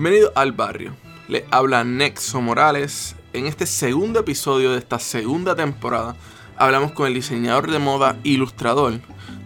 Bienvenido 0.00 0.30
al 0.36 0.52
barrio. 0.52 0.94
Le 1.26 1.44
habla 1.50 1.82
Nexo 1.82 2.40
Morales. 2.40 3.16
En 3.32 3.48
este 3.48 3.66
segundo 3.66 4.20
episodio 4.20 4.70
de 4.70 4.78
esta 4.78 5.00
segunda 5.00 5.56
temporada 5.56 6.14
hablamos 6.56 6.92
con 6.92 7.08
el 7.08 7.14
diseñador 7.14 7.68
de 7.68 7.80
moda 7.80 8.16
ilustrador 8.22 9.00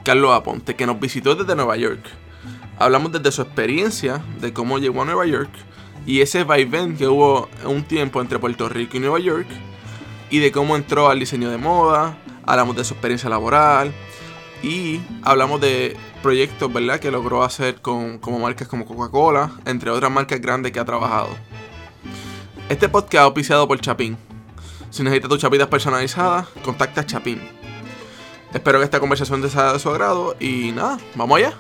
Carlos 0.05 0.34
Aponte, 0.34 0.77
que 0.77 0.84
nos 0.84 1.01
visitó 1.01 1.34
desde 1.34 1.57
Nueva 1.57 1.79
York. 1.79 2.05
Hablamos 2.79 3.12
desde 3.12 3.33
su 3.33 3.41
experiencia, 3.41 4.23
de 4.43 4.52
cómo 4.52 4.79
llegó 4.79 5.01
a 5.01 5.05
Nueva 5.07 5.25
York 5.25 5.48
y 6.05 6.20
ese 6.20 6.45
vaivén 6.45 6.98
que 6.98 7.09
hubo 7.09 7.48
un 7.64 7.84
tiempo 7.84 8.20
entre 8.20 8.39
Puerto 8.39 8.69
Rico 8.69 8.98
y 8.98 9.00
Nueva 9.00 9.20
York 9.20 9.48
y 10.28 10.41
de 10.41 10.53
cómo 10.53 10.77
entró 10.77 11.09
al 11.09 11.19
diseño 11.19 11.48
de 11.48 11.56
moda, 11.56 12.19
hablamos 12.45 12.77
de 12.77 12.84
su 12.84 12.92
experiencia 12.92 13.30
laboral 13.30 13.91
y 14.62 15.00
hablamos 15.23 15.62
de 15.62 15.97
proyectos, 16.23 16.73
¿verdad? 16.73 16.99
Que 16.99 17.11
logró 17.11 17.43
hacer 17.43 17.83
con 17.83 18.19
como 18.19 18.39
marcas 18.39 18.69
como 18.69 18.87
Coca-Cola, 18.87 19.51
entre 19.67 19.91
otras 19.91 20.11
marcas 20.11 20.41
grandes 20.41 20.73
que 20.73 20.81
ha 20.81 20.85
trabajado. 20.85 21.29
Este 22.69 22.89
podcast 22.89 23.15
es 23.15 23.21
auspiciado 23.21 23.69
por 23.69 23.79
Chapín. 23.81 24.17
Si 24.89 25.03
necesitas 25.03 25.29
tus 25.29 25.41
chapitas 25.41 25.69
personalizadas, 25.69 26.47
contacta 26.65 27.03
a 27.03 27.07
Chapín. 27.07 27.41
Espero 28.55 28.79
que 28.79 28.85
esta 28.85 29.01
conversación 29.01 29.43
te 29.43 29.51
sea 29.51 29.73
de 29.73 29.79
su 29.79 29.91
agrado 29.91 30.37
y 30.39 30.73
nada, 30.73 30.98
vamos 31.15 31.39
allá. 31.39 31.53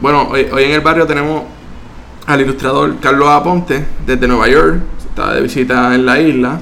Bueno, 0.00 0.28
hoy, 0.30 0.46
hoy 0.52 0.64
en 0.64 0.70
el 0.70 0.80
barrio 0.80 1.06
tenemos 1.06 1.42
al 2.26 2.40
ilustrador 2.42 3.00
Carlos 3.00 3.28
Aponte 3.28 3.84
desde 4.06 4.28
Nueva 4.28 4.48
York. 4.48 4.80
Está 5.18 5.34
de 5.34 5.40
visita 5.40 5.96
en 5.96 6.06
la 6.06 6.20
isla. 6.20 6.60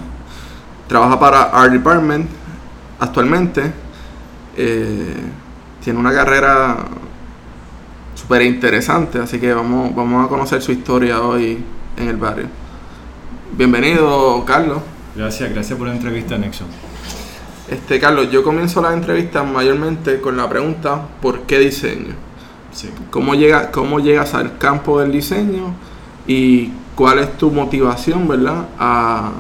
Trabaja 0.88 1.20
para 1.20 1.42
Art 1.42 1.72
Department 1.72 2.26
actualmente. 2.98 3.70
Eh, 4.56 5.14
tiene 5.84 5.98
una 5.98 6.10
carrera 6.10 6.78
súper 8.14 8.40
interesante, 8.40 9.18
así 9.18 9.38
que 9.38 9.52
vamos, 9.52 9.94
vamos 9.94 10.24
a 10.24 10.28
conocer 10.30 10.62
su 10.62 10.72
historia 10.72 11.20
hoy 11.20 11.62
en 11.98 12.08
el 12.08 12.16
barrio. 12.16 12.46
Bienvenido, 13.52 14.42
Carlos. 14.46 14.78
Gracias, 15.14 15.50
gracias 15.50 15.78
por 15.78 15.88
la 15.88 15.94
entrevista, 15.94 16.38
Nexon. 16.38 16.68
Este, 17.68 18.00
Carlos, 18.00 18.30
yo 18.30 18.42
comienzo 18.42 18.80
la 18.80 18.94
entrevista 18.94 19.42
mayormente 19.42 20.18
con 20.22 20.34
la 20.38 20.48
pregunta 20.48 21.02
¿por 21.20 21.42
qué 21.42 21.58
diseño? 21.58 22.14
Sí. 22.72 22.88
¿Cómo, 23.10 23.34
llega, 23.34 23.70
¿Cómo 23.70 24.00
llegas 24.00 24.32
al 24.32 24.56
campo 24.56 24.98
del 24.98 25.12
diseño 25.12 25.74
y 26.26 26.72
cuál 26.96 27.20
es 27.20 27.38
tu 27.38 27.52
motivación, 27.52 28.26
verdad, 28.26 28.66
a, 28.78 29.30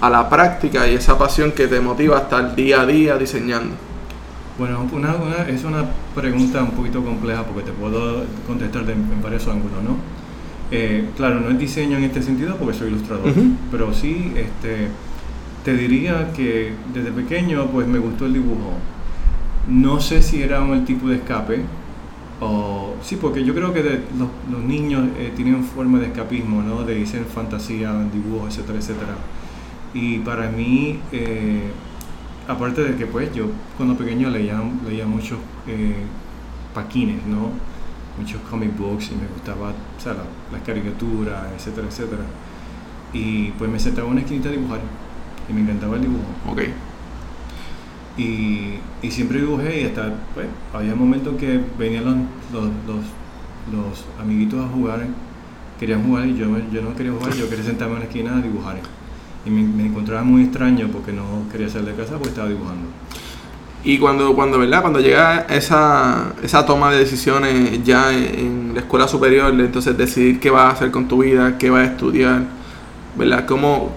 a 0.00 0.08
la 0.10 0.28
práctica 0.30 0.88
y 0.88 0.94
esa 0.94 1.18
pasión 1.18 1.52
que 1.52 1.66
te 1.66 1.80
motiva 1.80 2.16
a 2.16 2.20
estar 2.22 2.56
día 2.56 2.80
a 2.80 2.86
día 2.86 3.18
diseñando? 3.18 3.74
Bueno, 4.58 4.86
una, 4.92 5.14
una- 5.16 5.48
es 5.48 5.64
una 5.64 5.84
pregunta 6.14 6.62
un 6.62 6.70
poquito 6.70 7.02
compleja 7.04 7.42
porque 7.44 7.62
te 7.62 7.72
puedo 7.72 8.24
contestar 8.46 8.86
de- 8.86 8.92
en 8.94 9.22
varios 9.22 9.46
ángulos, 9.48 9.82
¿no? 9.84 9.96
Eh, 10.70 11.08
claro, 11.16 11.40
no 11.40 11.50
es 11.50 11.58
diseño 11.58 11.98
en 11.98 12.04
este 12.04 12.22
sentido 12.22 12.56
porque 12.56 12.74
soy 12.74 12.88
ilustrador, 12.88 13.28
Ujú. 13.28 13.42
pero 13.70 13.92
sí 13.92 14.32
este, 14.36 14.88
te 15.64 15.74
diría 15.74 16.32
que 16.32 16.72
desde 16.94 17.10
pequeño 17.12 17.66
pues 17.66 17.86
me 17.86 17.98
gustó 17.98 18.24
el 18.26 18.32
dibujo. 18.34 18.72
No 19.68 20.00
sé 20.00 20.22
si 20.22 20.42
era 20.42 20.60
un 20.62 20.84
tipo 20.84 21.08
de 21.08 21.16
escape 21.16 21.62
o... 22.42 22.94
Sí, 23.02 23.16
porque 23.16 23.44
yo 23.44 23.54
creo 23.54 23.72
que 23.72 23.82
los, 24.18 24.62
niños 24.64 25.08
eh, 25.18 25.32
tienen 25.34 25.64
forma 25.64 25.98
de 25.98 26.06
escapismo, 26.06 26.62
¿no? 26.62 26.84
De 26.84 26.98
irse 27.00 27.18
en 27.18 27.26
fantasía, 27.26 27.90
en 27.90 28.10
dibujo, 28.12 28.46
etcétera, 28.46 28.78
etcétera. 28.78 29.14
Y 29.94 30.18
para 30.20 30.48
mí, 30.50 31.00
eh, 31.12 31.70
aparte 32.46 32.82
de 32.84 32.96
que 32.96 33.06
pues 33.06 33.32
yo 33.34 33.46
cuando 33.76 33.96
pequeño 33.96 34.30
leía, 34.30 34.60
leía 34.88 35.06
muchos 35.06 35.38
eh, 35.66 35.94
paquines, 36.74 37.24
¿no? 37.26 37.50
Muchos 38.18 38.40
comic 38.50 38.76
books 38.78 39.10
y 39.12 39.14
me 39.16 39.26
gustaba, 39.26 39.70
o 39.70 40.00
sea, 40.00 40.12
la- 40.14 40.24
las 40.52 40.62
caricaturas, 40.66 41.44
etcétera, 41.56 41.86
etcétera. 41.88 42.22
Y 43.12 43.50
pues 43.58 43.70
me 43.70 43.78
sentaba 43.78 44.06
en 44.06 44.12
una 44.12 44.20
esquinita 44.22 44.48
a 44.48 44.52
dibujar 44.52 44.80
y 45.48 45.52
me 45.52 45.60
encantaba 45.62 45.96
el 45.96 46.02
dibujo. 46.02 46.24
Ok. 46.48 46.60
Y, 48.16 48.74
y 49.00 49.10
siempre 49.10 49.40
dibujé 49.40 49.82
y 49.82 49.84
hasta, 49.84 50.12
pues, 50.34 50.46
había 50.74 50.94
momentos 50.94 51.34
que 51.36 51.60
venían 51.78 52.04
los, 52.04 52.14
los, 52.52 53.04
los, 53.72 54.04
amiguitos 54.20 54.62
a 54.62 54.68
jugar, 54.68 55.06
querían 55.80 56.04
jugar 56.04 56.26
y 56.26 56.36
yo, 56.36 56.46
yo 56.70 56.82
no 56.82 56.94
quería 56.94 57.12
jugar, 57.12 57.32
yo 57.34 57.48
quería 57.48 57.64
sentarme 57.64 57.94
en 57.94 58.00
la 58.00 58.06
esquina 58.06 58.36
a 58.36 58.42
dibujar. 58.42 58.76
Y 59.46 59.50
me, 59.50 59.86
encontraba 59.86 60.22
muy 60.22 60.42
extraño 60.42 60.88
porque 60.92 61.12
no 61.12 61.48
quería 61.50 61.68
salir 61.68 61.88
de 61.88 61.94
casa 61.94 62.12
porque 62.12 62.28
estaba 62.28 62.48
dibujando. 62.48 62.86
Y 63.82 63.98
cuando, 63.98 64.34
cuando, 64.34 64.58
¿verdad? 64.58 64.82
Cuando 64.82 65.00
llega 65.00 65.46
esa, 65.48 66.34
esa 66.42 66.64
toma 66.66 66.92
de 66.92 66.98
decisiones 66.98 67.82
ya 67.82 68.12
en, 68.12 68.74
la 68.74 68.80
escuela 68.80 69.08
superior, 69.08 69.52
entonces 69.58 69.96
decidir 69.96 70.38
qué 70.38 70.50
vas 70.50 70.66
a 70.66 70.70
hacer 70.70 70.90
con 70.90 71.08
tu 71.08 71.22
vida, 71.22 71.58
qué 71.58 71.70
vas 71.70 71.88
a 71.88 71.92
estudiar, 71.92 72.42
¿verdad? 73.16 73.44
¿Cómo, 73.46 73.90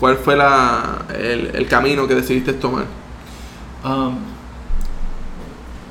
¿Cuál 0.00 0.16
fue 0.16 0.36
la, 0.36 1.04
el, 1.16 1.54
el 1.54 1.66
camino 1.68 2.08
que 2.08 2.16
decidiste 2.16 2.54
tomar? 2.54 2.84
Um, 3.84 4.16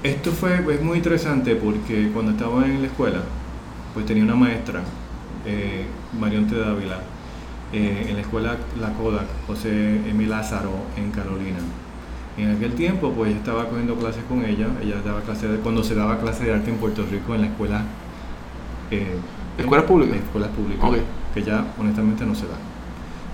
esto 0.03 0.31
fue 0.31 0.55
es 0.73 0.81
muy 0.81 0.97
interesante 0.97 1.55
porque 1.55 2.09
cuando 2.13 2.31
estaba 2.31 2.65
en 2.65 2.81
la 2.81 2.87
escuela, 2.87 3.19
pues 3.93 4.05
tenía 4.05 4.23
una 4.23 4.35
maestra, 4.35 4.81
eh, 5.45 5.85
Marionte 6.19 6.55
Dávila, 6.55 6.99
eh, 7.73 8.05
en 8.09 8.15
la 8.15 8.21
escuela 8.21 8.57
La 8.79 8.93
Kodak, 8.93 9.25
José 9.47 9.97
Emil 10.09 10.29
Lázaro, 10.29 10.71
en 10.97 11.11
Carolina. 11.11 11.57
En 12.37 12.55
aquel 12.55 12.73
tiempo, 12.73 13.11
pues 13.11 13.35
estaba 13.35 13.67
cogiendo 13.67 13.95
clases 13.95 14.23
con 14.29 14.45
ella, 14.45 14.67
ella 14.81 15.01
daba 15.03 15.21
clases 15.21 15.59
cuando 15.61 15.83
se 15.83 15.95
daba 15.95 16.19
clase 16.19 16.45
de 16.45 16.53
arte 16.53 16.69
en 16.69 16.77
Puerto 16.77 17.03
Rico 17.11 17.35
en 17.35 17.41
la 17.41 17.47
escuela. 17.47 17.81
eh, 18.91 19.17
¿Escuelas 19.57 19.85
públicas? 19.85 20.15
escuelas 20.15 20.49
públicas, 20.51 20.89
que 21.33 21.43
ya 21.43 21.65
honestamente 21.77 22.25
no 22.25 22.33
se 22.33 22.43
da. 22.45 22.55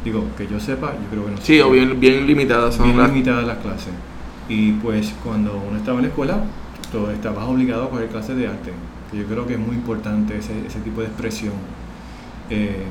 Digo, 0.03 0.23
que 0.37 0.47
yo 0.47 0.59
sepa, 0.59 0.93
yo 0.93 1.07
creo 1.11 1.25
que 1.25 1.31
no 1.31 1.37
se 1.37 1.43
Sí, 1.43 1.59
da 1.59 1.67
o 1.67 1.71
bien, 1.71 1.99
bien 1.99 2.25
limitadas 2.25 2.75
son 2.75 2.85
bien 2.85 2.97
las... 2.97 3.09
limitadas 3.11 3.45
las 3.45 3.57
clases. 3.59 3.93
Y 4.47 4.73
pues 4.73 5.13
cuando 5.23 5.61
uno 5.67 5.77
estaba 5.77 5.97
en 5.97 6.03
la 6.03 6.09
escuela, 6.09 6.43
tú 6.91 7.07
estabas 7.07 7.45
obligado 7.45 7.85
a 7.85 7.89
coger 7.89 8.09
clases 8.09 8.37
de 8.37 8.47
arte, 8.47 8.71
que 9.11 9.17
yo 9.17 9.25
creo 9.25 9.45
que 9.47 9.53
es 9.53 9.59
muy 9.59 9.75
importante 9.75 10.37
ese, 10.37 10.65
ese 10.67 10.79
tipo 10.81 11.01
de 11.01 11.07
expresión. 11.07 11.53
Eh, 12.49 12.83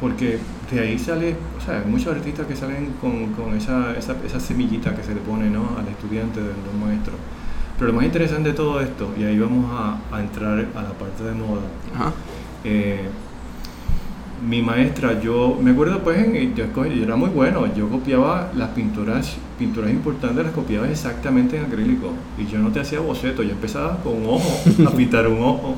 porque 0.00 0.38
de 0.70 0.80
ahí 0.80 0.98
sale, 0.98 1.36
o 1.58 1.60
sea, 1.60 1.80
hay 1.80 1.90
muchos 1.90 2.14
artistas 2.14 2.46
que 2.46 2.54
salen 2.54 2.94
con, 3.00 3.32
con 3.32 3.54
esa, 3.56 3.96
esa, 3.98 4.14
esa 4.24 4.38
semillita 4.40 4.94
que 4.94 5.02
se 5.02 5.14
le 5.14 5.20
pone 5.20 5.50
¿no? 5.50 5.76
al 5.78 5.88
estudiante 5.88 6.40
de 6.40 6.46
los 6.46 6.74
maestros. 6.80 7.16
Pero 7.78 7.88
lo 7.92 7.96
más 7.96 8.04
interesante 8.06 8.50
de 8.50 8.54
todo 8.54 8.80
esto, 8.80 9.10
y 9.18 9.24
ahí 9.24 9.38
vamos 9.38 9.66
a, 9.72 9.98
a 10.16 10.20
entrar 10.20 10.52
a 10.52 10.82
la 10.82 10.92
parte 10.92 11.22
de 11.24 11.32
moda, 11.32 11.62
Ajá. 11.94 12.12
eh, 12.64 13.08
mi 14.46 14.62
maestra, 14.62 15.20
yo 15.20 15.58
me 15.60 15.70
acuerdo 15.72 16.00
pues, 16.02 16.18
en- 16.18 16.54
yo, 16.54 16.64
escogí- 16.64 16.94
yo 16.94 17.04
era 17.04 17.16
muy 17.16 17.30
bueno, 17.30 17.72
yo 17.74 17.88
copiaba 17.88 18.50
las 18.56 18.70
pinturas, 18.70 19.36
pinturas 19.58 19.90
importantes, 19.90 20.44
las 20.44 20.52
copiaba 20.54 20.88
exactamente 20.88 21.56
en 21.56 21.64
acrílico 21.64 22.12
y 22.38 22.46
yo 22.46 22.58
no 22.58 22.70
te 22.70 22.80
hacía 22.80 23.00
boceto, 23.00 23.42
yo 23.42 23.52
empezaba 23.52 23.96
con 24.02 24.14
un 24.14 24.26
ojo, 24.26 24.60
a 24.86 24.90
pintar 24.90 25.26
un 25.28 25.42
ojo 25.42 25.76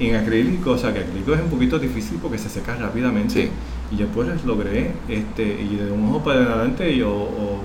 en 0.00 0.16
acrílico, 0.16 0.72
o 0.72 0.78
sea 0.78 0.92
que 0.92 1.00
acrílico 1.00 1.34
es 1.34 1.40
un 1.40 1.48
poquito 1.50 1.78
difícil 1.78 2.18
porque 2.20 2.36
se 2.38 2.48
seca 2.48 2.74
rápidamente 2.76 3.32
Sí. 3.44 3.48
y 3.92 3.96
yo 3.96 4.06
pues 4.08 4.44
logré, 4.44 4.90
este, 5.08 5.42
y 5.62 5.76
de 5.76 5.90
un 5.92 6.08
ojo 6.08 6.24
para 6.24 6.40
adelante 6.42 6.96
yo, 6.96 7.10
o 7.10 7.60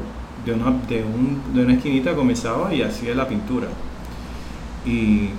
de, 0.46 0.54
una, 0.54 0.66
de, 0.88 1.04
un- 1.04 1.54
de 1.54 1.64
una 1.66 1.74
esquinita 1.74 2.16
comenzaba 2.16 2.74
y 2.74 2.82
hacía 2.82 3.14
la 3.16 3.28
pintura. 3.28 3.68
Y 4.86 5.30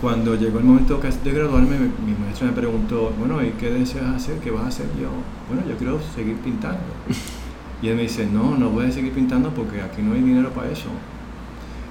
cuando 0.00 0.34
llegó 0.36 0.58
el 0.58 0.64
momento 0.64 1.00
de 1.24 1.32
graduarme, 1.32 1.76
mi, 1.78 2.14
maestro 2.20 2.46
me 2.46 2.52
preguntó, 2.52 3.12
bueno, 3.18 3.42
¿y 3.44 3.50
qué 3.52 3.70
deseas 3.70 4.06
hacer? 4.14 4.38
¿Qué 4.38 4.50
vas 4.50 4.64
a 4.64 4.68
hacer? 4.68 4.86
Yo, 5.00 5.08
bueno, 5.48 5.68
yo 5.68 5.76
quiero 5.76 5.98
seguir 6.14 6.36
pintando. 6.36 6.80
Y 7.80 7.86
él 7.86 7.94
me 7.94 8.02
dice, 8.02 8.26
no, 8.26 8.56
no 8.56 8.70
voy 8.70 8.86
a 8.86 8.90
seguir 8.90 9.12
pintando 9.12 9.50
porque 9.50 9.80
aquí 9.80 10.02
no 10.02 10.12
hay 10.14 10.20
dinero 10.20 10.50
para 10.50 10.68
eso. 10.68 10.88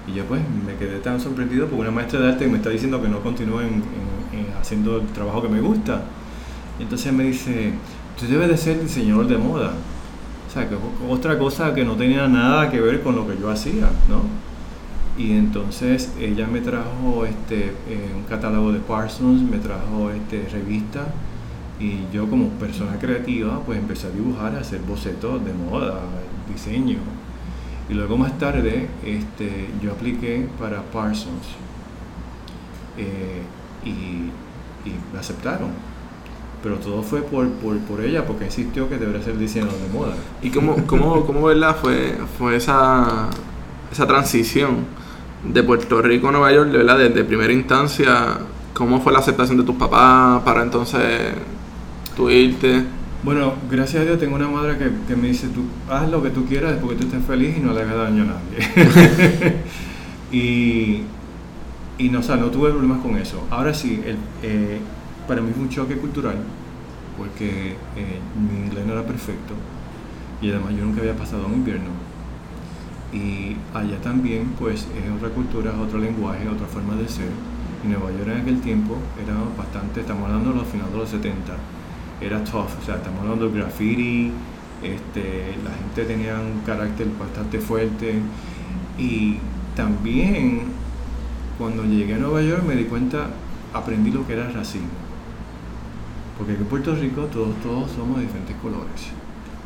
Y 0.07 0.13
yo 0.13 0.25
pues 0.25 0.41
me 0.65 0.75
quedé 0.75 0.99
tan 0.99 1.19
sorprendido 1.19 1.65
porque 1.67 1.81
una 1.81 1.91
maestra 1.91 2.19
de 2.21 2.29
arte 2.31 2.47
me 2.47 2.57
está 2.57 2.69
diciendo 2.69 3.01
que 3.01 3.09
no 3.09 3.19
continúe 3.21 3.59
en, 3.61 3.67
en- 3.67 4.39
en 4.39 4.57
haciendo 4.59 4.97
el 5.01 5.07
trabajo 5.07 5.41
que 5.41 5.49
me 5.49 5.61
gusta. 5.61 6.03
Y 6.79 6.83
entonces 6.83 7.13
me 7.13 7.23
dice, 7.25 7.73
tú 8.19 8.25
debes 8.27 8.49
de 8.49 8.57
ser 8.57 8.81
diseñador 8.81 9.27
de 9.27 9.37
moda. 9.37 9.73
O 10.47 10.51
sea, 10.53 10.69
que 10.69 10.75
otra 11.09 11.37
cosa 11.37 11.73
que 11.73 11.83
no 11.85 11.95
tenía 11.95 12.27
nada 12.27 12.69
que 12.71 12.79
ver 12.81 13.01
con 13.03 13.15
lo 13.15 13.27
que 13.27 13.37
yo 13.39 13.49
hacía, 13.49 13.89
¿no? 14.09 14.21
Y 15.17 15.31
entonces 15.31 16.13
ella 16.19 16.45
me 16.45 16.61
trajo 16.61 17.25
este, 17.25 17.69
eh, 17.89 18.11
un 18.15 18.23
catálogo 18.23 18.71
de 18.71 18.79
Parsons, 18.79 19.41
me 19.41 19.57
trajo 19.57 20.11
este, 20.11 20.47
revista 20.49 21.07
y 21.79 22.01
yo 22.13 22.29
como 22.29 22.49
persona 22.49 22.97
creativa 22.99 23.59
pues 23.65 23.79
empecé 23.79 24.07
a 24.07 24.09
dibujar, 24.11 24.55
a 24.55 24.59
hacer 24.59 24.79
bocetos 24.81 25.43
de 25.43 25.53
moda, 25.53 26.01
diseño. 26.51 26.97
Y 27.89 27.93
luego 27.93 28.17
más 28.17 28.37
tarde 28.37 28.89
este, 29.03 29.69
yo 29.81 29.93
apliqué 29.93 30.47
para 30.59 30.83
Parsons 30.83 31.47
eh, 32.97 33.41
y, 33.83 33.89
y 33.89 34.93
me 35.13 35.19
aceptaron. 35.19 35.69
Pero 36.61 36.77
todo 36.77 37.01
fue 37.01 37.21
por, 37.21 37.49
por, 37.53 37.77
por 37.79 38.01
ella, 38.03 38.25
porque 38.25 38.45
insistió 38.45 38.89
que 38.89 38.97
debería 38.97 39.23
ser 39.23 39.37
diseñador 39.37 39.79
de 39.79 39.87
moda. 39.89 40.15
¿Y 40.41 40.49
cómo, 40.49 40.75
cómo, 40.85 41.25
cómo 41.25 41.43
verdad, 41.43 41.75
fue, 41.75 42.17
fue 42.37 42.55
esa, 42.55 43.29
esa 43.91 44.07
transición 44.07 44.96
de 45.43 45.63
Puerto 45.63 46.01
Rico 46.01 46.29
a 46.29 46.31
Nueva 46.31 46.51
York, 46.51 46.71
¿verdad? 46.71 46.97
Desde 46.97 47.23
primera 47.23 47.53
instancia, 47.53 48.37
¿cómo 48.73 49.01
fue 49.01 49.13
la 49.13 49.19
aceptación 49.19 49.57
de 49.57 49.63
tus 49.63 49.75
papás 49.75 50.41
para 50.43 50.63
entonces 50.63 51.33
tú 52.15 52.29
irte? 52.29 52.83
Bueno, 53.23 53.53
gracias 53.69 54.03
a 54.03 54.05
Dios 54.05 54.19
tengo 54.19 54.35
una 54.35 54.47
madre 54.47 54.77
que, 54.77 55.15
me 55.15 55.29
dice, 55.29 55.47
tú 55.47 55.63
haz 55.91 56.09
lo 56.09 56.21
que 56.21 56.29
tú 56.29 56.45
quieras 56.45 56.77
porque 56.81 56.95
tú 56.95 57.07
estés 57.07 57.25
feliz 57.25 57.57
y 57.57 57.59
no 57.59 57.73
le 57.73 57.81
hagas 57.81 57.97
daño 57.97 58.23
a 58.23 58.25
nadie. 58.27 59.63
y, 60.31 61.01
y 61.97 62.09
no, 62.09 62.19
o 62.19 62.23
sea, 62.23 62.35
no 62.35 62.47
tuve 62.47 62.69
problemas 62.69 62.99
con 62.99 63.17
eso. 63.17 63.45
Ahora 63.49 63.73
sí, 63.73 64.01
el, 64.05 64.17
eh, 64.43 64.79
para 65.27 65.41
mí 65.41 65.51
fue 65.53 65.63
un 65.63 65.69
choque 65.69 65.97
cultural 65.97 66.35
porque 67.17 67.71
eh, 67.95 68.19
mi 68.35 68.65
inglés 68.65 68.85
no 68.85 68.93
era 68.93 69.03
perfecto 69.03 69.55
y 70.41 70.51
además 70.51 70.73
yo 70.77 70.85
nunca 70.85 71.01
había 71.01 71.15
pasado 71.15 71.47
un 71.47 71.53
invierno. 71.53 71.89
Y 73.13 73.55
allá 73.73 73.97
también 74.01 74.53
pues 74.59 74.81
es 74.81 75.11
otra 75.15 75.29
cultura, 75.29 75.71
es 75.71 75.77
otro 75.77 75.99
lenguaje, 75.99 76.47
otra 76.47 76.67
forma 76.67 76.95
de 76.95 77.07
ser. 77.07 77.29
Y 77.83 77.87
Nueva 77.87 78.11
York 78.11 78.27
en 78.27 78.41
aquel 78.41 78.61
tiempo 78.61 78.97
era 79.23 79.35
bastante, 79.57 80.01
estamos 80.01 80.25
hablando 80.25 80.51
de 80.51 80.57
los 80.57 80.67
finales 80.67 80.91
de 80.91 80.99
los 80.99 81.09
70, 81.09 81.53
era 82.19 82.43
tough, 82.43 82.69
o 82.81 82.85
sea, 82.85 82.95
estamos 82.95 83.21
hablando 83.21 83.49
de 83.49 83.59
graffiti, 83.59 84.31
este, 84.83 85.55
la 85.63 85.71
gente 85.71 86.05
tenía 86.05 86.35
un 86.39 86.61
carácter 86.65 87.07
bastante 87.19 87.59
fuerte 87.59 88.19
y 88.97 89.37
también 89.75 90.63
cuando 91.57 91.83
llegué 91.83 92.15
a 92.15 92.17
Nueva 92.17 92.41
York 92.41 92.63
me 92.67 92.75
di 92.75 92.85
cuenta, 92.85 93.27
aprendí 93.73 94.11
lo 94.11 94.25
que 94.25 94.33
era 94.33 94.49
racismo. 94.49 94.87
Porque 96.37 96.53
en 96.53 96.65
Puerto 96.65 96.93
Rico 96.95 97.25
todos, 97.25 97.55
todos 97.63 97.91
somos 97.91 98.17
de 98.17 98.23
diferentes 98.23 98.55
colores 98.57 99.11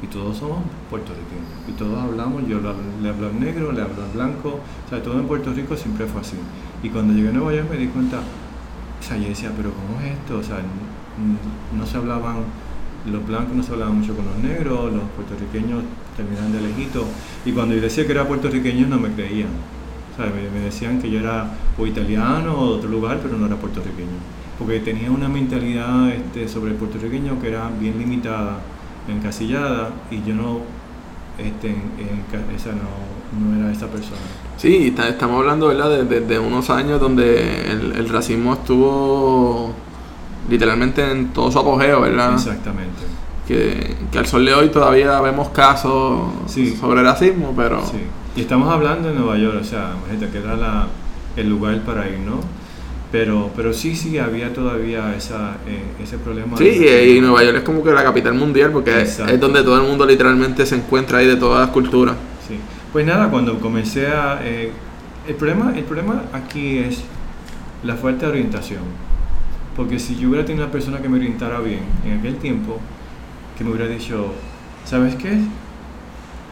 y 0.02 0.08
todos 0.08 0.38
somos 0.38 0.60
puertorriqueños 0.90 1.52
y 1.68 1.72
todos 1.74 1.98
hablamos, 2.02 2.48
yo 2.48 2.60
le 2.60 3.10
hablo 3.10 3.28
al 3.28 3.40
negro, 3.40 3.72
le 3.72 3.82
hablo 3.82 4.04
al 4.04 4.12
blanco, 4.12 4.60
o 4.86 4.90
sea, 4.90 5.02
todo 5.02 5.20
en 5.20 5.28
Puerto 5.28 5.54
Rico 5.54 5.76
siempre 5.76 6.06
fue 6.08 6.22
así. 6.22 6.38
Y 6.82 6.90
cuando 6.90 7.14
llegué 7.14 7.30
a 7.30 7.32
Nueva 7.32 7.54
York 7.54 7.68
me 7.70 7.78
di 7.78 7.88
cuenta, 7.88 8.18
o 8.20 9.04
sea, 9.04 9.18
yo 9.18 9.30
decía, 9.30 9.52
pero 9.56 9.72
¿cómo 9.72 10.02
es 10.02 10.14
esto? 10.14 10.40
O 10.40 10.44
sea, 10.44 10.58
no 11.78 11.86
se 11.86 11.98
hablaban, 11.98 12.38
los 13.12 13.26
blancos 13.26 13.56
no 13.56 13.64
se 13.64 13.74
hablaban 13.74 14.00
mucho 14.00 14.16
con 14.16 14.26
los 14.26 14.38
negros, 14.38 14.92
los 14.92 15.04
puertorriqueños 15.16 15.84
terminaban 16.18 16.52
de 16.52 16.62
lejito, 16.62 17.06
y 17.46 17.52
cuando 17.52 17.76
yo 17.76 17.82
decía 17.82 18.06
que 18.06 18.12
era 18.12 18.28
puertorriqueño 18.28 18.88
no 18.88 19.00
me 19.00 19.12
creían. 19.12 19.50
O 20.14 20.16
sea, 20.18 20.32
me, 20.32 20.60
decían 20.60 21.02
que 21.02 21.10
yo 21.10 21.20
era 21.20 21.52
o 21.78 21.88
italiano 21.88 22.60
o 22.60 22.72
de 22.72 22.78
otro 22.80 22.90
lugar, 22.90 23.20
pero 23.22 23.38
no 23.38 23.46
era 23.46 23.56
puertorriqueño. 23.56 24.18
Porque 24.58 24.80
tenía 24.80 25.10
una 25.10 25.30
mentalidad 25.30 26.10
este, 26.10 26.48
sobre 26.48 26.72
el 26.72 26.78
puertorriqueño 26.78 27.40
que 27.42 27.48
era 27.48 27.70
bien 27.80 27.98
limitada 27.98 28.60
encasillada 29.08 29.90
y 30.10 30.24
yo 30.24 30.36
no, 30.36 30.60
este, 31.38 31.70
en, 31.70 32.56
esa 32.56 32.72
no, 32.72 32.90
no, 33.40 33.62
era 33.62 33.72
esa 33.72 33.88
persona. 33.88 34.22
Sí, 34.58 34.94
estamos 34.98 35.40
hablando 35.40 35.68
¿verdad? 35.68 36.04
De, 36.04 36.22
de, 36.22 36.40
unos 36.40 36.70
años 36.70 37.00
donde 37.00 37.72
el, 37.72 37.94
el, 37.94 38.10
racismo 38.10 38.54
estuvo 38.54 39.74
literalmente 40.50 41.10
en 41.10 41.30
todo 41.30 41.52
su 41.52 41.60
apogeo, 41.60 42.02
¿verdad? 42.02 42.34
Exactamente. 42.34 43.02
Que, 43.48 43.96
que 44.12 44.20
al 44.20 44.28
sol 44.28 44.46
de 44.46 44.54
hoy 44.54 44.70
todavía 44.70 45.20
vemos 45.22 45.50
casos 45.50 46.32
sobre 46.80 47.04
racismo, 47.04 47.54
pero... 47.56 47.84
Sí. 47.86 47.98
Y 48.36 48.42
estamos 48.42 48.72
hablando 48.72 49.10
de 49.10 49.16
Nueva 49.16 49.38
York, 49.38 49.58
o 49.60 49.64
sea, 49.64 49.94
imagínate 49.98 50.32
que 50.32 50.38
era 50.38 50.56
la, 50.56 50.88
el 51.36 51.50
lugar 51.50 51.82
para 51.82 52.08
ir, 52.08 52.20
¿no? 52.20 52.40
Pero, 53.12 53.52
pero 53.56 53.74
sí, 53.74 53.94
sí, 53.94 54.18
había 54.18 54.54
todavía 54.54 55.14
esa, 55.16 55.58
eh, 55.68 56.02
ese 56.02 56.18
problema. 56.18 56.56
Sí, 56.58 56.86
y, 56.88 57.20
Nueva 57.20 57.44
York 57.44 57.58
es 57.58 57.64
como 57.64 57.84
que 57.84 57.92
la 57.92 58.04
capital 58.04 58.36
mundial 58.36 58.72
porque 58.72 59.02
es, 59.02 59.18
donde 59.40 59.64
todo 59.64 59.82
el 59.82 59.88
mundo 59.88 60.06
literalmente 60.06 60.66
se 60.66 60.76
encuentra 60.76 61.18
ahí 61.18 61.28
de 61.28 61.36
todas 61.36 61.60
las 61.60 61.70
culturas. 61.72 62.16
Sí. 62.48 62.58
Pues 62.94 63.06
nada, 63.06 63.30
cuando 63.30 63.60
comencé 63.60 64.08
a... 64.08 64.40
Eh, 64.44 64.72
el, 65.28 65.36
problema, 65.36 65.74
el 65.76 65.84
problema 65.84 66.24
aquí 66.32 66.78
es 66.78 67.04
la 67.84 67.96
falta 67.96 68.28
de 68.28 68.32
orientación. 68.32 68.80
Porque 69.76 70.00
si 70.00 70.16
yo 70.16 70.30
hubiera 70.30 70.46
tenido 70.46 70.64
una 70.64 70.72
persona 70.72 71.02
que 71.02 71.10
me 71.10 71.18
orientara 71.18 71.60
bien 71.60 71.82
en 72.06 72.20
aquel 72.20 72.38
tiempo, 72.38 72.80
que 73.58 73.66
me 73.66 73.72
hubiera 73.72 73.88
dicho, 73.88 74.32
¿sabes 74.86 75.16
qué? 75.16 75.38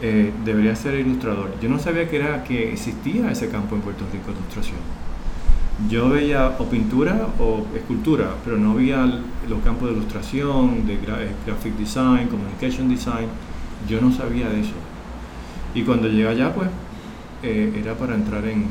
Eh, 0.02 0.30
debería 0.44 0.76
ser 0.76 0.94
ilustrador. 0.94 1.52
Yo 1.62 1.70
no 1.70 1.78
sabía 1.78 2.06
que, 2.06 2.16
era, 2.16 2.44
que 2.44 2.70
existía 2.70 3.30
ese 3.30 3.48
campo 3.48 3.76
en 3.76 3.80
Puerto 3.80 4.04
Rico 4.12 4.32
de 4.32 4.38
ilustración 4.38 4.99
yo 5.88 6.10
veía 6.10 6.56
o 6.58 6.64
pintura 6.64 7.28
o 7.38 7.64
escultura, 7.74 8.34
pero 8.44 8.58
no 8.58 8.74
veía 8.74 9.06
los 9.48 9.60
campos 9.64 9.88
de 9.88 9.96
ilustración, 9.96 10.86
de 10.86 10.94
eh, 10.94 11.32
graphic 11.46 11.76
design, 11.76 12.28
communication 12.28 12.88
design. 12.88 13.28
Yo 13.88 14.00
no 14.00 14.12
sabía 14.12 14.48
de 14.48 14.60
eso. 14.60 14.74
Y 15.74 15.82
cuando 15.82 16.08
llegué 16.08 16.28
allá, 16.28 16.52
pues, 16.54 16.68
eh, 17.42 17.72
era 17.80 17.94
para 17.94 18.14
entrar 18.14 18.44
en, 18.44 18.66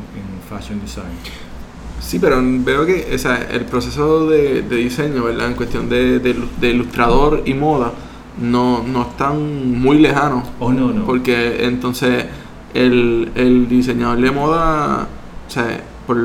fashion 0.47 0.79
design. 0.81 1.05
Sí, 1.99 2.19
pero 2.19 2.39
veo 2.41 2.85
que 2.85 3.13
o 3.13 3.17
sea, 3.17 3.47
el 3.51 3.65
proceso 3.65 4.27
de, 4.29 4.61
diseño, 4.61 5.23
¿verdad? 5.23 5.47
En 5.47 5.55
cuestión 5.55 5.89
de, 5.89 6.19
de, 6.19 6.69
ilustrador 6.69 7.43
y 7.45 7.53
moda, 7.53 7.91
no, 8.41 8.83
no 8.83 9.01
están 9.03 9.79
muy 9.79 9.99
lejanos. 9.99 10.47
Oh, 10.59 10.71
no, 10.71 10.91
no. 10.91 11.05
Porque 11.05 11.65
entonces 11.65 12.25
el, 12.73 13.31
el 13.35 13.67
diseñador 13.67 14.21
de 14.21 14.31
moda, 14.31 15.07
o 15.47 15.51
sea, 15.51 15.83
por, 16.09 16.17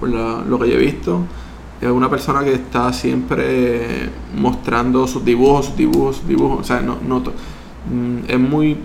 por 0.00 0.08
lo 0.08 0.58
que 0.58 0.68
yo 0.68 0.74
he 0.74 0.78
visto, 0.78 1.20
es 1.80 1.88
una 1.88 2.10
persona 2.10 2.42
que 2.42 2.54
está 2.54 2.92
siempre 2.92 4.10
mostrando 4.36 5.06
sus 5.06 5.24
dibujos, 5.24 5.66
sus 5.66 5.76
dibujos, 5.76 6.16
sus 6.16 6.26
dibujos. 6.26 6.60
O 6.60 6.64
sea, 6.64 6.80
no, 6.80 6.96
no, 7.06 7.20
mm, 7.20 8.24
es 8.26 8.40
muy 8.40 8.76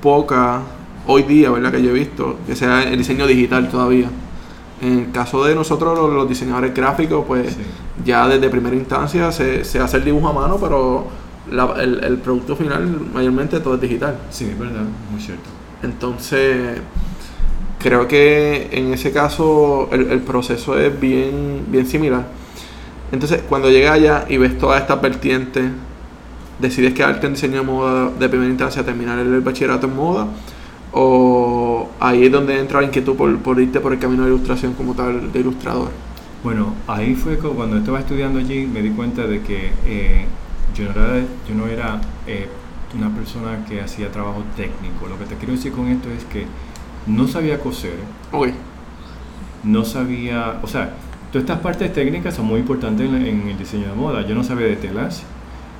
poca 0.00 0.62
hoy 1.06 1.24
día, 1.24 1.50
¿verdad? 1.50 1.72
Que 1.72 1.82
yo 1.82 1.90
he 1.90 1.92
visto 1.92 2.36
que 2.46 2.56
sea 2.56 2.84
el 2.84 2.96
diseño 2.96 3.26
digital 3.26 3.68
todavía. 3.68 4.08
En 4.80 4.98
el 4.98 5.10
caso 5.12 5.44
de 5.44 5.54
nosotros, 5.54 6.10
los, 6.10 6.26
diseñadores 6.26 6.72
gráficos, 6.72 7.26
pues 7.26 7.54
ya 8.02 8.26
desde 8.28 8.48
primera 8.48 8.76
instancia 8.76 9.30
se, 9.30 9.62
se, 9.62 9.78
hace 9.78 9.98
el 9.98 10.06
dibujo 10.06 10.28
a 10.28 10.32
mano, 10.32 10.56
pero 10.56 11.06
el, 11.76 12.02
el 12.02 12.16
producto 12.16 12.56
final 12.56 13.08
mayormente 13.12 13.60
todo 13.60 13.74
es 13.74 13.80
digital. 13.82 14.16
Sí, 14.30 14.46
es 14.46 14.58
verdad, 14.58 14.84
muy 15.12 15.20
cierto. 15.20 15.50
Entonces, 15.82 16.80
creo 17.86 18.08
que 18.08 18.68
en 18.72 18.92
ese 18.92 19.12
caso 19.12 19.88
el, 19.92 20.18
proceso 20.22 20.76
es 20.76 21.00
bien, 21.00 21.66
bien 21.68 21.86
similar. 21.86 22.26
Entonces, 23.12 23.42
cuando 23.48 23.70
llegas 23.70 23.92
allá 23.92 24.24
y 24.28 24.38
ves 24.38 24.58
toda 24.58 24.76
esta 24.76 24.96
vertiente, 24.96 25.70
decides 26.58 26.94
quedarte 26.94 27.28
en 27.28 27.34
diseño 27.34 27.58
de 27.58 27.62
moda 27.62 28.10
de 28.10 28.28
primera 28.28 28.50
instancia, 28.50 28.84
terminar 28.84 29.20
el, 29.20 29.40
bachillerato 29.40 29.86
en 29.86 29.94
moda, 29.94 30.26
o 30.90 31.88
ahí 32.00 32.24
es 32.24 32.32
donde 32.32 32.58
entra 32.58 32.80
la 32.80 32.88
inquietud 32.88 33.14
por, 33.14 33.38
por, 33.38 33.60
irte 33.60 33.78
por 33.78 33.92
el 33.92 34.00
camino 34.00 34.24
de 34.24 34.30
ilustración 34.30 34.72
como 34.72 34.94
tal, 34.94 35.32
de 35.32 35.38
ilustrador. 35.38 35.90
Bueno, 36.42 36.74
ahí 36.88 37.14
fue 37.14 37.38
cuando 37.38 37.76
estaba 37.76 38.00
estudiando 38.00 38.40
allí, 38.40 38.66
me 38.66 38.82
di 38.82 38.90
cuenta 38.90 39.28
de 39.28 39.42
que 39.42 39.70
eh, 39.86 40.24
yo 40.74 40.86
no 40.86 40.90
era, 40.90 41.20
yo 41.48 41.54
no 41.54 41.66
era 41.68 42.00
eh, 42.26 42.48
una 42.98 43.14
persona 43.14 43.64
que 43.64 43.80
hacía 43.80 44.10
trabajo 44.10 44.42
técnico. 44.56 45.06
Lo 45.08 45.16
que 45.20 45.26
te 45.26 45.36
quiero 45.36 45.52
decir 45.52 45.70
con 45.70 45.86
esto 45.86 46.08
es 46.10 46.24
que 46.24 46.46
no 47.06 47.28
sabía 47.28 47.58
coser. 47.60 47.94
No 49.62 49.84
sabía, 49.84 50.60
o 50.62 50.66
sea, 50.66 50.94
todas 51.32 51.42
estas 51.44 51.60
partes 51.60 51.92
técnicas 51.92 52.34
son 52.34 52.46
muy 52.46 52.60
importantes 52.60 53.06
en, 53.06 53.48
el 53.48 53.58
diseño 53.58 53.88
de 53.88 53.94
moda. 53.94 54.26
Yo 54.26 54.34
no 54.34 54.44
sabía 54.44 54.66
de 54.66 54.76
telas, 54.76 55.22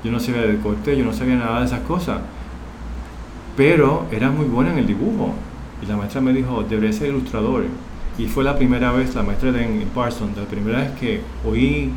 yo 0.05 0.11
no 0.11 0.21
sabía 0.21 0.43
de 0.43 0.57
corte, 0.59 0.97
yo 0.97 1.05
no 1.05 1.13
sabía 1.13 1.37
nada 1.37 1.61
de 1.61 1.67
esas 1.67 1.81
cosas. 1.81 2.21
Pero 3.57 4.07
era 4.13 4.31
muy 4.31 4.47
buena 4.47 4.73
en 4.73 4.79
el 4.79 4.87
dibujo. 4.87 5.35
Y 5.83 5.87
la 5.87 5.97
maestra 5.97 6.21
me 6.21 6.33
dijo, 6.33 6.65
debería 6.69 6.93
ser 6.93 7.09
ilustrador. 7.09 7.65
Y 8.19 8.27
fue 8.27 8.45
la 8.45 8.57
primera 8.57 8.93
vez, 8.93 9.15
la 9.15 9.23
maestra 9.23 9.53
de 9.53 9.65
en 9.65 9.89
Parsons, 9.95 10.37
la 10.37 10.45
primera 10.45 10.79
vez 10.79 10.91
que 10.93 11.21
oí 11.47 11.91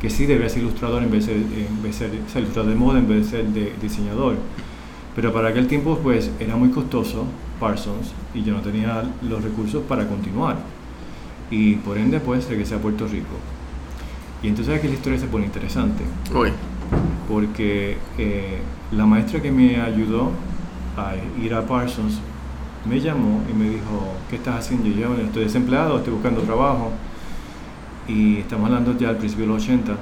que 0.00 0.10
sí 0.10 0.26
debería 0.26 0.48
ser 0.50 0.62
ilustrador 0.62 1.02
en 1.02 1.10
vez 1.10 1.26
de, 1.26 1.34
en 1.34 1.82
vez 1.82 1.98
de 2.00 2.10
ser 2.28 2.42
ilustrador 2.42 2.70
de 2.70 2.76
moda 2.76 2.98
en 2.98 3.08
vez 3.08 3.24
de 3.24 3.38
ser 3.38 3.46
de 3.46 3.72
diseñador. 3.80 4.36
Pero 5.14 5.32
para 5.32 5.48
aquel 5.48 5.66
tiempo 5.68 5.98
pues 6.02 6.30
era 6.38 6.56
muy 6.56 6.68
costoso 6.70 7.26
Parsons 7.60 8.12
y 8.34 8.42
yo 8.42 8.52
no 8.54 8.60
tenía 8.60 9.02
los 9.22 9.42
recursos 9.42 9.82
para 9.88 10.06
continuar. 10.06 10.56
Y 11.50 11.74
por 11.76 11.98
ende 11.98 12.20
pues 12.20 12.48
regresé 12.48 12.74
a 12.74 12.78
Puerto 12.78 13.06
Rico. 13.06 13.36
Y 14.42 14.48
entonces 14.48 14.76
aquí 14.76 14.88
la 14.88 14.94
historia 14.94 15.18
se 15.18 15.26
pone 15.26 15.46
interesante. 15.46 16.04
Porque 17.28 17.98
eh, 18.18 18.58
la 18.92 19.06
maestra 19.06 19.40
que 19.40 19.50
me 19.50 19.80
ayudó 19.80 20.30
a 20.96 21.14
ir 21.42 21.54
a 21.54 21.66
Parsons 21.66 22.20
me 22.88 23.00
llamó 23.00 23.42
y 23.50 23.54
me 23.54 23.68
dijo, 23.70 24.14
¿qué 24.30 24.36
estás 24.36 24.60
haciendo? 24.60 24.88
Y 24.88 24.94
yo, 24.94 25.14
estoy 25.14 25.44
desempleado, 25.44 25.98
estoy 25.98 26.12
buscando 26.12 26.42
trabajo. 26.42 26.92
Y 28.06 28.38
estamos 28.38 28.66
hablando 28.66 28.96
ya 28.96 29.08
al 29.08 29.16
principio 29.16 29.46
de 29.46 29.52
los 29.54 29.64
80 29.64 29.96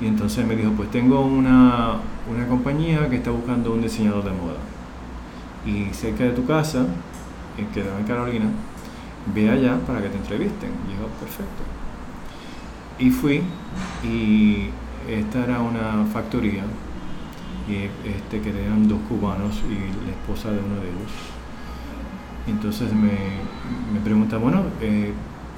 y 0.00 0.06
entonces 0.06 0.46
me 0.46 0.54
dijo, 0.54 0.70
pues 0.72 0.90
tengo 0.90 1.20
una, 1.20 1.96
una 2.30 2.46
compañía 2.46 3.08
que 3.08 3.16
está 3.16 3.30
buscando 3.30 3.72
un 3.72 3.82
diseñador 3.82 4.24
de 4.24 4.30
moda. 4.30 4.58
Y 5.66 5.92
cerca 5.92 6.24
de 6.24 6.30
tu 6.30 6.46
casa, 6.46 6.86
que 7.56 7.80
en 7.80 8.04
Carolina, 8.06 8.46
ve 9.34 9.50
allá 9.50 9.78
para 9.86 10.00
que 10.00 10.08
te 10.08 10.16
entrevisten. 10.16 10.70
Y 10.88 11.00
yo, 11.00 11.08
perfecto. 11.20 11.62
Y 12.98 13.10
fui 13.10 13.42
y 14.02 14.70
esta 15.08 15.44
era 15.44 15.60
una 15.60 16.04
factoría 16.12 16.64
y 17.68 18.08
este, 18.08 18.40
que 18.40 18.50
eran 18.50 18.88
dos 18.88 18.98
cubanos 19.08 19.62
y 19.68 20.06
la 20.06 20.12
esposa 20.12 20.50
de 20.50 20.58
uno 20.58 20.76
de 20.80 20.88
ellos. 20.88 21.12
Entonces 22.46 22.92
me, 22.92 23.12
me 23.92 24.00
pregunta, 24.02 24.38
bueno, 24.38 24.62
eh, 24.80 25.12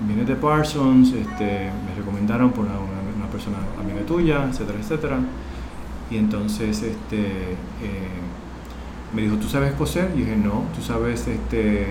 vienes 0.06 0.26
de 0.26 0.34
Parsons, 0.34 1.12
este, 1.12 1.70
me 1.86 1.94
recomendaron 1.96 2.50
por 2.50 2.64
una, 2.64 2.78
una, 2.78 3.26
persona 3.30 3.58
amiga 3.78 4.04
tuya, 4.06 4.48
etcétera, 4.48 4.78
etcétera. 4.80 5.18
Y 6.10 6.16
entonces 6.16 6.82
este, 6.82 7.20
eh, 7.20 8.08
me 9.14 9.22
dijo, 9.22 9.36
¿tú 9.36 9.48
sabes 9.48 9.72
coser? 9.72 10.10
Y 10.14 10.20
dije, 10.20 10.36
no, 10.36 10.64
tú 10.74 10.82
sabes 10.82 11.26
este, 11.26 11.82
eh, 11.82 11.90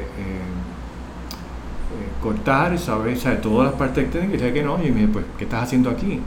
cortar, 2.21 2.77
sabes, 2.77 3.21
sabes 3.21 3.41
todas 3.41 3.71
las 3.71 3.79
partes 3.79 4.09
técnicas. 4.11 4.35
Y 4.35 4.43
dije 4.43 4.53
que 4.53 4.63
no. 4.63 4.77
Y 4.77 4.91
me 4.91 5.01
dije, 5.01 5.07
pues, 5.07 5.25
¿qué 5.37 5.43
estás 5.45 5.63
haciendo 5.63 5.89
aquí? 5.89 6.19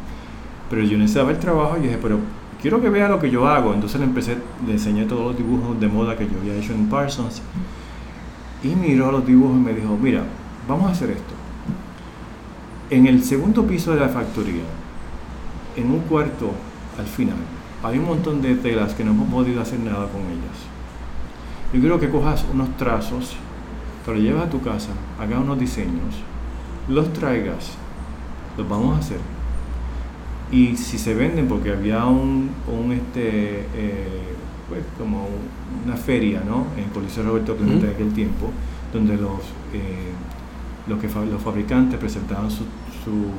Pero 0.71 0.83
yo 0.83 0.99
necesitaba 0.99 1.31
el 1.31 1.39
trabajo 1.39 1.77
y 1.79 1.83
dije, 1.83 1.99
pero 2.01 2.19
quiero 2.61 2.81
que 2.81 2.89
vea 2.89 3.09
lo 3.09 3.19
que 3.19 3.31
yo 3.31 3.49
hago. 3.49 3.75
Entonces 3.75 4.01
le 4.01 4.07
empecé, 4.07 4.37
le 4.67 4.73
enseñé 4.73 5.05
todos 5.05 5.25
los 5.27 5.37
dibujos 5.37 5.79
de 5.81 5.89
moda 5.89 6.17
que 6.17 6.25
yo 6.25 6.39
había 6.41 6.55
hecho 6.55 6.73
en 6.73 6.89
Parsons. 6.89 7.43
Y 8.63 8.69
miró 8.69 9.11
los 9.11 9.27
dibujos 9.27 9.57
y 9.57 9.61
me 9.61 9.73
dijo, 9.73 9.97
mira, 10.01 10.23
vamos 10.69 10.89
a 10.89 10.93
hacer 10.93 11.11
esto. 11.11 11.35
En 12.91 13.07
el 13.07 13.25
segundo 13.25 13.67
piso 13.67 13.95
de 13.95 14.01
la 14.01 14.09
factoría, 14.09 14.63
en 15.77 15.91
un 15.91 16.01
cuarto 16.01 16.51
al 16.99 17.07
final, 17.07 17.37
hay 17.83 17.99
un 17.99 18.05
montón 18.05 18.43
de 18.43 18.55
telas 18.55 18.95
que 18.95 19.03
no 19.03 19.13
hemos 19.13 19.29
podido 19.31 19.61
hacer 19.61 19.81
nada 19.81 20.07
con 20.09 20.21
ellas. 20.21 20.72
Yo 21.73 21.81
quiero 21.81 21.99
que 21.99 22.11
cojas 22.11 22.45
unos 22.53 22.77
trazos, 22.77 23.37
te 24.05 24.13
los 24.13 24.21
llevas 24.21 24.47
a 24.47 24.51
tu 24.51 24.61
casa, 24.61 24.91
hagas 25.19 25.39
unos 25.39 25.59
diseños, 25.59 26.17
los 26.89 27.13
traigas, 27.13 27.73
los 28.57 28.69
vamos 28.69 28.97
a 28.97 28.99
hacer 29.01 29.19
y 30.53 30.77
si 30.77 30.99
se 30.99 31.15
venden, 31.15 31.49
porque 31.49 31.71
había 31.71 32.05
un, 32.05 32.51
un 32.69 32.93
este, 32.93 33.61
eh, 33.75 34.07
pues 34.69 34.83
como 34.99 35.27
una 35.85 35.97
feria, 35.97 36.43
¿no? 36.47 36.67
En 36.77 36.91
Coliseo 36.91 37.25
Roberto 37.25 37.57
Clemente 37.57 37.87
de 37.87 37.93
aquel 37.95 38.13
tiempo, 38.13 38.51
donde 38.93 39.17
los, 39.17 39.41
eh, 39.73 40.13
los, 40.87 41.01
que, 41.01 41.09
los 41.09 41.43
fabricantes 41.43 41.99
presentaban 41.99 42.51
su, 42.51 42.65
su, 43.03 43.31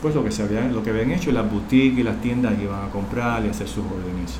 pues 0.00 0.14
lo 0.14 0.22
que, 0.22 0.30
se 0.30 0.44
había, 0.44 0.68
lo 0.68 0.84
que 0.84 0.90
habían 0.90 1.10
hecho, 1.10 1.32
las 1.32 1.50
boutiques 1.50 1.98
y 1.98 2.02
las 2.04 2.20
tiendas 2.20 2.54
iban 2.62 2.84
a 2.84 2.90
comprar 2.90 3.44
y 3.44 3.48
hacer 3.48 3.66
sus 3.66 3.84
órdenes. 3.84 4.38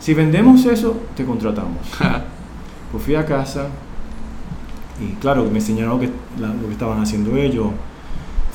Si 0.00 0.14
vendemos 0.14 0.64
eso, 0.64 1.00
te 1.16 1.24
contratamos. 1.24 1.78
pues 2.92 3.04
fui 3.04 3.14
a 3.14 3.24
casa 3.24 3.66
y 5.00 5.14
claro, 5.20 5.44
me 5.44 5.58
enseñaron 5.58 5.94
lo 5.94 6.00
que, 6.00 6.10
lo 6.40 6.66
que 6.66 6.72
estaban 6.72 7.00
haciendo 7.00 7.36
ellos 7.36 7.68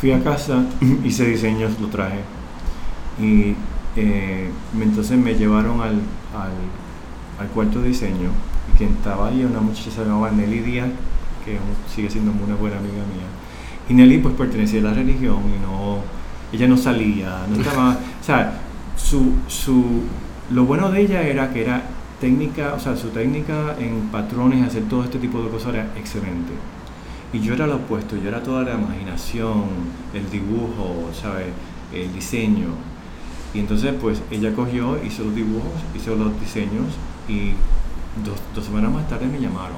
fui 0.03 0.11
a 0.11 0.21
casa, 0.21 0.65
hice 1.05 1.25
diseños, 1.25 1.79
lo 1.79 1.87
traje. 1.87 2.19
Y 3.21 3.55
eh, 3.95 4.49
entonces 4.77 5.17
me 5.17 5.33
llevaron 5.33 5.79
al, 5.79 5.93
al, 7.39 7.47
cuarto 7.53 7.79
de 7.79 7.87
diseño. 7.87 8.29
Y 8.73 8.77
quien 8.77 8.89
estaba 8.89 9.29
ahí, 9.29 9.45
una 9.45 9.61
muchacha 9.61 9.91
se 9.91 10.03
llamaba 10.03 10.29
Nelly 10.29 10.59
Díaz, 10.59 10.89
que 11.45 11.57
sigue 11.95 12.09
siendo 12.09 12.31
una 12.31 12.55
buena 12.55 12.79
amiga 12.79 12.95
mía. 12.95 13.27
Y 13.87 13.93
Nelly 13.93 14.17
pues 14.17 14.35
pertenecía 14.35 14.81
a 14.81 14.83
la 14.83 14.93
religión 14.93 15.37
y 15.37 15.61
no, 15.65 15.99
ella 16.51 16.67
no 16.67 16.75
salía, 16.75 17.45
no 17.49 17.55
estaba, 17.61 17.91
o 17.91 18.23
sea, 18.25 18.59
su, 18.97 19.35
su, 19.47 20.01
lo 20.51 20.65
bueno 20.65 20.91
de 20.91 21.01
ella 21.01 21.21
era 21.21 21.51
que 21.53 21.61
era 21.61 21.83
técnica, 22.19 22.73
o 22.73 22.79
sea, 22.79 22.95
su 22.95 23.09
técnica 23.09 23.75
en 23.79 24.09
patrones, 24.11 24.65
hacer 24.65 24.83
todo 24.83 25.03
este 25.03 25.19
tipo 25.19 25.41
de 25.41 25.49
cosas 25.49 25.73
era 25.73 25.91
excelente. 25.97 26.53
Y 27.33 27.39
yo 27.39 27.53
era 27.53 27.65
lo 27.65 27.77
opuesto, 27.77 28.15
yo 28.15 28.29
era 28.29 28.43
toda 28.43 28.63
la 28.63 28.75
imaginación, 28.75 29.65
el 30.13 30.29
dibujo, 30.29 31.09
¿sabes? 31.13 31.47
El 31.93 32.13
diseño. 32.13 32.67
Y 33.53 33.59
entonces, 33.59 33.93
pues 33.99 34.21
ella 34.31 34.53
cogió, 34.53 35.03
hizo 35.03 35.23
los 35.23 35.35
dibujos, 35.35 35.73
hizo 35.95 36.15
los 36.15 36.39
diseños 36.39 36.93
y 37.27 37.53
dos, 38.23 38.65
semanas 38.65 38.91
más 38.91 39.07
tarde 39.07 39.25
me 39.27 39.39
llamaron. 39.39 39.77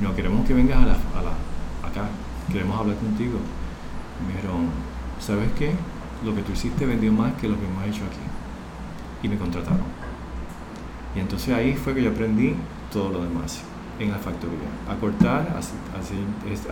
No, 0.00 0.14
queremos 0.14 0.46
que 0.46 0.54
vengas 0.54 0.78
a 0.78 0.86
la, 0.86 0.92
a 0.92 1.22
la, 1.22 1.88
acá, 1.88 2.08
queremos 2.52 2.78
hablar 2.78 2.96
contigo. 2.96 3.38
Me 4.26 4.34
dijeron, 4.34 4.68
¿sabes 5.20 5.50
qué? 5.58 5.72
Lo 6.24 6.34
que 6.34 6.42
tú 6.42 6.52
hiciste 6.52 6.86
vendió 6.86 7.12
más 7.12 7.34
que 7.34 7.48
lo 7.48 7.58
que 7.58 7.66
hemos 7.66 7.84
hecho 7.84 8.04
aquí. 8.04 8.33
Y 9.24 9.28
me 9.28 9.36
contrataron. 9.36 9.80
Y 11.16 11.20
entonces 11.20 11.52
ahí 11.52 11.74
fue 11.74 11.94
que 11.94 12.02
yo 12.02 12.10
aprendí 12.10 12.54
todo 12.92 13.10
lo 13.10 13.24
demás 13.24 13.62
en 13.98 14.10
la 14.10 14.18
factoría, 14.18 14.68
a 14.88 14.96
cortar, 14.96 15.56
hacer, 15.56 15.78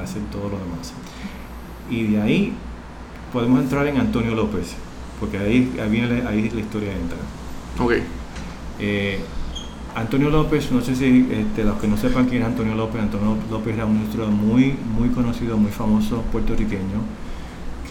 hacer, 0.02 0.22
todo 0.30 0.44
lo 0.44 0.58
demás. 0.58 0.92
Y 1.90 2.12
de 2.12 2.20
ahí 2.20 2.52
podemos 3.32 3.60
entrar 3.60 3.86
en 3.86 3.96
Antonio 3.98 4.34
López, 4.34 4.74
porque 5.18 5.38
ahí, 5.38 5.72
ahí, 5.80 5.90
viene, 5.90 6.22
ahí 6.26 6.50
la 6.50 6.60
historia 6.60 6.92
entra. 6.92 7.18
Ok. 7.78 7.92
Eh, 8.80 9.20
Antonio 9.94 10.30
López, 10.30 10.72
no 10.72 10.80
sé 10.80 10.96
si 10.96 11.28
este, 11.30 11.64
los 11.64 11.78
que 11.78 11.86
no 11.86 11.96
sepan 11.96 12.26
quién 12.26 12.42
es 12.42 12.48
Antonio 12.48 12.74
López, 12.74 13.02
Antonio 13.02 13.36
López 13.50 13.74
era 13.74 13.86
un 13.86 13.96
ilustrador 13.96 14.30
muy, 14.30 14.74
muy 14.98 15.10
conocido, 15.10 15.56
muy 15.56 15.70
famoso 15.70 16.22
puertorriqueño, 16.32 17.00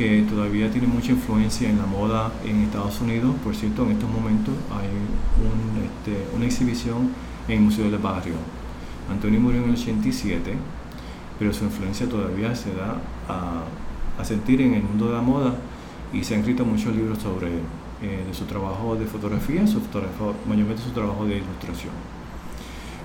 que 0.01 0.23
todavía 0.23 0.71
tiene 0.71 0.87
mucha 0.87 1.11
influencia 1.11 1.69
en 1.69 1.77
la 1.77 1.85
moda 1.85 2.31
en 2.43 2.61
Estados 2.61 2.99
Unidos. 3.01 3.35
Por 3.43 3.55
cierto, 3.55 3.83
en 3.83 3.91
estos 3.91 4.09
momentos 4.09 4.55
hay 4.71 4.87
un, 4.87 5.83
este, 5.83 6.35
una 6.35 6.45
exhibición 6.45 7.11
en 7.47 7.57
el 7.57 7.61
Museo 7.61 7.85
del 7.85 7.99
Barrio 7.99 8.33
Antonio 9.11 9.39
murió 9.39 9.59
en 9.59 9.69
el 9.69 9.75
87, 9.75 10.55
pero 11.37 11.53
su 11.53 11.65
influencia 11.65 12.09
todavía 12.09 12.55
se 12.55 12.73
da 12.73 12.97
a, 13.29 14.23
sentir 14.23 14.61
en 14.61 14.75
el 14.75 14.83
mundo 14.83 15.07
de 15.07 15.13
la 15.13 15.21
moda 15.21 15.55
y 16.13 16.23
se 16.23 16.33
han 16.35 16.41
escrito 16.41 16.63
muchos 16.63 16.95
libros 16.95 17.17
sobre 17.19 17.49
eh, 17.49 18.23
de 18.27 18.33
su 18.33 18.45
trabajo 18.45 18.95
de 18.95 19.05
fotografía, 19.05 19.65
su 19.67 19.81
mayormente 20.47 20.81
su 20.81 20.91
trabajo 20.91 21.25
de 21.25 21.37
ilustración. 21.37 21.93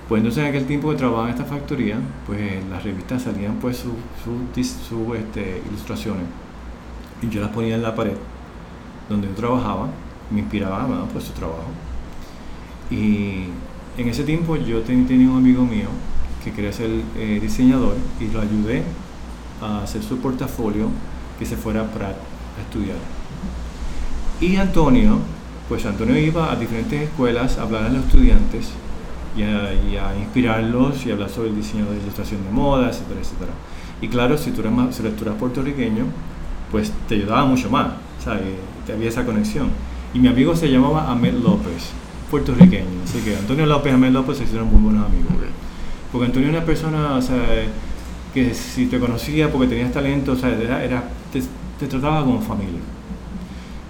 Pues 0.09 0.21
entonces 0.21 0.45
en 0.45 0.51
aquel 0.51 0.67
tiempo 0.67 0.91
que 0.91 0.97
trabajaba 0.97 1.29
en 1.29 1.35
esta 1.35 1.45
factoría, 1.45 1.99
pues 2.27 2.65
las 2.71 2.85
revistas 2.85 3.23
salían 3.23 3.57
pues 3.57 3.79
sus 3.79 3.93
su, 4.89 5.15
este, 5.15 5.63
ilustraciones 5.69 6.46
y 7.23 7.29
yo 7.29 7.41
las 7.41 7.51
ponía 7.51 7.75
en 7.75 7.83
la 7.83 7.95
pared 7.95 8.17
donde 9.09 9.29
yo 9.29 9.35
trabajaba, 9.35 9.89
me 10.31 10.41
inspiraba 10.41 10.87
pues 11.13 11.25
su 11.25 11.33
trabajo. 11.33 11.69
Y 12.91 13.45
en 13.99 14.09
ese 14.09 14.25
tiempo 14.25 14.57
yo 14.57 14.81
tenía 14.83 15.29
un 15.31 15.39
amigo 15.39 15.65
mío 15.65 15.89
que 16.45 16.53
quería 16.53 16.73
ser 16.73 16.91
eh, 17.17 17.39
diseñador 17.41 17.97
y 18.21 18.29
lo 18.29 18.41
ayudé 18.41 18.83
a 19.63 19.83
hacer 19.83 20.03
su 20.03 20.19
portafolio 20.19 20.89
que 21.39 21.47
se 21.47 21.57
fuera 21.57 21.85
para 21.85 22.15
estudiar. 22.61 22.97
Y 24.41 24.57
Antonio, 24.57 25.19
pues 25.69 25.87
Antonio 25.87 26.17
iba 26.19 26.53
a 26.53 26.57
diferentes 26.57 27.03
escuelas 27.03 27.59
a 27.59 27.63
hablar 27.63 27.85
a 27.85 27.89
los 27.89 28.05
estudiantes 28.05 28.71
y 29.37 29.43
a, 29.43 30.17
inspirarlos 30.19 31.05
y 31.05 31.11
hablar 31.11 31.29
sobre 31.29 31.51
el 31.51 31.57
diseño 31.57 31.87
de 31.87 31.99
ilustración 31.99 32.43
de 32.45 32.51
moda, 32.51 32.89
etcétera, 32.89 33.21
etcétera. 33.21 33.53
Y 34.01 34.09
claro, 34.09 34.39
si 34.39 34.51
tú 34.51 34.61
eras, 34.61 34.73
más, 34.73 34.95
si 34.95 35.03
tú 35.03 35.25
eras 35.25 35.37
puertorriqueño, 35.37 36.05
pues 36.71 36.93
te 37.09 37.15
ayudaba 37.17 37.45
mucho 37.45 37.71
más, 37.71 37.89
¿sabes? 38.23 38.43
Te 38.87 38.93
había 38.93 39.09
esa 39.09 39.25
conexión. 39.25 39.69
Y 40.15 40.19
mi 40.19 40.29
amigo 40.29 40.57
se 40.57 40.71
llamaba 40.71 41.11
Ahmed 41.11 41.35
López 41.35 41.93
puertorriqueño. 42.31 43.03
Así 43.05 43.21
que 43.21 43.37
Antonio 43.37 43.67
López 43.67 43.93
y 43.93 43.95
Amel 43.95 44.13
López 44.13 44.39
se 44.39 44.45
hicieron 44.45 44.69
muy 44.71 44.81
buenos 44.81 45.07
amigos. 45.07 45.33
Porque 46.13 46.27
Antonio 46.27 46.49
era 46.49 46.59
una 46.59 46.67
persona, 46.67 47.15
o 47.15 47.23
sea, 47.23 47.37
que 48.33 48.55
si 48.55 48.87
te 48.87 48.99
conocía 48.99 49.51
porque 49.51 49.69
tenías 49.69 49.93
talento, 49.93 50.33
o 50.33 50.37
sea, 50.37 50.51
era, 50.51 51.05
te, 51.33 51.87
trataba 51.87 52.25
como 52.25 52.41
familia. 52.41 52.81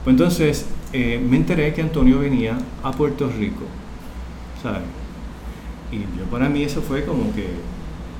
Pues 0.04 0.14
entonces 0.14 0.66
eh, 0.92 1.22
me 1.22 1.36
enteré 1.36 1.72
que 1.74 1.82
Antonio 1.82 2.18
venía 2.18 2.56
a 2.82 2.92
Puerto 2.92 3.30
Rico, 3.38 3.64
¿sabes? 4.62 4.82
Y 5.92 5.98
yo 6.18 6.24
para 6.30 6.48
mí 6.48 6.62
eso 6.62 6.80
fue 6.80 7.04
como 7.04 7.34
que, 7.34 7.48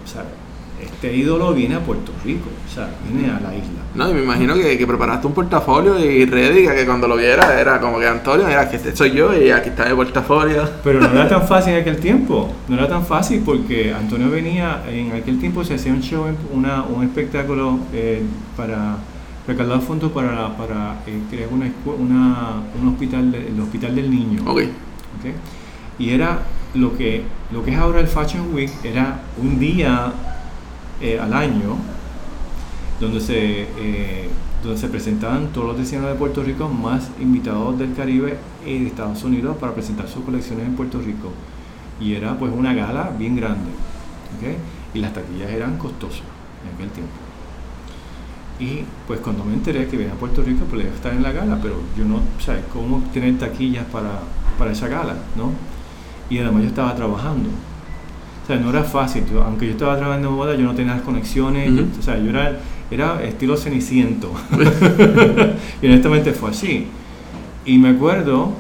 ¿sabes? 0.05 0.33
Este 0.81 1.15
ídolo 1.15 1.53
viene 1.55 1.77
a 1.77 1.81
Puerto 1.81 2.13
Rico, 2.25 2.49
o 2.67 2.75
sea, 2.75 2.89
viene 3.09 3.29
a 3.31 3.41
la 3.41 3.55
isla. 3.55 3.81
No, 3.95 4.11
y 4.11 4.15
me 4.15 4.23
imagino 4.23 4.55
que, 4.55 4.77
que 4.77 4.87
preparaste 4.87 5.27
un 5.27 5.33
portafolio 5.33 5.99
y 5.99 6.27
ready, 6.27 6.67
que 6.67 6.85
cuando 6.85 7.09
lo 7.09 7.17
viera 7.17 7.59
era 7.59 7.81
como 7.81 7.99
que 7.99 8.07
Antonio, 8.07 8.47
mira, 8.47 8.69
que 8.69 8.77
este 8.77 8.95
soy 8.95 9.13
yo 9.13 9.35
y 9.35 9.51
aquí 9.51 9.71
está 9.71 9.89
el 9.89 9.97
portafolio. 9.97 10.69
Pero 10.85 11.01
no 11.01 11.09
era 11.09 11.29
tan 11.29 11.43
fácil 11.49 11.75
en 11.75 11.81
aquel 11.81 11.97
tiempo, 11.97 12.53
no 12.69 12.77
era 12.77 12.89
tan 12.89 13.05
fácil 13.05 13.43
porque 13.45 13.93
Antonio 13.93 14.31
venía, 14.31 14.83
en 14.91 15.13
aquel 15.13 15.39
tiempo 15.39 15.65
se 15.65 15.75
hacía 15.75 15.93
un 15.93 16.03
show, 16.03 16.27
una, 16.53 16.83
un 16.83 17.05
espectáculo 17.05 17.79
eh, 17.93 18.23
para 18.57 18.97
recaudar 19.47 19.81
fondos 19.81 20.11
para, 20.13 20.57
para 20.57 20.97
eh, 21.07 21.21
crear 21.31 21.49
una, 21.53 21.71
una, 21.99 22.63
un 22.81 22.89
hospital, 22.89 23.35
el 23.35 23.61
hospital 23.61 23.95
del 23.95 24.11
niño. 24.11 24.43
Ok. 24.43 24.63
okay. 25.19 25.35
Y 25.99 26.11
era 26.11 26.41
lo 26.75 26.97
que, 26.97 27.23
lo 27.53 27.65
que 27.65 27.73
es 27.73 27.79
ahora 27.79 28.01
el 28.01 28.09
Fashion 28.09 28.55
Week, 28.55 28.71
era 28.85 29.21
un 29.41 29.59
día 29.59 30.13
eh, 31.01 31.19
al 31.19 31.33
año, 31.33 31.77
donde 33.01 33.21
se, 33.21 33.63
eh, 33.63 34.29
donde 34.63 34.79
se 34.79 34.89
presentaban 34.89 35.49
todos 35.53 35.69
los 35.69 35.79
diseñadores 35.79 36.15
de 36.15 36.19
Puerto 36.19 36.43
Rico 36.43 36.69
más 36.69 37.11
invitados 37.21 37.79
del 37.79 37.95
Caribe 37.95 38.39
y 38.65 38.79
de 38.81 38.87
Estados 38.87 39.23
Unidos 39.25 39.57
para 39.59 39.75
presentar 39.75 40.09
sus 40.09 40.25
colecciones 40.25 40.67
en 40.67 40.75
Puerto 40.75 40.99
Rico. 40.99 41.31
Y 42.01 42.15
era 42.15 42.39
pues 42.39 42.53
una 42.53 42.75
gala 42.75 43.11
bien 43.19 43.37
grande. 43.37 43.71
Y 44.95 44.99
las 44.99 45.13
taquillas 45.13 45.51
eran 45.51 45.79
costosas 45.79 46.23
en 46.63 46.75
aquel 46.75 46.91
tiempo. 46.91 47.13
Y 48.59 48.85
pues 49.07 49.21
cuando 49.21 49.45
me 49.45 49.53
enteré 49.53 49.87
que 49.87 49.97
venía 49.97 50.15
a 50.15 50.17
Puerto 50.17 50.43
Rico, 50.43 50.65
pues 50.71 50.87
estar 50.87 51.13
en 51.13 51.23
la 51.23 51.33
gala, 51.33 51.59
pero 51.61 51.77
yo 51.97 52.05
no, 52.05 52.21
¿sabes? 52.41 52.65
¿Cómo 52.73 53.03
tener 53.13 53.39
taquillas 53.39 53.85
para, 53.87 54.21
para 54.59 54.73
esa 54.73 54.89
gala? 54.89 55.15
¿no? 55.37 55.53
Y 56.31 56.39
además 56.39 56.63
yo 56.63 56.69
estaba 56.69 56.95
trabajando. 56.95 57.51
O 58.47 58.49
sea, 58.49 58.57
no 58.61 58.71
era 58.71 58.85
fácil. 58.85 59.25
Yo- 59.33 59.43
aunque 59.43 59.67
yo 59.67 59.73
estaba 59.73 59.97
trabajando 59.97 60.29
en 60.29 60.35
moda, 60.35 60.55
yo 60.55 60.63
no 60.65 60.75
tenía 60.75 60.93
las 60.95 61.03
conexiones. 61.03 61.75
Yo- 61.75 61.83
o 61.99 62.03
sea, 62.03 62.17
yo 62.19 62.31
era, 62.31 62.59
era 62.93 63.23
estilo 63.25 63.57
ceniciento. 63.57 64.31
y 65.83 65.87
honestamente 65.87 66.33
fue 66.33 66.51
así. 66.51 66.87
Y 67.65 67.79
me 67.79 67.89
acuerdo, 67.89 68.53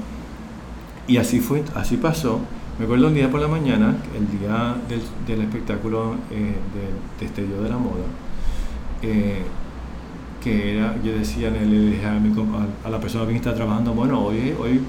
y 1.06 1.18
así 1.18 1.38
fue, 1.38 1.62
así 1.76 1.96
pasó. 1.98 2.40
Me 2.78 2.84
acuerdo 2.84 3.06
un 3.06 3.14
día 3.14 3.30
por 3.30 3.40
la 3.40 3.46
mañana, 3.48 3.94
el 4.14 4.38
día 4.38 4.74
del, 4.88 5.00
del 5.26 5.46
espectáculo 5.46 6.16
eh, 6.32 6.56
de, 6.74 7.20
de 7.20 7.24
Estelio 7.26 7.62
de 7.62 7.68
la 7.70 7.78
Moda, 7.78 8.04
eh, 9.02 9.42
que 10.42 10.76
era, 10.76 10.94
yo 11.02 11.12
decía, 11.12 11.48
le 11.50 11.64
le 11.64 11.90
dije 11.92 12.04
a, 12.06 12.18
mi 12.18 12.32
a- 12.84 12.90
la 12.90 13.00
persona 13.00 13.26
que 13.26 13.36
está 13.36 13.54
trabajando, 13.54 13.92
bueno, 13.94 14.20
hoy, 14.20 14.52
hoy 14.60 14.80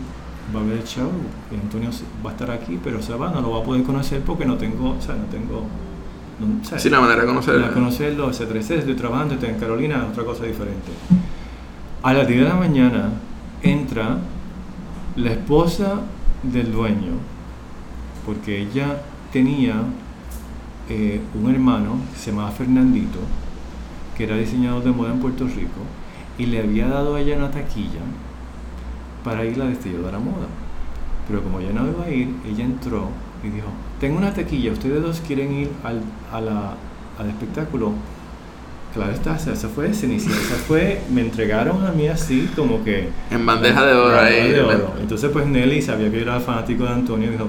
va 0.56 0.62
a 0.62 0.64
haber 0.64 0.84
show, 0.84 1.10
Antonio 1.52 1.90
va 2.26 2.30
a 2.30 2.34
estar 2.34 2.52
aquí, 2.52 2.80
pero 2.84 3.02
se 3.02 3.14
va, 3.14 3.30
no 3.32 3.42
lo 3.42 3.52
va 3.52 3.60
a 3.60 3.64
poder 3.64 3.84
conocer 3.84 4.22
porque 4.22 4.46
no 4.46 4.56
tengo, 4.56 4.92
o 4.98 5.02
sea, 5.02 5.16
no 5.16 5.26
tengo, 5.26 5.64
no, 6.40 6.62
o 6.62 6.66
sea, 6.66 6.80
Sí, 6.80 6.90
la 6.90 7.02
manera 7.02 7.22
de 7.22 7.28
conocer. 7.28 7.60
para 7.62 7.74
conocerlo, 7.74 8.30
etcétera, 8.30 8.60
etcétera. 8.60 8.80
Estoy 8.82 8.96
trabajando, 8.96 9.34
estoy 9.34 9.50
en 9.50 9.60
Carolina, 9.60 9.98
es 9.98 10.12
otra 10.12 10.24
cosa 10.24 10.46
diferente. 10.46 10.92
A 12.04 12.14
las 12.14 12.28
10 12.28 12.42
de 12.42 12.48
la 12.48 12.56
mañana 12.56 13.10
entra 13.62 14.18
la 15.16 15.32
esposa 15.32 16.02
del 16.44 16.72
dueño, 16.72 17.14
porque 18.26 18.62
ella 18.62 19.02
tenía 19.34 19.76
eh, 20.90 21.20
un 21.34 21.54
hermano 21.54 21.98
que 22.14 22.20
se 22.20 22.32
llamaba 22.32 22.52
Fernandito, 22.52 23.20
que 24.16 24.24
era 24.24 24.38
diseñador 24.38 24.84
de 24.84 24.92
moda 24.92 25.12
en 25.12 25.20
Puerto 25.20 25.46
Rico, 25.46 25.82
y 26.38 26.46
le 26.46 26.60
había 26.62 26.88
dado 26.88 27.16
a 27.16 27.20
ella 27.20 27.36
una 27.36 27.52
taquilla 27.52 28.02
para 29.28 29.44
ir 29.44 29.56
a 29.56 29.66
la 29.66 29.70
destello 29.72 30.04
de 30.04 30.12
la 30.14 30.20
moda. 30.20 30.48
Pero 31.28 31.44
como 31.44 31.60
ella 31.60 31.72
no 31.74 31.86
iba 31.86 32.06
a 32.06 32.10
ir, 32.10 32.30
ella 32.50 32.64
entró 32.64 33.10
y 33.44 33.50
dijo, 33.50 33.68
tengo 34.00 34.18
una 34.18 34.34
taquilla, 34.34 34.72
ustedes 34.72 35.02
dos 35.02 35.22
quieren 35.28 35.52
ir 35.54 35.70
al, 35.84 36.02
a 36.32 36.40
la- 36.40 36.76
al 37.20 37.28
espectáculo. 37.30 37.92
Claro 38.94 39.12
está, 39.12 39.34
o 39.34 39.40
sea, 39.40 39.52
eso 39.54 39.68
fue 39.70 39.94
Cenicienta, 39.94 40.40
esa 40.42 40.56
fue, 40.56 41.02
me 41.12 41.20
entregaron 41.22 41.86
a 41.86 41.92
mí 41.92 42.08
así 42.08 42.50
como 42.56 42.84
que... 42.86 43.10
En 43.30 43.46
bandeja 43.46 43.86
de 43.86 43.94
oro 43.94 44.18
ahí. 44.20 44.50
de 44.52 44.62
oro. 44.62 44.94
Entonces 45.02 45.30
pues 45.32 45.46
Nelly 45.46 45.82
sabía 45.82 46.10
que 46.10 46.16
yo 46.18 46.22
era 46.24 46.40
fanático 46.40 46.86
de 46.86 46.92
Antonio 46.92 47.28
y 47.28 47.32
dijo, 47.34 47.48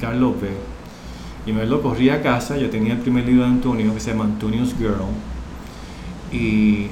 Carlos 0.00 0.34
ve. 0.40 0.48
Y 1.46 1.52
me 1.52 1.66
lo 1.66 1.82
corrí 1.82 2.08
a 2.08 2.22
casa, 2.22 2.56
yo 2.56 2.70
tenía 2.70 2.94
el 2.94 3.00
primer 3.00 3.26
libro 3.26 3.42
de 3.42 3.50
Antonio 3.50 3.92
que 3.92 4.00
se 4.00 4.12
llama 4.12 4.24
Antonio's 4.24 4.74
Girl. 4.78 5.04
Y, 6.32 6.88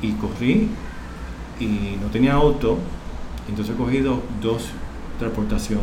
y 0.00 0.12
corrí 0.20 0.68
y 1.58 1.98
no 2.00 2.06
tenía 2.10 2.34
auto, 2.34 2.78
entonces 3.50 3.74
cogí 3.76 3.98
dos, 3.98 4.20
dos 4.40 4.70
transportación. 5.18 5.80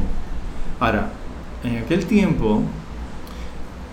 Ahora, 0.79 1.09
en 1.63 1.77
aquel 1.77 2.05
tiempo, 2.05 2.63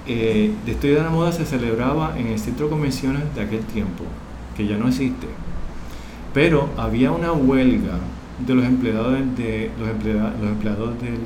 eh, 0.06 0.52
de 0.64 0.72
Estudio 0.72 0.96
de 0.96 1.02
la 1.02 1.10
Moda 1.10 1.32
se 1.32 1.44
celebraba 1.44 2.18
en 2.18 2.28
el 2.28 2.38
centro 2.38 2.66
de 2.66 2.70
convenciones 2.70 3.22
de 3.34 3.42
aquel 3.42 3.60
tiempo, 3.60 4.04
que 4.56 4.66
ya 4.66 4.76
no 4.76 4.88
existe. 4.88 5.26
Pero 6.32 6.68
había 6.76 7.10
una 7.12 7.32
huelga 7.32 7.98
de 8.46 8.54
los 8.54 8.64
empleados 8.64 9.12
de 9.36 9.70
los 9.78 9.88
empleados, 9.88 10.32
los 10.40 10.50
empleados 10.50 11.00
del, 11.00 11.18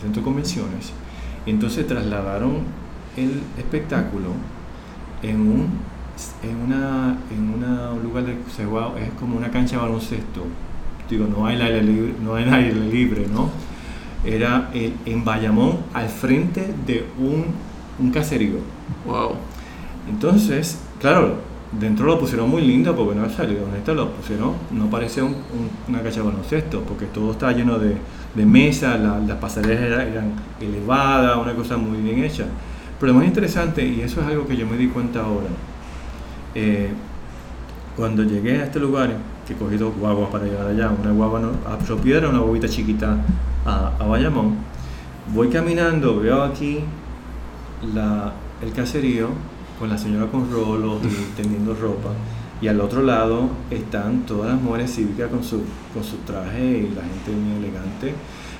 centro 0.00 0.22
de 0.22 0.24
convenciones. 0.24 0.92
Entonces 1.46 1.86
trasladaron 1.86 2.62
el 3.16 3.42
espectáculo 3.58 4.28
en 5.22 5.40
un 5.40 5.92
en 6.42 6.56
una 6.56 7.16
en 7.30 7.50
un 7.50 8.02
lugar 8.02 8.24
de 8.24 8.32
es 8.32 9.10
como 9.18 9.36
una 9.36 9.50
cancha 9.50 9.76
de 9.76 9.82
baloncesto. 9.82 10.46
Digo, 11.12 11.26
no 11.26 11.44
hay 11.46 11.60
aire 11.60 11.82
libre, 11.82 12.14
no 12.24 12.34
hay 12.36 12.44
aire 12.44 12.72
libre, 12.74 13.26
¿no? 13.30 13.50
Era 14.24 14.70
el- 14.72 14.94
en 15.04 15.22
Bayamón 15.26 15.76
al 15.92 16.08
frente 16.08 16.72
de 16.86 17.04
un, 17.18 17.44
un 17.98 18.10
caserío. 18.10 18.54
Wow. 19.06 19.32
Entonces, 20.08 20.78
claro, 20.98 21.34
dentro 21.78 22.06
lo 22.06 22.18
pusieron 22.18 22.48
muy 22.48 22.62
lindo 22.62 22.96
porque 22.96 23.14
no 23.14 23.28
salido 23.28 23.64
honesto, 23.66 23.94
lo 23.94 24.10
pusieron, 24.12 24.54
no 24.70 24.86
parecía 24.88 25.22
un- 25.24 25.32
un- 25.34 25.70
una 25.88 26.00
cancha 26.02 26.20
de 26.20 26.26
baloncesto, 26.28 26.80
porque 26.82 27.04
todo 27.06 27.32
estaba 27.32 27.52
lleno 27.52 27.78
de, 27.78 27.94
de 28.34 28.46
mesas, 28.46 28.98
la- 28.98 29.18
las 29.18 29.36
pasarelas 29.36 29.82
era- 29.82 30.04
eran 30.08 30.32
elevadas, 30.60 31.36
una 31.36 31.52
cosa 31.54 31.76
muy 31.76 31.98
bien 31.98 32.24
hecha. 32.24 32.44
Pero 32.98 33.12
lo 33.12 33.18
más 33.18 33.26
interesante, 33.28 33.84
y 33.86 34.00
eso 34.00 34.22
es 34.22 34.26
algo 34.28 34.46
que 34.46 34.56
yo 34.56 34.66
me 34.66 34.78
di 34.78 34.86
cuenta 34.88 35.20
ahora, 35.20 35.48
eh, 36.54 36.88
cuando 37.96 38.22
llegué 38.22 38.60
a 38.60 38.64
este 38.64 38.80
lugar, 38.80 39.10
que 39.46 39.54
cogí 39.54 39.76
dos 39.76 39.94
guaguas 39.96 40.30
para 40.30 40.44
llegar 40.44 40.66
allá, 40.66 40.90
una 41.02 41.12
guagua 41.12 41.40
no, 41.40 41.48
a 41.66 41.76
Río 41.76 41.96
Piedra, 41.98 42.28
una 42.28 42.38
guaguita 42.40 42.68
chiquita 42.68 43.16
a, 43.66 43.92
a 43.98 44.06
Bayamón, 44.06 44.56
voy 45.34 45.48
caminando, 45.48 46.20
veo 46.20 46.42
aquí 46.42 46.80
la, 47.94 48.32
el 48.62 48.72
caserío 48.72 49.28
con 49.78 49.88
la 49.88 49.98
señora 49.98 50.30
con 50.30 50.50
rolos 50.50 50.98
y 51.04 51.36
tendiendo 51.36 51.74
ropa. 51.74 52.10
Y 52.60 52.68
al 52.68 52.80
otro 52.80 53.02
lado 53.02 53.48
están 53.70 54.20
todas 54.24 54.52
las 54.52 54.60
mujeres 54.62 54.94
cívicas 54.94 55.28
con 55.30 55.42
su, 55.42 55.62
con 55.92 56.04
su 56.04 56.18
traje 56.18 56.62
y 56.64 56.94
la 56.94 57.02
gente 57.02 57.32
muy 57.32 57.56
elegante. 57.56 58.14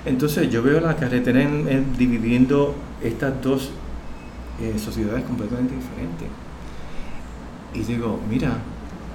Entonces 0.04 0.50
yo 0.50 0.60
veo 0.64 0.80
la 0.80 0.96
carretera 0.96 1.40
en- 1.40 1.68
en- 1.68 1.96
dividiendo 1.96 2.74
estas 3.00 3.40
dos 3.40 3.70
eh, 4.60 4.76
sociedades 4.76 5.22
completamente 5.22 5.74
diferentes. 5.76 6.26
Y 7.74 7.78
digo, 7.84 8.18
mira, 8.28 8.54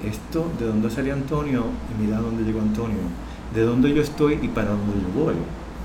esto, 0.04 0.52
¿de 0.60 0.66
dónde 0.66 0.90
salió 0.90 1.14
Antonio? 1.14 1.66
Y 1.92 2.04
mira 2.04 2.20
dónde 2.20 2.44
llegó 2.44 2.62
Antonio. 2.62 2.98
De 3.54 3.62
dónde 3.62 3.94
yo 3.94 4.02
estoy 4.02 4.40
y 4.42 4.48
para 4.48 4.70
dónde 4.70 4.94
yo 5.02 5.24
voy. 5.24 5.36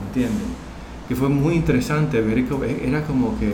¿Entiendes? 0.06 0.42
Que 1.08 1.14
fue 1.14 1.28
muy 1.28 1.54
interesante 1.54 2.20
ver 2.20 2.44
que 2.44 2.86
era 2.86 3.04
como 3.04 3.38
que, 3.38 3.52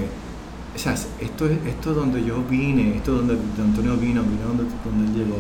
o 0.75 0.79
sea, 0.79 0.95
esto 0.95 1.47
es 1.47 1.59
esto 1.67 1.91
es 1.91 1.97
donde 1.97 2.25
yo 2.25 2.43
vine, 2.49 2.97
esto 2.97 3.13
es 3.13 3.27
donde 3.27 3.39
Antonio 3.61 3.97
vino, 3.97 4.23
vino 4.23 4.47
donde, 4.49 4.65
donde 4.85 5.11
él 5.11 5.27
llegó. 5.27 5.39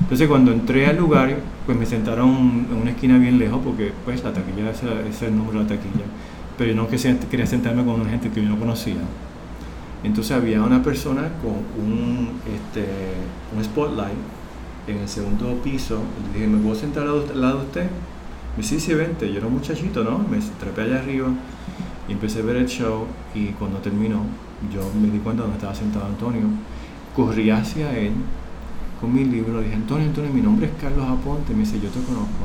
Entonces 0.00 0.28
cuando 0.28 0.52
entré 0.52 0.86
al 0.86 0.96
lugar, 0.96 1.36
pues 1.66 1.78
me 1.78 1.86
sentaron 1.86 2.66
en 2.70 2.76
una 2.80 2.90
esquina 2.90 3.18
bien 3.18 3.38
lejos, 3.38 3.60
porque 3.64 3.92
pues 4.04 4.22
la 4.22 4.32
taquilla, 4.32 4.70
ese, 4.70 4.86
ese 5.00 5.08
es 5.08 5.22
el 5.22 5.36
número 5.36 5.60
de 5.60 5.64
la 5.64 5.68
taquilla. 5.76 6.04
Pero 6.58 6.70
yo 6.70 6.76
no 6.76 6.88
quería 6.88 7.46
sentarme 7.46 7.84
con 7.84 8.00
una 8.00 8.10
gente 8.10 8.30
que 8.30 8.42
yo 8.42 8.48
no 8.48 8.58
conocía. 8.58 8.96
Entonces 10.04 10.36
había 10.36 10.62
una 10.62 10.82
persona 10.82 11.30
con 11.42 11.82
un, 11.82 12.28
este, 12.54 12.86
un 13.56 13.64
spotlight 13.64 14.12
en 14.86 14.98
el 14.98 15.08
segundo 15.08 15.54
piso. 15.64 15.98
Le 16.26 16.38
dije, 16.38 16.46
¿me 16.46 16.58
puedo 16.58 16.74
sentar 16.74 17.04
al 17.06 17.40
lado 17.40 17.60
de 17.60 17.64
usted? 17.64 17.84
Me 18.56 18.62
dice, 18.62 18.78
sí, 18.78 18.86
sí, 18.86 18.94
vente. 18.94 19.30
Yo 19.32 19.38
era 19.38 19.46
un 19.46 19.54
muchachito, 19.54 20.04
¿no? 20.04 20.18
Me 20.18 20.38
trepé 20.60 20.82
allá 20.82 20.98
arriba 20.98 21.28
y 22.06 22.12
empecé 22.12 22.40
a 22.40 22.42
ver 22.42 22.56
el 22.56 22.66
show. 22.66 23.06
Y 23.34 23.46
cuando 23.52 23.78
terminó, 23.78 24.20
yo 24.72 24.82
me 25.00 25.08
di 25.10 25.18
cuenta 25.18 25.42
dónde 25.42 25.56
estaba 25.56 25.74
sentado 25.74 26.04
Antonio. 26.04 26.42
Corrí 27.16 27.50
hacia 27.50 27.96
él 27.98 28.12
con 29.00 29.14
mi 29.14 29.24
libro. 29.24 29.58
Le 29.58 29.64
dije, 29.64 29.76
Antonio, 29.76 30.06
Antonio, 30.06 30.30
mi 30.32 30.42
nombre 30.42 30.66
es 30.66 30.72
Carlos 30.78 31.08
Aponte. 31.08 31.54
Me 31.54 31.60
dice, 31.60 31.80
yo 31.80 31.88
te 31.88 32.00
conozco. 32.02 32.44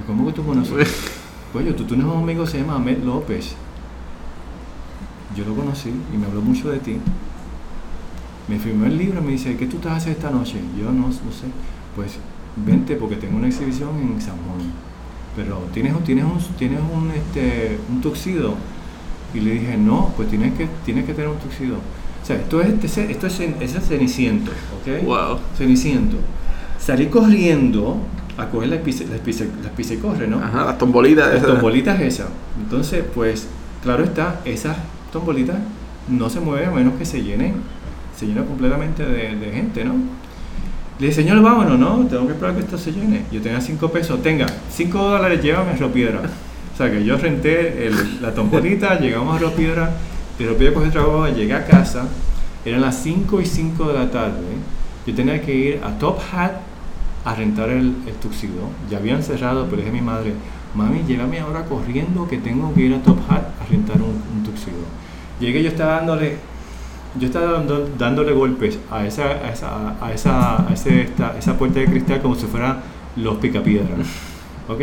Y, 0.00 0.06
¿Cómo 0.06 0.26
que 0.26 0.32
tú 0.32 0.44
conoces? 0.44 1.16
Pues 1.50 1.66
yo, 1.66 1.74
tú 1.74 1.82
tienes 1.82 2.06
un 2.06 2.22
amigo 2.22 2.44
que 2.44 2.50
se 2.52 2.60
llama 2.60 2.76
Ahmed 2.76 3.02
López. 3.02 3.56
Yo 5.36 5.44
lo 5.44 5.54
conocí 5.54 5.90
y 6.12 6.16
me 6.16 6.26
habló 6.26 6.40
mucho 6.40 6.70
de 6.70 6.78
ti. 6.78 6.96
Me 8.48 8.58
firmó 8.58 8.86
el 8.86 8.98
libro 8.98 9.20
y 9.20 9.24
me 9.24 9.32
dice, 9.32 9.56
¿qué 9.56 9.66
tú 9.66 9.76
estás 9.76 9.98
haciendo 9.98 10.18
esta 10.18 10.30
noche? 10.30 10.58
Yo 10.78 10.86
no, 10.90 11.06
no 11.06 11.12
sé. 11.12 11.46
Pues 11.94 12.18
vente 12.56 12.96
porque 12.96 13.16
tengo 13.16 13.36
una 13.36 13.46
exhibición 13.46 13.90
en 14.00 14.20
San 14.20 14.34
Juan. 14.36 14.72
Pero 15.36 15.58
tienes, 15.72 15.96
tienes, 16.04 16.24
un, 16.24 16.38
tienes 16.56 16.80
un, 16.80 17.10
este, 17.12 17.78
un 17.88 18.00
tuxido. 18.00 18.54
Y 19.32 19.40
le 19.40 19.52
dije, 19.52 19.76
no, 19.76 20.12
pues 20.16 20.28
tienes 20.28 20.54
que, 20.54 20.68
tienes 20.84 21.04
que 21.04 21.14
tener 21.14 21.30
un 21.30 21.38
tuxido. 21.38 21.76
O 21.76 22.26
sea, 22.26 22.36
esto 22.36 22.60
es, 22.60 22.98
esto 22.98 23.26
es, 23.28 23.40
es 23.40 23.86
ceniciento, 23.86 24.50
¿ok? 24.50 25.04
Wow. 25.04 25.38
Ceniciento. 25.56 26.16
Salí 26.78 27.06
corriendo 27.06 27.98
a 28.36 28.48
coger 28.48 28.70
las 28.70 28.80
pise, 28.80 29.06
las 29.06 29.20
pise, 29.20 29.48
las 29.62 29.72
pise 29.72 29.98
corre, 29.98 30.26
¿no? 30.26 30.38
Ajá, 30.38 30.64
las 30.64 30.78
tombolitas. 30.78 31.28
Las 31.28 31.36
esas. 31.36 31.48
tombolitas 31.52 32.00
esas. 32.00 32.28
Entonces, 32.60 33.04
pues, 33.14 33.46
claro 33.82 34.02
está, 34.02 34.40
esas 34.44 34.76
tombolitas 35.12 35.56
no 36.08 36.28
se 36.30 36.40
mueven 36.40 36.68
a 36.70 36.72
menos 36.72 36.94
que 36.94 37.04
se 37.04 37.22
llenen, 37.22 37.54
se 38.16 38.26
llenen 38.26 38.44
completamente 38.44 39.04
de, 39.04 39.36
de 39.36 39.52
gente, 39.52 39.84
¿no? 39.84 39.94
Le 40.98 41.06
dije, 41.06 41.22
señor, 41.22 41.40
vámonos, 41.42 41.78
¿no? 41.78 42.06
Tengo 42.06 42.26
que 42.26 42.32
esperar 42.34 42.54
que 42.54 42.60
esto 42.60 42.76
se 42.76 42.92
llene. 42.92 43.22
Yo 43.32 43.40
tenía 43.40 43.60
5 43.60 43.88
pesos, 43.90 44.22
tenga, 44.22 44.46
5 44.70 44.98
dólares, 44.98 45.42
llévame 45.42 45.70
a 45.70 45.76
Río 45.76 45.90
Piedra. 45.92 46.20
O 46.74 46.76
sea, 46.76 46.90
que 46.90 47.04
yo 47.04 47.16
renté 47.16 47.86
el- 47.86 48.20
la 48.20 48.34
tombolita, 48.34 48.98
llegamos 49.00 49.36
a 49.36 49.38
Río 49.38 49.52
Piedra, 49.54 49.90
de 50.38 50.44
Río 50.46 50.56
Piedra 50.58 50.74
cogí 50.74 50.90
trabajo, 50.90 51.26
llegué 51.28 51.54
a 51.54 51.64
casa, 51.66 52.06
eran 52.64 52.82
las 52.82 52.96
5 53.02 53.40
y 53.40 53.46
5 53.46 53.88
de 53.88 53.94
la 53.98 54.10
tarde, 54.10 54.42
yo 55.06 55.14
tenía 55.14 55.40
que 55.40 55.54
ir 55.54 55.80
a 55.82 55.98
Top 55.98 56.18
Hat 56.32 56.52
a 57.24 57.34
rentar 57.34 57.70
el, 57.70 57.94
el 58.06 58.14
tuxido. 58.20 58.68
Ya 58.90 58.98
habían 58.98 59.22
cerrado, 59.22 59.64
pero 59.66 59.78
dije 59.78 59.88
a 59.90 59.92
mi 59.94 60.00
madre, 60.02 60.34
mami, 60.74 61.02
llévame 61.06 61.40
ahora 61.40 61.64
corriendo 61.64 62.26
que 62.28 62.38
tengo 62.38 62.72
que 62.74 62.82
ir 62.82 62.94
a 62.94 63.02
Top 63.02 63.18
Hat 63.28 63.42
a 63.60 63.66
rentar 63.70 63.96
un, 64.00 64.10
un 64.36 64.42
tuxido. 64.44 64.76
Llegué, 65.40 65.62
yo 65.62 65.68
estaba 65.70 65.96
dándole, 65.96 66.36
yo 67.18 67.26
estaba 67.26 67.52
dando- 67.52 67.88
dándole 67.98 68.32
golpes 68.32 68.78
a 68.90 69.04
esa, 69.06 69.24
a 69.24 69.50
esa, 69.52 69.94
a 70.04 70.12
esa, 70.12 70.68
a 70.68 70.72
ese- 70.72 71.02
esta- 71.02 71.36
esa 71.38 71.56
puerta 71.58 71.80
de 71.80 71.86
cristal 71.86 72.20
como 72.22 72.34
si 72.34 72.46
fuera 72.46 72.78
los 73.16 73.36
picapiedras. 73.38 74.06
¿Ok? 74.68 74.80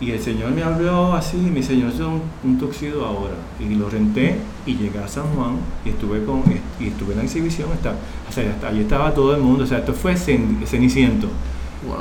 Y 0.00 0.10
el 0.10 0.18
Señor 0.20 0.50
me 0.50 0.64
habló 0.64 1.12
así, 1.14 1.36
mi 1.36 1.62
Señor 1.62 1.90
es 1.92 2.00
un, 2.00 2.22
un 2.42 2.58
tuxido 2.58 3.04
ahora. 3.06 3.34
Y 3.60 3.72
lo 3.76 3.88
renté 3.88 4.36
y 4.66 4.74
llegué 4.74 4.98
a 4.98 5.06
San 5.06 5.24
Juan 5.36 5.58
y 5.84 5.90
estuve 5.90 6.24
con 6.24 6.42
y 6.80 6.88
estuve 6.88 7.12
en 7.12 7.18
la 7.18 7.24
exhibición. 7.24 7.70
Está, 7.72 7.94
o 8.28 8.32
sea, 8.32 8.52
allí 8.68 8.80
estaba 8.80 9.14
todo 9.14 9.32
el 9.36 9.40
mundo. 9.40 9.62
O 9.62 9.66
sea, 9.66 9.78
esto 9.78 9.92
fue 9.92 10.16
ceniciento. 10.16 11.28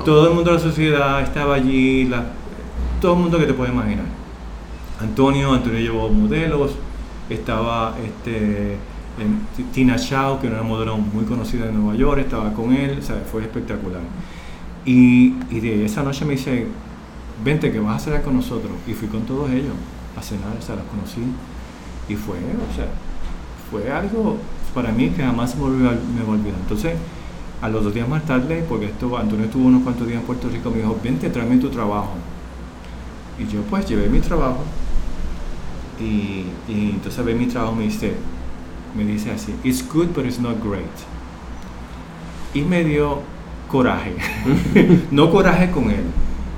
Todo 0.04 0.30
el 0.30 0.34
mundo 0.34 0.50
de 0.52 0.58
la 0.58 0.64
sociedad 0.64 1.22
estaba 1.22 1.56
allí, 1.56 2.06
la, 2.06 2.24
todo 3.00 3.14
el 3.14 3.20
mundo 3.20 3.40
que 3.40 3.46
te 3.46 3.54
puedes 3.54 3.74
imaginar. 3.74 4.06
Antonio, 5.00 5.54
Antonio 5.54 5.80
llevó 5.80 6.10
modelos, 6.10 6.72
estaba 7.30 7.96
este, 8.06 8.78
Tina 9.74 9.98
Shaw, 9.98 10.40
que 10.40 10.48
era 10.48 10.62
una 10.62 10.68
modelo 10.68 10.98
muy 10.98 11.26
conocida 11.26 11.68
en 11.68 11.82
Nueva 11.82 11.98
York, 11.98 12.20
estaba 12.20 12.54
con 12.54 12.74
él, 12.74 13.00
o 13.00 13.02
sea, 13.02 13.24
fue 13.32 13.42
espectacular. 13.42 14.02
Y, 14.86 15.36
y 15.50 15.60
de 15.60 15.86
esa 15.86 16.04
noche 16.04 16.26
me 16.26 16.34
dice, 16.34 16.68
vente 17.44 17.72
que 17.72 17.80
vas 17.80 18.02
a 18.02 18.06
cenar 18.06 18.22
con 18.22 18.36
nosotros. 18.36 18.72
Y 18.88 18.94
fui 18.94 19.08
con 19.08 19.22
todos 19.22 19.50
ellos 19.52 19.74
a 20.18 20.22
cenar, 20.22 20.56
o 20.58 20.62
sea, 20.62 20.76
los 20.76 20.86
conocí. 20.86 21.22
Y 22.10 22.16
fue, 22.16 22.38
o 22.38 22.76
sea, 22.76 22.88
fue 23.70 23.92
algo 23.92 24.38
para 24.74 24.92
mí 24.92 25.10
que 25.10 25.24
jamás 25.24 25.56
me 25.56 25.62
volvió, 25.62 25.92
me 25.92 26.24
olvidar. 26.24 26.60
Entonces, 26.62 26.94
a 27.62 27.70
los 27.70 27.84
dos 27.84 27.94
días 27.94 28.08
más 28.08 28.26
tarde, 28.26 28.64
porque 28.68 28.86
esto, 28.86 29.18
Antonio 29.18 29.46
estuvo 29.46 29.68
unos 29.68 29.84
cuantos 29.84 30.08
días 30.08 30.20
en 30.20 30.26
Puerto 30.26 30.50
Rico, 30.50 30.72
me 30.72 30.78
dijo, 30.78 30.98
vente, 31.04 31.30
tráeme 31.30 31.58
tu 31.58 31.70
trabajo. 31.70 32.14
Y 33.42 33.52
yo 33.52 33.62
pues 33.64 33.88
llevé 33.88 34.08
mi 34.08 34.20
trabajo. 34.20 34.64
Y, 36.00 36.46
y 36.72 36.92
entonces 36.94 37.24
ve 37.26 37.34
mi 37.34 37.48
trabajo 37.48 37.76
me 37.76 37.84
dice, 37.84 38.14
me 38.96 39.04
dice 39.04 39.32
así, 39.32 39.54
it's 39.64 39.84
good 39.88 40.08
but 40.16 40.26
it's 40.26 40.40
not 40.40 40.62
great. 40.64 40.86
Y 42.54 42.62
me 42.62 42.84
dio 42.84 43.20
coraje, 43.70 44.16
no 45.12 45.32
coraje 45.32 45.72
con 45.72 45.90
él, 45.90 46.04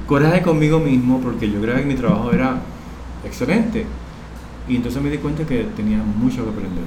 coraje 0.08 0.42
conmigo 0.42 0.80
mismo 0.80 1.20
porque 1.20 1.50
yo 1.50 1.62
creía 1.62 1.80
que 1.80 1.86
mi 1.86 1.96
trabajo 1.96 2.32
era 2.32 2.62
excelente. 3.24 3.86
Y 4.68 4.78
entonces 4.78 5.02
me 5.02 5.10
di 5.10 5.18
cuenta 5.18 5.46
que 5.46 5.68
tenía 5.76 5.98
mucho 5.98 6.44
que 6.44 6.50
aprender. 6.50 6.84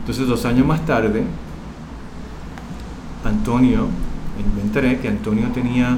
Entonces 0.00 0.26
dos 0.26 0.44
años 0.44 0.66
más 0.66 0.84
tarde, 0.84 1.24
Antonio, 3.24 3.86
me 4.36 4.98
que 4.98 5.08
Antonio 5.08 5.48
tenía 5.54 5.96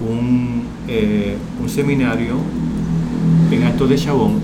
un, 0.00 0.64
eh, 0.88 1.36
un 1.60 1.68
seminario 1.68 2.36
en 3.50 3.62
Alto 3.62 3.86
de 3.86 3.96
Chabón, 3.96 4.40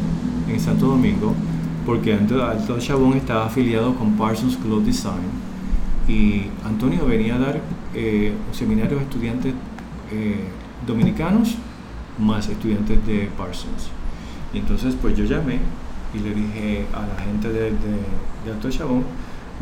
en 0.48 0.60
Santo 0.60 0.86
Domingo, 0.86 1.34
porque 1.84 2.14
Alto 2.14 2.74
de 2.74 2.80
Chabón 2.80 3.14
estaba 3.14 3.46
afiliado 3.46 3.94
con 3.94 4.16
Parsons 4.16 4.56
Cloth 4.56 4.84
Design 4.84 5.52
y 6.08 6.44
Antonio 6.64 7.06
venía 7.06 7.36
a 7.36 7.38
dar 7.38 7.60
eh, 7.94 8.32
un 8.48 8.54
seminario 8.54 8.98
a 8.98 9.02
estudiantes 9.02 9.54
eh, 10.10 10.44
dominicanos 10.86 11.56
más 12.18 12.48
estudiantes 12.48 13.04
de 13.06 13.28
Parsons. 13.36 13.90
Y 14.52 14.58
entonces 14.58 14.94
pues 15.00 15.16
yo 15.16 15.24
llamé 15.24 15.58
y 16.14 16.18
le 16.18 16.34
dije 16.34 16.86
a 16.92 17.06
la 17.06 17.24
gente 17.24 17.48
de, 17.48 17.70
de, 17.70 18.52
Alto 18.52 18.70
Chabón, 18.70 19.04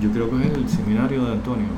yo 0.00 0.11
creo 0.11 0.31
que 0.31 0.46
es 0.46 0.53
el 0.53 0.68
seminario 0.68 1.24
de 1.24 1.33
Antonio. 1.33 1.68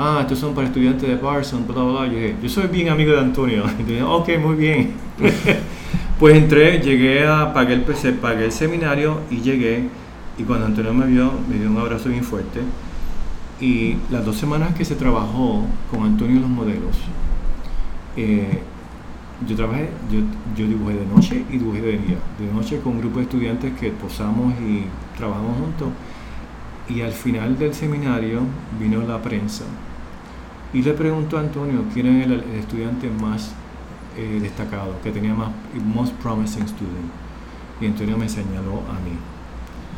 Ah, 0.00 0.18
estos 0.20 0.38
son 0.38 0.54
para 0.54 0.68
estudiantes 0.68 1.08
de 1.08 1.16
Parsons, 1.16 1.66
bla, 1.66 1.82
bla, 1.82 1.92
bla. 1.92 2.06
Yo 2.06 2.12
dije, 2.12 2.36
yo 2.40 2.48
soy 2.48 2.68
bien 2.68 2.88
amigo 2.88 3.10
de 3.10 3.18
Antonio. 3.18 3.64
Y 3.80 3.82
dije, 3.82 4.02
ok, 4.04 4.28
muy 4.40 4.54
bien. 4.54 4.92
pues 6.20 6.36
entré, 6.36 6.78
llegué 6.78 7.26
a, 7.26 7.52
pagué 7.52 7.74
el, 7.74 7.82
pagué 7.82 8.44
el 8.44 8.52
seminario 8.52 9.22
y 9.28 9.40
llegué. 9.40 9.88
Y 10.38 10.44
cuando 10.44 10.66
Antonio 10.66 10.94
me 10.94 11.04
vio, 11.04 11.32
me 11.48 11.56
dio 11.56 11.68
un 11.68 11.78
abrazo 11.78 12.10
bien 12.10 12.22
fuerte. 12.22 12.60
Y 13.60 13.96
las 14.08 14.24
dos 14.24 14.36
semanas 14.36 14.72
que 14.72 14.84
se 14.84 14.94
trabajó 14.94 15.64
con 15.90 16.04
Antonio 16.04 16.40
los 16.42 16.48
modelos, 16.48 16.96
eh, 18.16 18.60
yo 19.48 19.56
trabajé, 19.56 19.90
yo, 20.12 20.20
yo, 20.56 20.68
dibujé 20.68 20.94
de 20.94 21.06
noche 21.06 21.44
y 21.50 21.58
dibujé 21.58 21.80
de 21.80 21.92
día. 21.98 22.18
De 22.38 22.52
noche 22.54 22.78
con 22.84 22.92
un 22.92 23.00
grupo 23.00 23.16
de 23.18 23.24
estudiantes 23.24 23.72
que 23.72 23.90
posamos 23.90 24.54
y 24.60 24.84
trabajamos 25.16 25.58
juntos. 25.58 25.88
Y 26.88 27.00
al 27.00 27.12
final 27.12 27.58
del 27.58 27.74
seminario 27.74 28.42
vino 28.78 29.02
la 29.02 29.20
prensa 29.20 29.64
y 30.72 30.82
le 30.82 30.92
preguntó 30.92 31.38
a 31.38 31.40
Antonio 31.40 31.84
quién 31.92 32.06
era 32.06 32.34
el, 32.34 32.44
estudiante 32.58 33.08
más 33.08 33.52
eh, 34.16 34.38
destacado, 34.40 34.96
que 35.02 35.10
tenía 35.10 35.34
más 35.34 35.48
most 35.94 36.12
promising 36.14 36.68
student. 36.68 37.10
Y 37.80 37.86
Antonio 37.86 38.18
me 38.18 38.28
señaló 38.28 38.82
a 38.88 38.98
mí. 39.04 39.16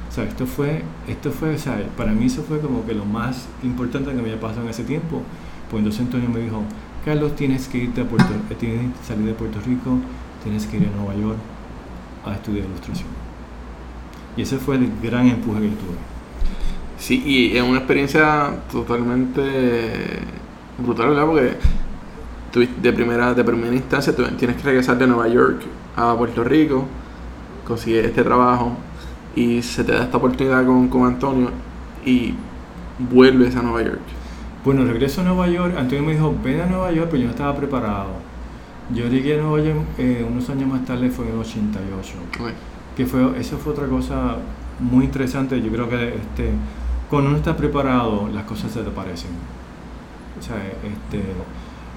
O 0.08 0.12
sea, 0.12 0.24
esto 0.24 0.46
fue, 0.46 0.82
esto 1.08 1.30
fue, 1.30 1.54
o 1.54 1.58
sea, 1.58 1.82
para 1.96 2.12
mí 2.12 2.26
eso 2.26 2.42
fue 2.42 2.60
como 2.60 2.84
que 2.84 2.94
lo 2.94 3.04
más 3.04 3.48
importante 3.62 4.10
que 4.10 4.16
me 4.16 4.22
había 4.22 4.40
pasado 4.40 4.62
en 4.62 4.68
ese 4.68 4.84
tiempo. 4.84 5.22
Pues 5.70 5.80
entonces 5.80 6.02
Antonio 6.02 6.28
me 6.28 6.40
dijo, 6.40 6.62
Carlos, 7.04 7.34
tienes 7.36 7.68
que 7.68 7.78
irte 7.78 8.02
a 8.02 8.04
Puerto, 8.04 8.32
eh, 8.50 8.54
tienes 8.58 8.80
que 8.80 9.06
salir 9.06 9.26
de 9.26 9.34
Puerto 9.34 9.60
Rico, 9.60 9.98
tienes 10.42 10.66
que 10.66 10.76
ir 10.76 10.88
a 10.92 10.96
Nueva 10.96 11.14
York 11.14 11.38
a 12.26 12.34
estudiar 12.34 12.66
ilustración. 12.66 13.08
Y 14.36 14.42
ese 14.42 14.58
fue 14.58 14.76
el 14.76 14.90
gran 15.02 15.28
empuje 15.28 15.60
que 15.60 15.68
tuve. 15.68 15.96
Sí, 16.98 17.22
y 17.24 17.56
es 17.56 17.62
una 17.62 17.78
experiencia 17.78 18.54
totalmente 18.70 20.20
brutal, 20.80 21.10
¿verdad? 21.10 21.26
Porque 21.26 21.56
de 22.82 22.92
primera, 22.92 23.32
de 23.32 23.44
primera 23.44 23.74
instancia 23.74 24.14
tú 24.14 24.24
tienes 24.36 24.56
que 24.56 24.62
regresar 24.62 24.98
de 24.98 25.06
Nueva 25.06 25.28
York 25.28 25.62
a 25.96 26.16
Puerto 26.16 26.42
Rico, 26.42 26.84
consigues 27.66 28.06
este 28.06 28.24
trabajo 28.24 28.72
y 29.36 29.62
se 29.62 29.84
te 29.84 29.92
da 29.92 30.02
esta 30.02 30.16
oportunidad 30.16 30.66
con, 30.66 30.88
con 30.88 31.04
Antonio 31.06 31.50
y 32.04 32.34
vuelves 32.98 33.54
a 33.56 33.62
Nueva 33.62 33.82
York. 33.82 34.00
Bueno, 34.64 34.84
regreso 34.84 35.20
a 35.20 35.24
Nueva 35.24 35.48
York. 35.48 35.74
Antonio 35.78 36.04
me 36.04 36.12
dijo, 36.12 36.34
ven 36.42 36.60
a 36.60 36.66
Nueva 36.66 36.92
York, 36.92 37.08
pero 37.10 37.22
yo 37.22 37.24
no 37.26 37.30
estaba 37.30 37.56
preparado. 37.56 38.08
Yo 38.92 39.06
llegué 39.06 39.38
a 39.38 39.42
Nueva 39.42 39.64
York 39.64 39.78
eh, 39.98 40.26
unos 40.28 40.50
años 40.50 40.68
más 40.68 40.84
tarde, 40.84 41.08
fue 41.10 41.26
en 41.26 41.32
el 41.32 41.38
88. 41.38 42.12
Que 42.96 43.06
fue, 43.06 43.38
eso 43.38 43.56
fue 43.56 43.72
otra 43.72 43.86
cosa 43.86 44.36
muy 44.80 45.04
interesante. 45.04 45.60
Yo 45.62 45.70
creo 45.70 45.88
que 45.88 46.08
este, 46.08 46.50
cuando 47.08 47.30
uno 47.30 47.38
está 47.38 47.56
preparado, 47.56 48.28
las 48.32 48.44
cosas 48.44 48.72
se 48.72 48.82
te 48.82 48.90
parecen. 48.90 49.30
Este, 50.40 51.22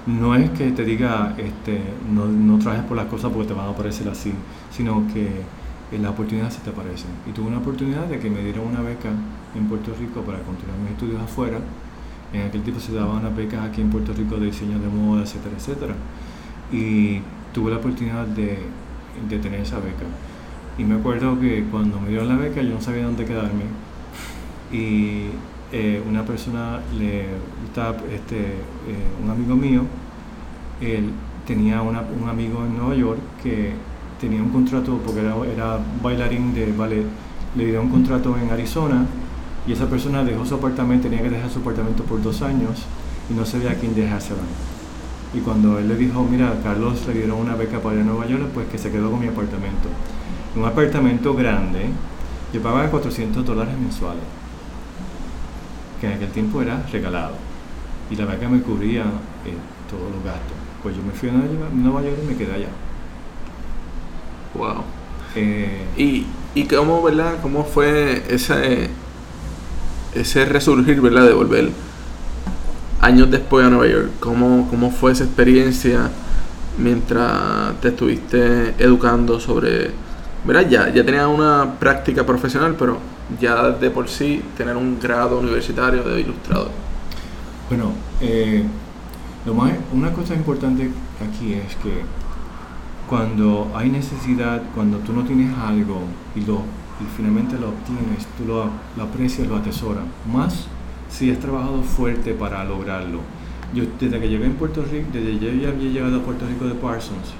no 0.06 0.34
es 0.34 0.50
que 0.50 0.70
te 0.72 0.84
diga, 0.84 1.34
este, 1.38 1.80
no, 2.12 2.26
no 2.26 2.58
trabajes 2.58 2.84
por 2.84 2.96
las 2.96 3.06
cosas 3.06 3.32
porque 3.32 3.48
te 3.48 3.54
van 3.54 3.68
a 3.68 3.72
parecer 3.72 4.08
así, 4.08 4.32
sino 4.70 5.06
que 5.12 5.42
las 5.98 6.12
oportunidades 6.12 6.54
se 6.54 6.60
te 6.60 6.70
aparecen. 6.70 7.10
Y 7.28 7.32
tuve 7.32 7.48
una 7.48 7.58
oportunidad 7.58 8.06
de 8.06 8.18
que 8.18 8.28
me 8.28 8.42
dieron 8.42 8.66
una 8.66 8.80
beca 8.80 9.10
en 9.54 9.66
Puerto 9.66 9.92
Rico 9.98 10.20
para 10.22 10.38
continuar 10.40 10.78
mis 10.78 10.92
estudios 10.92 11.22
afuera. 11.22 11.58
En 12.32 12.42
aquel 12.42 12.62
tiempo 12.62 12.80
se 12.80 12.92
daban 12.92 13.18
unas 13.18 13.36
becas 13.36 13.64
aquí 13.64 13.80
en 13.80 13.90
Puerto 13.90 14.12
Rico 14.12 14.36
de 14.36 14.46
diseño 14.46 14.78
de 14.78 14.88
moda, 14.88 15.22
etcétera, 15.22 15.54
etcétera. 15.56 15.94
Y 16.72 17.20
tuve 17.52 17.70
la 17.70 17.78
oportunidad 17.78 18.26
de, 18.26 18.58
de 19.28 19.38
tener 19.38 19.60
esa 19.60 19.76
beca. 19.76 20.04
Y 20.76 20.84
me 20.84 20.96
acuerdo 20.96 21.38
que 21.38 21.64
cuando 21.70 22.00
me 22.00 22.08
dieron 22.08 22.28
la 22.28 22.36
beca 22.36 22.60
yo 22.60 22.74
no 22.74 22.80
sabía 22.80 23.04
dónde 23.04 23.24
quedarme. 23.24 23.64
Y 24.72 25.28
eh, 25.76 26.00
una 26.08 26.24
persona, 26.24 26.78
estaba, 27.64 27.96
este, 28.14 28.38
eh, 28.38 29.22
un 29.24 29.28
amigo 29.28 29.56
mío, 29.56 29.82
él 30.80 31.10
tenía 31.44 31.82
una, 31.82 32.00
un 32.00 32.28
amigo 32.28 32.64
en 32.64 32.78
Nueva 32.78 32.94
York 32.94 33.18
que 33.42 33.72
tenía 34.20 34.40
un 34.40 34.50
contrato, 34.50 35.00
porque 35.04 35.22
era, 35.22 35.34
era 35.52 35.80
bailarín 36.00 36.54
de 36.54 36.72
ballet, 36.72 37.04
le 37.56 37.66
dio 37.66 37.82
un 37.82 37.88
contrato 37.88 38.36
en 38.38 38.52
Arizona 38.52 39.04
y 39.66 39.72
esa 39.72 39.86
persona 39.90 40.22
dejó 40.22 40.46
su 40.46 40.54
apartamento, 40.54 41.08
tenía 41.08 41.24
que 41.24 41.30
dejar 41.30 41.50
su 41.50 41.58
apartamento 41.58 42.04
por 42.04 42.22
dos 42.22 42.40
años 42.42 42.84
y 43.28 43.34
no 43.34 43.44
sabía 43.44 43.72
a 43.72 43.74
quién 43.74 43.96
dejárselo. 43.96 44.42
Y 45.34 45.40
cuando 45.40 45.80
él 45.80 45.88
le 45.88 45.96
dijo, 45.96 46.24
mira, 46.30 46.54
Carlos 46.62 47.04
le 47.08 47.14
dieron 47.14 47.40
una 47.40 47.56
beca 47.56 47.80
para 47.80 47.96
ir 47.96 48.02
a 48.02 48.04
Nueva 48.04 48.28
York, 48.28 48.44
pues 48.54 48.68
que 48.68 48.78
se 48.78 48.92
quedó 48.92 49.10
con 49.10 49.18
mi 49.18 49.26
apartamento. 49.26 49.88
Un 50.54 50.66
apartamento 50.66 51.34
grande, 51.34 51.86
yo 52.52 52.62
pagaba 52.62 52.88
400 52.88 53.44
dólares 53.44 53.76
mensuales 53.76 54.43
que 56.04 56.10
en 56.10 56.16
aquel 56.16 56.30
tiempo 56.30 56.62
era 56.62 56.82
regalado. 56.92 57.34
Y 58.10 58.16
la 58.16 58.26
beca 58.26 58.48
me 58.48 58.60
cubría 58.60 59.02
eh, 59.02 59.56
todos 59.90 60.12
los 60.14 60.24
gastos. 60.24 60.56
Pues 60.82 60.96
yo 60.96 61.02
me 61.02 61.12
fui 61.12 61.30
a 61.30 61.32
Nueva 61.72 62.02
York 62.02 62.18
y 62.22 62.26
me 62.26 62.36
quedé 62.36 62.54
allá. 62.54 62.68
Wow. 64.54 64.84
Eh, 65.34 65.84
¿Y, 65.96 66.26
¿Y 66.54 66.64
cómo, 66.64 67.02
verdad, 67.02 67.36
cómo 67.42 67.64
fue 67.64 68.22
ese, 68.28 68.90
ese 70.14 70.44
resurgir, 70.44 71.00
verdad, 71.00 71.26
de 71.26 71.32
volver 71.32 71.70
años 73.00 73.30
después 73.30 73.66
a 73.66 73.70
Nueva 73.70 73.86
York? 73.86 74.10
¿Cómo, 74.20 74.68
cómo 74.68 74.90
fue 74.90 75.12
esa 75.12 75.24
experiencia 75.24 76.10
mientras 76.76 77.80
te 77.80 77.88
estuviste 77.88 78.74
educando 78.78 79.40
sobre, 79.40 79.90
verdad, 80.44 80.68
ya, 80.68 80.92
ya 80.92 81.04
tenías 81.04 81.26
una 81.26 81.76
práctica 81.80 82.26
profesional, 82.26 82.76
pero 82.78 83.13
ya 83.40 83.70
de 83.70 83.90
por 83.90 84.08
sí 84.08 84.42
tener 84.56 84.76
un 84.76 84.98
grado 85.00 85.38
universitario 85.38 86.02
de 86.02 86.20
ilustrador? 86.20 86.70
Bueno, 87.68 87.92
eh, 88.20 88.64
lo 89.46 89.54
más, 89.54 89.72
una 89.92 90.12
cosa 90.12 90.34
importante 90.34 90.90
aquí 91.20 91.54
es 91.54 91.76
que 91.76 92.02
cuando 93.08 93.70
hay 93.74 93.90
necesidad, 93.90 94.62
cuando 94.74 94.98
tú 94.98 95.12
no 95.12 95.24
tienes 95.24 95.56
algo 95.58 96.02
y, 96.34 96.40
lo, 96.40 96.62
y 97.00 97.04
finalmente 97.16 97.58
lo 97.58 97.68
obtienes, 97.68 98.26
tú 98.38 98.46
lo, 98.46 98.70
lo 98.96 99.02
aprecias, 99.02 99.46
lo 99.48 99.56
atesoras. 99.56 100.04
Más 100.32 100.66
si 101.08 101.30
has 101.30 101.38
trabajado 101.38 101.82
fuerte 101.82 102.34
para 102.34 102.64
lograrlo. 102.64 103.20
Yo 103.72 103.84
desde 104.00 104.20
que 104.20 104.28
llegué 104.28 104.46
en 104.46 104.54
Puerto 104.54 104.82
Rico, 104.82 105.08
desde 105.12 105.38
que 105.38 105.38
yo 105.38 105.52
ya 105.52 105.68
había 105.68 105.90
llegado 105.90 106.18
a 106.18 106.22
Puerto 106.22 106.46
Rico 106.46 106.66
de 106.66 106.74
Parsons, 106.74 107.34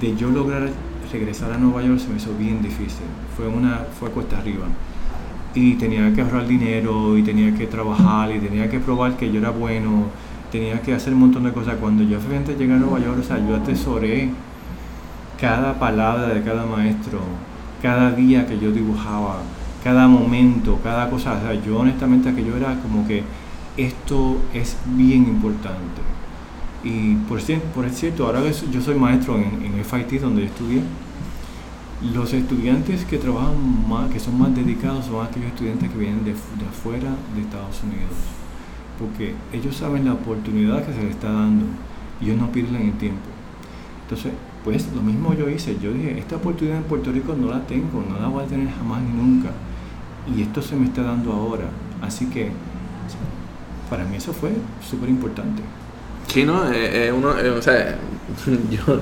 de 0.00 0.16
yo 0.16 0.30
lograr 0.30 0.68
regresar 1.12 1.52
a 1.52 1.58
Nueva 1.58 1.82
York 1.82 1.98
se 1.98 2.08
me 2.08 2.16
hizo 2.16 2.34
bien 2.36 2.62
difícil. 2.62 3.06
Fue 3.36 3.48
una 3.48 3.86
fue 3.98 4.10
cuesta 4.10 4.38
arriba. 4.38 4.66
Y 5.54 5.74
tenía 5.74 6.12
que 6.14 6.20
ahorrar 6.20 6.46
dinero 6.46 7.18
y 7.18 7.22
tenía 7.22 7.54
que 7.54 7.66
trabajar 7.66 8.30
y 8.34 8.38
tenía 8.38 8.70
que 8.70 8.78
probar 8.78 9.16
que 9.16 9.32
yo 9.32 9.40
era 9.40 9.50
bueno, 9.50 10.04
tenía 10.52 10.80
que 10.80 10.94
hacer 10.94 11.12
un 11.12 11.20
montón 11.20 11.44
de 11.44 11.52
cosas. 11.52 11.76
Cuando 11.80 12.02
yo 12.04 12.20
finalmente 12.20 12.56
llegué 12.56 12.74
a 12.74 12.76
Nueva 12.76 13.00
York, 13.00 13.18
o 13.20 13.22
sea, 13.22 13.38
yo 13.44 13.56
atesoré 13.56 14.30
cada 15.40 15.78
palabra 15.78 16.28
de 16.28 16.42
cada 16.42 16.66
maestro, 16.66 17.20
cada 17.82 18.12
día 18.12 18.46
que 18.46 18.58
yo 18.58 18.70
dibujaba, 18.70 19.38
cada 19.82 20.06
momento, 20.06 20.78
cada 20.84 21.10
cosa. 21.10 21.32
O 21.32 21.40
sea, 21.40 21.54
yo 21.54 21.78
honestamente 21.78 22.28
aquello 22.28 22.56
era 22.56 22.76
como 22.80 23.06
que 23.08 23.24
esto 23.76 24.36
es 24.54 24.76
bien 24.86 25.24
importante. 25.24 26.02
Y 26.82 27.14
por, 27.28 27.40
por 27.74 27.90
cierto, 27.90 28.26
ahora 28.26 28.42
yo 28.72 28.80
soy 28.80 28.94
maestro 28.94 29.36
en, 29.36 29.62
en 29.62 29.84
FIT 29.84 30.20
donde 30.20 30.44
estudié, 30.44 30.82
los 32.14 32.32
estudiantes 32.32 33.04
que 33.04 33.18
trabajan 33.18 33.86
más, 33.86 34.10
que 34.10 34.18
son 34.18 34.38
más 34.38 34.54
dedicados 34.54 35.04
son 35.04 35.26
aquellos 35.26 35.48
estudiantes 35.48 35.90
que 35.90 35.98
vienen 35.98 36.24
de, 36.24 36.32
de, 36.32 36.66
afuera 36.68 37.10
de 37.34 37.42
Estados 37.42 37.82
Unidos. 37.82 38.16
Porque 38.98 39.34
ellos 39.52 39.76
saben 39.76 40.06
la 40.06 40.14
oportunidad 40.14 40.84
que 40.84 40.94
se 40.94 41.02
les 41.02 41.10
está 41.10 41.30
dando 41.30 41.66
y 42.20 42.26
ellos 42.26 42.38
no 42.38 42.50
pierden 42.50 42.82
el 42.82 42.92
tiempo. 42.94 43.20
Entonces, 44.04 44.32
pues 44.64 44.90
lo 44.94 45.02
mismo 45.02 45.34
yo 45.34 45.48
hice. 45.48 45.76
Yo 45.80 45.92
dije, 45.92 46.18
esta 46.18 46.36
oportunidad 46.36 46.78
en 46.78 46.84
Puerto 46.84 47.12
Rico 47.12 47.34
no 47.34 47.50
la 47.50 47.66
tengo, 47.66 48.02
no 48.08 48.18
la 48.18 48.28
voy 48.28 48.44
a 48.44 48.46
tener 48.46 48.70
jamás 48.70 49.02
ni 49.02 49.12
nunca. 49.12 49.50
Y 50.34 50.42
esto 50.42 50.62
se 50.62 50.76
me 50.76 50.86
está 50.86 51.02
dando 51.02 51.32
ahora. 51.32 51.68
Así 52.00 52.26
que 52.26 52.50
para 53.90 54.04
mí 54.04 54.16
eso 54.16 54.32
fue 54.32 54.52
súper 54.88 55.10
importante. 55.10 55.62
Sí, 56.32 56.44
no, 56.44 56.70
eh, 56.70 57.08
eh, 57.08 57.12
uno, 57.12 57.36
eh, 57.38 57.50
o 57.50 57.60
sea, 57.62 57.98
yo, 58.70 59.00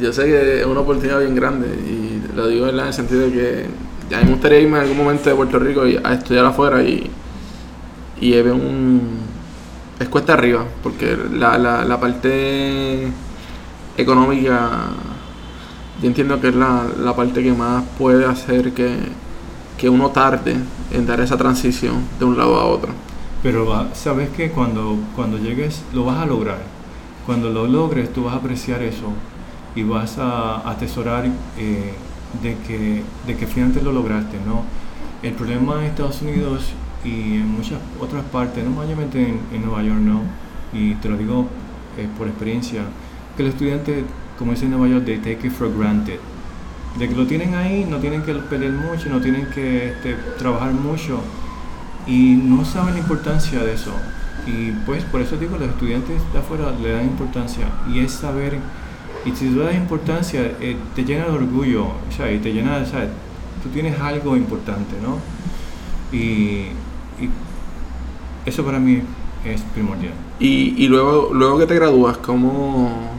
yo 0.00 0.12
sé 0.12 0.24
que 0.24 0.60
es 0.60 0.66
una 0.66 0.80
oportunidad 0.80 1.20
bien 1.20 1.34
grande 1.34 1.68
y 1.68 2.22
lo 2.34 2.46
digo 2.48 2.66
en 2.68 2.78
el 2.78 2.92
sentido 2.94 3.22
de 3.22 3.32
que 3.32 3.66
ya 4.10 4.22
me 4.22 4.30
gustaría 4.30 4.60
irme 4.60 4.78
en 4.78 4.84
algún 4.84 4.96
momento 4.96 5.28
de 5.28 5.36
Puerto 5.36 5.58
Rico 5.58 5.86
y 5.86 5.98
a 6.02 6.14
estudiar 6.14 6.46
afuera 6.46 6.82
y, 6.82 7.10
y 8.20 8.34
es 8.34 8.46
un... 8.46 9.18
es 10.00 10.08
cuesta 10.08 10.34
arriba, 10.34 10.64
porque 10.82 11.16
la, 11.34 11.58
la, 11.58 11.84
la 11.84 12.00
parte 12.00 13.08
económica 13.96 14.70
yo 16.02 16.08
entiendo 16.08 16.40
que 16.40 16.48
es 16.48 16.54
la, 16.54 16.84
la 17.02 17.14
parte 17.16 17.42
que 17.42 17.52
más 17.52 17.84
puede 17.98 18.26
hacer 18.26 18.72
que, 18.72 18.96
que 19.78 19.88
uno 19.88 20.10
tarde 20.10 20.56
en 20.92 21.06
dar 21.06 21.20
esa 21.20 21.36
transición 21.36 22.04
de 22.18 22.24
un 22.26 22.36
lado 22.36 22.56
a 22.56 22.66
otro. 22.66 22.92
Pero 23.46 23.86
sabes 23.94 24.30
que 24.30 24.50
cuando, 24.50 24.98
cuando 25.14 25.38
llegues 25.38 25.84
lo 25.94 26.04
vas 26.04 26.18
a 26.18 26.26
lograr. 26.26 26.58
Cuando 27.26 27.48
lo 27.48 27.68
logres 27.68 28.12
tú 28.12 28.24
vas 28.24 28.34
a 28.34 28.38
apreciar 28.38 28.82
eso 28.82 29.12
y 29.76 29.84
vas 29.84 30.18
a 30.18 30.68
atesorar 30.68 31.26
eh, 31.56 31.92
de, 32.42 32.56
que, 32.66 33.04
de 33.24 33.36
que 33.36 33.46
finalmente 33.46 33.84
lo 33.84 33.92
lograste, 33.92 34.38
¿no? 34.44 34.64
El 35.22 35.34
problema 35.34 35.76
en 35.78 35.84
Estados 35.84 36.22
Unidos 36.22 36.72
y 37.04 37.36
en 37.36 37.48
muchas 37.48 37.78
otras 38.00 38.24
partes, 38.24 38.64
no 38.64 38.70
mayormente 38.70 39.24
en, 39.52 39.64
Nueva 39.64 39.84
York, 39.84 40.00
¿no? 40.00 40.22
Y 40.72 40.96
te 40.96 41.08
lo 41.08 41.16
digo 41.16 41.46
eh, 41.98 42.08
por 42.18 42.26
experiencia, 42.26 42.82
que 43.36 43.44
los 43.44 43.52
estudiantes, 43.52 44.06
como 44.40 44.50
dicen 44.50 44.72
en 44.72 44.80
Nueva 44.80 44.92
York, 44.92 45.04
they 45.04 45.18
take 45.18 45.46
it 45.46 45.52
for 45.52 45.72
granted. 45.72 46.18
De 46.98 47.08
que 47.08 47.14
lo 47.14 47.28
tienen 47.28 47.54
ahí, 47.54 47.86
no 47.88 47.98
tienen 47.98 48.22
que 48.22 48.34
pelear 48.34 48.72
mucho, 48.72 49.08
no 49.08 49.20
tienen 49.20 49.46
que 49.54 49.90
este, 49.90 50.16
trabajar 50.36 50.72
mucho 50.72 51.20
y 52.06 52.40
no 52.42 52.64
saben 52.64 52.94
la 52.94 53.00
importancia 53.00 53.62
de 53.62 53.74
eso. 53.74 53.92
Y 54.46 54.70
pues 54.86 55.02
por 55.04 55.20
eso 55.20 55.36
digo, 55.36 55.56
los 55.58 55.68
estudiantes 55.68 56.22
de 56.32 56.38
afuera 56.38 56.72
le 56.80 56.92
dan 56.92 57.04
importancia 57.04 57.66
y 57.92 57.98
es 57.98 58.12
saber, 58.12 58.58
y 59.24 59.32
si 59.32 59.48
tú 59.48 59.60
das 59.60 59.74
importancia, 59.74 60.40
eh, 60.60 60.76
te 60.94 61.04
llena 61.04 61.24
de 61.24 61.32
orgullo, 61.32 61.88
sea, 62.16 62.30
y 62.30 62.38
te 62.38 62.52
llena 62.52 62.84
sea, 62.84 63.08
tú 63.62 63.68
tienes 63.70 63.98
algo 64.00 64.36
importante, 64.36 64.94
¿no? 65.02 65.18
Y, 66.16 66.66
eso 68.44 68.64
para 68.64 68.78
mí 68.78 69.02
es 69.44 69.60
primordial. 69.74 70.12
Y, 70.38 70.74
y 70.76 70.86
luego, 70.86 71.30
luego 71.32 71.58
que 71.58 71.66
te 71.66 71.74
gradúas, 71.74 72.16
¿cómo, 72.18 73.10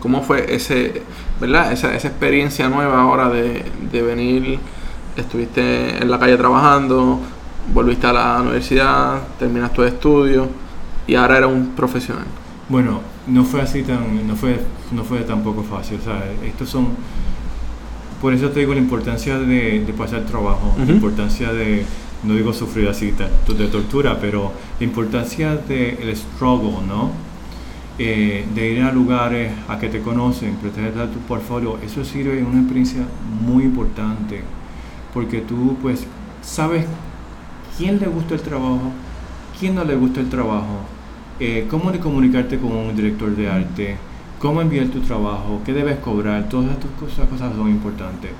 cómo 0.00 0.22
fue 0.22 0.54
ese, 0.54 1.02
¿verdad? 1.40 1.72
Esa, 1.72 1.96
esa 1.96 2.06
experiencia 2.06 2.68
nueva 2.68 3.00
ahora 3.02 3.28
de, 3.28 3.64
de 3.90 4.02
venir, 4.02 4.60
estuviste 5.16 6.00
en 6.00 6.08
la 6.08 6.20
calle 6.20 6.36
trabajando, 6.36 7.18
volviste 7.72 8.06
a 8.06 8.12
la 8.12 8.40
universidad, 8.40 9.20
terminaste 9.38 9.76
tu 9.76 9.82
estudio 9.82 10.48
y 11.06 11.14
ahora 11.14 11.38
eres 11.38 11.50
un 11.50 11.68
profesional. 11.68 12.26
Bueno, 12.68 13.00
no 13.26 13.44
fue 13.44 13.60
así 13.60 13.82
tan, 13.82 14.26
no 14.26 14.36
fue, 14.36 14.60
no 14.92 15.04
fue 15.04 15.20
tampoco 15.20 15.62
fácil. 15.62 15.98
O 16.00 16.04
sea, 16.04 16.22
estos 16.44 16.68
son, 16.68 16.88
por 18.20 18.32
eso 18.32 18.50
te 18.50 18.60
digo 18.60 18.74
la 18.74 18.80
importancia 18.80 19.38
de, 19.38 19.84
de 19.84 19.92
pasar 19.92 20.24
trabajo, 20.24 20.74
la 20.78 20.92
importancia 20.92 21.52
de, 21.52 21.84
no 22.22 22.34
digo 22.34 22.52
sufrir 22.52 22.88
así 22.88 23.12
de 23.12 23.66
tortura, 23.68 24.18
pero 24.20 24.52
la 24.78 24.84
importancia 24.84 25.56
del 25.56 26.16
struggle, 26.16 26.86
¿no? 26.86 27.10
Eh, 27.98 28.46
de 28.54 28.72
ir 28.72 28.82
a 28.82 28.92
lugares 28.92 29.52
a 29.68 29.78
que 29.78 29.88
te 29.88 30.00
conocen, 30.00 30.54
presentar 30.54 31.08
tu 31.08 31.18
portfolio, 31.18 31.78
eso 31.84 32.02
sirve 32.02 32.38
en 32.38 32.46
una 32.46 32.60
experiencia 32.60 33.02
muy 33.42 33.64
importante, 33.64 34.42
porque 35.12 35.40
tú 35.42 35.76
pues 35.82 36.06
sabes 36.40 36.86
quién 37.80 37.98
le 37.98 38.08
gusta 38.08 38.34
el 38.34 38.42
trabajo, 38.42 38.92
quién 39.58 39.74
no 39.74 39.84
le 39.84 39.96
gusta 39.96 40.20
el 40.20 40.28
trabajo, 40.28 40.80
eh, 41.40 41.66
cómo 41.70 41.90
comunicarte 41.98 42.58
con 42.58 42.72
un 42.72 42.94
director 42.94 43.34
de 43.34 43.48
arte, 43.48 43.96
cómo 44.38 44.60
enviar 44.60 44.88
tu 44.88 45.00
trabajo, 45.00 45.62
qué 45.64 45.72
debes 45.72 45.96
cobrar, 46.00 46.46
todas 46.50 46.72
estas 46.72 46.90
cosas, 47.00 47.26
cosas 47.26 47.56
son 47.56 47.70
importantes. 47.70 48.32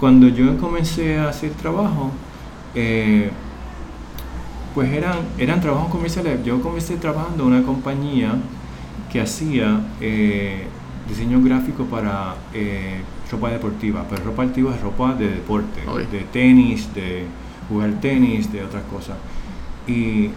Cuando 0.00 0.28
yo 0.28 0.56
comencé 0.56 1.18
a 1.18 1.28
hacer 1.28 1.50
trabajo, 1.50 2.10
eh, 2.74 3.28
pues 4.74 4.90
eran, 4.90 5.18
eran 5.36 5.60
trabajos 5.60 5.90
comerciales. 5.90 6.42
Yo 6.42 6.62
comencé 6.62 6.96
trabajando 6.96 7.42
en 7.44 7.52
una 7.52 7.62
compañía 7.64 8.32
que 9.12 9.20
hacía 9.20 9.78
eh, 10.00 10.66
diseño 11.06 11.42
gráfico 11.42 11.84
para 11.84 12.34
ropa 13.30 13.50
deportiva, 13.50 14.06
pero 14.08 14.24
ropa 14.24 14.42
deportiva 14.42 14.74
es 14.74 14.80
ropa 14.80 15.14
de 15.14 15.28
deporte, 15.28 15.80
de 16.10 16.20
tenis, 16.32 16.94
de 16.94 17.26
jugar 17.68 18.00
tenis, 18.00 18.52
de 18.52 18.62
otras 18.62 18.82
cosas. 18.84 19.16
Y 19.86 20.30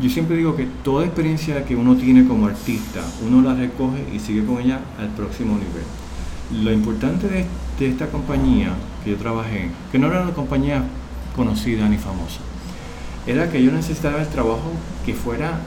yo 0.00 0.10
siempre 0.10 0.36
digo 0.36 0.56
que 0.56 0.66
toda 0.84 1.06
experiencia 1.06 1.64
que 1.64 1.74
uno 1.74 1.96
tiene 1.96 2.26
como 2.26 2.46
artista, 2.46 3.00
uno 3.26 3.40
la 3.40 3.54
recoge 3.54 4.04
y 4.12 4.18
sigue 4.18 4.44
con 4.44 4.60
ella 4.60 4.80
al 4.98 5.08
próximo 5.08 5.54
nivel. 5.54 6.64
Lo 6.64 6.72
importante 6.72 7.28
de, 7.28 7.46
esta 7.80 8.06
compañía 8.08 8.74
que 9.04 9.10
yo 9.10 9.16
trabajé, 9.16 9.70
que 9.90 9.98
no 9.98 10.06
era 10.08 10.22
una 10.22 10.32
compañía 10.32 10.82
conocida 11.34 11.88
ni 11.88 11.98
famosa, 11.98 12.40
era 13.26 13.50
que 13.50 13.62
yo 13.62 13.72
necesitaba 13.72 14.20
el 14.20 14.28
trabajo 14.28 14.72
que 15.04 15.14
fuera 15.14 15.60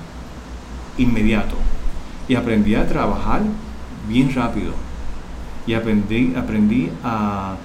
inmediato. 0.98 1.56
Y 2.28 2.36
aprendí 2.36 2.76
a 2.76 2.88
trabajar 2.88 3.42
bien 4.08 4.34
rápido. 4.34 4.74
Y 5.66 5.74
aprendí, 5.74 6.34
aprendí 6.36 6.90
a, 7.04 7.56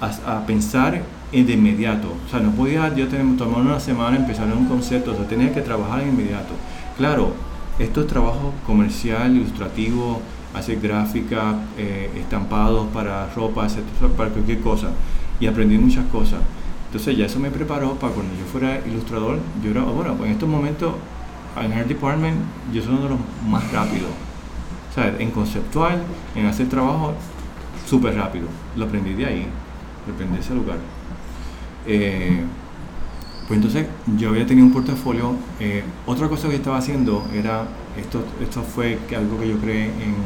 a, 0.00 0.36
a 0.36 0.46
pensar 0.46 1.02
de 1.32 1.52
inmediato. 1.52 2.08
O 2.26 2.30
sea, 2.30 2.40
no 2.40 2.52
podía 2.52 2.94
yo 2.94 3.06
tomar 3.08 3.60
una 3.60 3.80
semana 3.80 4.16
empezar 4.16 4.46
un 4.46 4.66
concepto, 4.66 5.12
o 5.12 5.14
sea, 5.14 5.26
tenía 5.26 5.52
que 5.52 5.60
trabajar 5.60 6.00
de 6.00 6.08
inmediato. 6.08 6.54
Claro, 6.96 7.32
esto 7.78 8.00
es 8.00 8.06
trabajo 8.06 8.52
comercial, 8.66 9.36
ilustrativo, 9.36 10.20
hacer 10.54 10.80
gráfica, 10.80 11.56
eh, 11.76 12.10
estampados 12.16 12.86
para 12.92 13.28
ropa, 13.34 13.66
para 14.16 14.30
cualquier 14.30 14.60
cosa. 14.60 14.88
Y 15.38 15.46
aprendí 15.46 15.76
muchas 15.76 16.06
cosas. 16.06 16.40
Entonces 16.86 17.16
ya 17.18 17.26
eso 17.26 17.38
me 17.38 17.50
preparó 17.50 17.94
para 17.94 18.14
cuando 18.14 18.32
yo 18.34 18.46
fuera 18.50 18.80
ilustrador, 18.86 19.38
yo 19.62 19.70
era, 19.70 19.82
bueno, 19.82 20.16
en 20.24 20.30
estos 20.30 20.48
momentos 20.48 20.94
en 21.62 21.72
el 21.72 21.88
department 21.88 22.36
yo 22.72 22.82
soy 22.82 22.92
uno 22.92 23.02
de 23.02 23.08
los 23.10 23.18
más 23.46 23.70
rápidos. 23.72 24.10
O 24.90 24.94
sea, 24.94 25.14
en 25.18 25.30
conceptual, 25.30 26.02
en 26.34 26.46
hacer 26.46 26.68
trabajo, 26.68 27.12
súper 27.86 28.14
rápido. 28.14 28.46
Lo 28.76 28.86
aprendí 28.86 29.12
de 29.12 29.26
ahí, 29.26 29.46
lo 30.06 30.14
aprendí 30.14 30.36
de 30.36 30.40
ese 30.40 30.54
lugar. 30.54 30.78
Eh, 31.86 32.40
pues 33.46 33.58
entonces 33.58 33.86
yo 34.16 34.30
había 34.30 34.46
tenido 34.46 34.66
un 34.66 34.72
portafolio. 34.72 35.34
Eh, 35.60 35.82
otra 36.06 36.28
cosa 36.28 36.48
que 36.48 36.56
estaba 36.56 36.78
haciendo 36.78 37.24
era, 37.32 37.68
esto, 37.96 38.24
esto 38.40 38.62
fue 38.62 38.98
algo 39.16 39.38
que 39.38 39.48
yo 39.48 39.58
creé 39.58 39.84
en, 39.84 40.16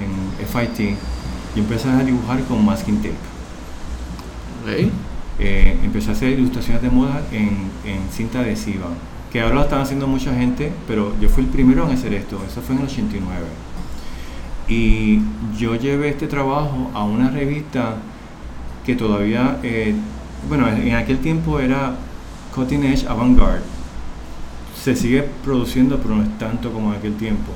en 0.00 0.46
FIT, 0.46 0.96
y 1.54 1.60
empecé 1.60 1.88
a 1.88 1.98
dibujar 2.02 2.42
con 2.44 2.64
masking 2.64 2.96
tape. 2.96 3.30
Eh, 5.38 5.78
empecé 5.82 6.10
a 6.10 6.12
hacer 6.12 6.30
ilustraciones 6.30 6.82
de 6.82 6.90
moda 6.90 7.22
en, 7.32 7.70
en, 7.84 8.10
cinta 8.12 8.40
adhesiva, 8.40 8.88
que 9.32 9.40
ahora 9.40 9.54
lo 9.54 9.62
están 9.62 9.80
haciendo 9.80 10.06
mucha 10.06 10.34
gente, 10.34 10.70
pero 10.86 11.14
yo 11.18 11.28
fui 11.28 11.44
el 11.44 11.48
primero 11.50 11.86
en 11.86 11.92
hacer 11.92 12.12
esto, 12.12 12.38
eso 12.46 12.60
fue 12.60 12.74
en 12.74 12.82
el 12.82 12.88
89. 12.88 13.46
Y 14.68 15.20
yo 15.58 15.74
llevé 15.76 16.10
este 16.10 16.26
trabajo 16.26 16.90
a 16.94 17.04
una 17.04 17.30
revista 17.30 17.96
que 18.84 18.94
todavía 18.94 19.58
bueno, 20.48 20.68
en 20.68 20.94
aquel 20.94 21.18
tiempo 21.18 21.60
era 21.60 21.94
Cutting 22.54 22.84
Edge 22.84 23.06
Avant-Garde. 23.06 23.62
Se 24.80 24.96
sigue 24.96 25.22
produciendo, 25.44 25.98
pero 25.98 26.16
no 26.16 26.22
es 26.22 26.38
tanto 26.38 26.72
como 26.72 26.92
en 26.92 26.98
aquel 26.98 27.14
tiempo. 27.16 27.52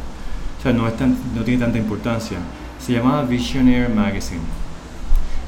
O 0.59 0.63
sea, 0.63 0.73
no, 0.73 0.87
es 0.87 0.95
no 1.35 1.43
tiene 1.43 1.65
tanta 1.65 1.79
importancia. 1.79 2.39
se 2.79 2.93
llamaba 2.93 3.23
Visionaire 3.23 3.89
Magazine. 3.89 4.43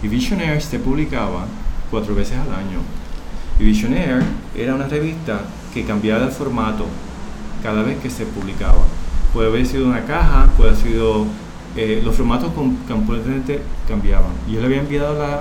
Y 0.02 0.08
Visionaire 0.08 0.60
se 0.60 0.78
publicaba 0.78 1.46
cuatro 1.90 2.14
veces 2.14 2.36
al 2.38 2.54
año. 2.54 2.80
Y 3.58 3.64
Visionaire 3.64 4.22
era 4.54 4.74
una 4.74 4.86
revista 4.86 5.40
que 5.72 5.84
cambiaba 5.84 6.26
de 6.26 6.32
formato 6.32 6.86
cada 7.62 7.82
vez 7.82 7.98
que 7.98 8.10
se 8.10 8.24
publicaba. 8.26 8.84
Puede 9.32 9.48
haber 9.48 9.66
sido 9.66 9.86
una 9.86 10.04
caja, 10.04 10.48
puede 10.56 10.70
haber 10.70 10.82
sido... 10.82 11.26
Eh, 11.76 12.00
los 12.02 12.16
formatos 12.16 12.52
completamente 12.88 13.60
cambiaban. 13.86 14.32
Yo 14.50 14.60
le 14.60 14.66
había 14.66 14.78
enviado 14.78 15.18
la, 15.18 15.40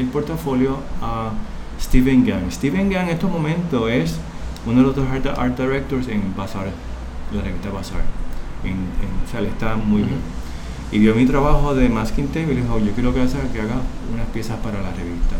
el 0.00 0.08
portafolio 0.08 0.78
a 1.00 1.30
Steven 1.80 2.24
Gang. 2.24 2.50
Steven 2.50 2.90
Gang 2.90 3.04
en 3.04 3.10
estos 3.10 3.30
momentos 3.30 3.90
es 3.90 4.16
uno 4.66 4.80
de 4.80 4.86
los 4.86 4.96
dos 4.96 5.06
art, 5.08 5.58
directors 5.58 6.08
en 6.08 6.34
Bazaar, 6.36 6.70
la 7.34 7.42
revista 7.42 7.70
Bazaar. 7.70 8.02
En, 8.64 8.74
o 9.26 9.30
sea, 9.30 9.40
le 9.40 9.48
está 9.48 9.76
muy 9.76 10.02
bien. 10.02 10.18
Y 10.92 10.98
vio 10.98 11.14
mi 11.14 11.24
trabajo 11.24 11.74
de 11.74 11.88
masking 11.88 12.26
tape 12.28 12.42
y 12.42 12.54
le 12.54 12.62
dijo, 12.62 12.78
yo 12.78 12.92
quiero 12.92 13.14
que 13.14 13.20
haga, 13.20 13.30
que 13.52 13.60
haga 13.60 13.76
unas 14.12 14.26
piezas 14.32 14.58
para 14.58 14.82
la 14.82 14.90
revista. 14.90 15.36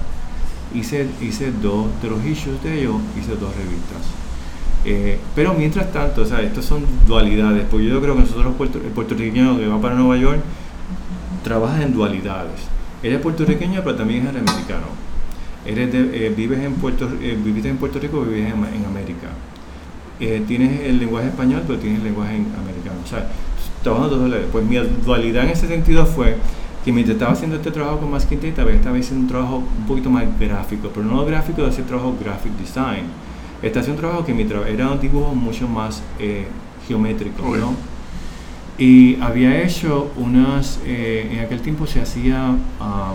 Hice, 0.72 1.08
hice 1.20 1.50
dos 1.50 1.88
de 2.00 2.10
los 2.10 2.24
issues 2.24 2.62
de 2.62 2.80
ellos, 2.80 2.96
hice 3.18 3.32
dos 3.32 3.54
revistas. 3.56 4.02
Eh, 4.84 5.18
pero 5.34 5.52
mientras 5.52 5.92
tanto, 5.92 6.22
o 6.22 6.24
sea, 6.24 6.40
estas 6.40 6.64
son 6.64 6.84
dualidades, 7.06 7.66
porque 7.70 7.86
yo 7.86 8.00
creo 8.00 8.14
que 8.14 8.20
nosotros 8.20 8.54
el 8.60 8.92
puertorriqueño 8.92 9.58
que 9.58 9.66
va 9.66 9.80
para 9.80 9.96
Nueva 9.96 10.16
York 10.16 10.40
trabaja 11.42 11.82
en 11.82 11.92
dualidades. 11.92 12.69
Eres 13.02 13.20
puertorriqueño, 13.20 13.82
pero 13.82 13.96
también 13.96 14.26
eres 14.26 14.42
americano. 14.42 14.86
Eres 15.64 15.90
eh, 15.94 16.32
vives 16.36 16.60
en 16.60 16.74
Puerto, 16.74 17.08
eh, 17.20 17.38
viviste 17.42 17.68
en 17.68 17.76
Puerto 17.76 17.98
Rico, 17.98 18.22
vives 18.22 18.52
en, 18.52 18.64
en 18.74 18.84
América. 18.84 19.28
tienes 20.46 20.80
el 20.80 20.98
lenguaje 20.98 21.28
español, 21.28 21.62
pero 21.66 21.78
tienes 21.78 21.98
el 21.98 22.04
lenguaje 22.04 22.36
americano. 22.36 23.00
O 23.04 23.06
sea, 23.06 23.30
trabajando 23.82 24.16
dos 24.16 24.40
Pues 24.52 24.64
mi 24.64 24.76
dualidad 24.76 25.44
en 25.44 25.50
ese 25.50 25.66
sentido 25.66 26.04
fue 26.06 26.36
que 26.84 26.92
mientras 26.92 27.14
estaba 27.14 27.32
haciendo 27.32 27.56
este 27.56 27.70
trabajo 27.70 28.00
con 28.00 28.10
Masking 28.10 28.38
Tape, 28.38 28.74
estaba 28.74 28.96
haciendo 28.96 29.22
un 29.22 29.28
trabajo 29.28 29.56
un 29.56 29.86
poquito 29.86 30.10
más 30.10 30.24
gráfico, 30.38 30.90
pero 30.94 31.04
no 31.04 31.24
gráfico 31.24 31.62
de 31.62 31.68
hacer 31.68 31.84
trabajo 31.84 32.14
graphic 32.22 32.52
design 32.52 33.04
este 33.62 33.78
hace 33.78 33.90
un 33.90 33.98
trabajo 33.98 34.24
que 34.24 34.32
mi 34.32 34.44
trabajo 34.44 34.70
era 34.70 34.90
un 34.90 35.00
dibujo 35.00 35.34
mucho 35.34 35.68
más 35.68 36.02
eh, 36.18 36.46
geométrico, 36.88 37.42
¿no? 37.56 37.74
Y 38.80 39.20
había 39.20 39.62
hecho 39.62 40.10
unas, 40.16 40.80
eh, 40.86 41.28
en 41.32 41.40
aquel 41.40 41.60
tiempo 41.60 41.86
se 41.86 42.00
hacía, 42.00 42.56
ah, 42.80 43.12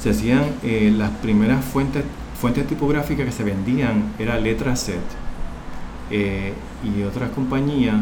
se 0.00 0.08
hacían 0.08 0.54
eh, 0.62 0.90
las 0.96 1.10
primeras 1.10 1.62
fuentes, 1.62 2.02
fuentes 2.40 2.66
tipográficas 2.66 3.26
que 3.26 3.32
se 3.32 3.44
vendían, 3.44 4.14
era 4.18 4.40
Letra 4.40 4.74
Set 4.74 5.02
y 6.10 7.02
otras 7.02 7.30
compañías 7.30 7.96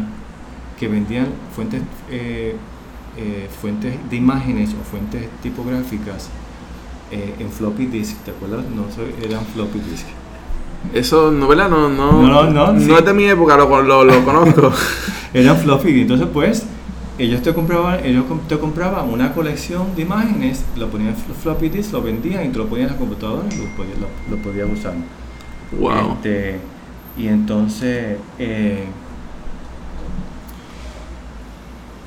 que 0.79 0.87
vendían 0.89 1.27
fuentes, 1.55 1.81
fuentes 3.61 3.97
de 4.11 4.17
imágenes 4.17 4.71
o 4.75 4.85
fuentes 4.85 5.29
tipográficas 5.43 6.29
en 7.11 7.51
floppy 7.51 7.87
disk, 7.87 8.19
¿te 8.25 8.31
acuerdas? 8.31 8.67
No, 8.67 8.85
eran 9.25 9.45
floppy 9.47 9.79
disk. 9.81 10.07
Eso, 10.93 11.31
novela 11.31 11.69
no, 11.69 11.89
no, 11.89 12.23
no, 12.23 12.51
no, 12.51 12.73
no 12.73 12.99
es 12.99 13.05
de 13.05 13.13
mi 13.13 13.25
época, 13.25 13.57
lo, 13.57 13.83
lo, 13.83 14.05
lo 14.05 14.25
conozco. 14.25 14.73
Era 15.35 15.55
floppy, 15.55 16.03
entonces 16.03 16.29
pues 16.33 16.65
ellos 17.19 17.43
te 17.43 17.55
compraban, 17.55 18.05
ellos 18.05 18.25
te 18.49 18.59
compraban 18.59 19.09
una 19.09 19.33
colección 19.33 19.95
de 19.95 20.03
imágenes, 20.03 20.65
lo 20.77 20.89
ponían 20.89 21.11
en 21.11 21.35
floppy 21.35 21.69
disk, 21.69 21.93
lo 21.93 22.03
vendían 22.03 22.47
y 22.47 22.49
te 22.49 22.59
lo 22.59 22.67
ponían 22.67 22.89
en 22.89 22.95
la 22.95 22.99
computadora 22.99 23.45
y 23.51 23.57
lo 23.57 23.65
podías, 23.77 23.99
lo, 24.31 24.37
podías 24.39 24.69
usar. 24.71 24.95
Wow. 25.79 26.15
Este, 26.15 26.59
y 27.17 27.29
entonces 27.29 28.19
eh, 28.39 28.85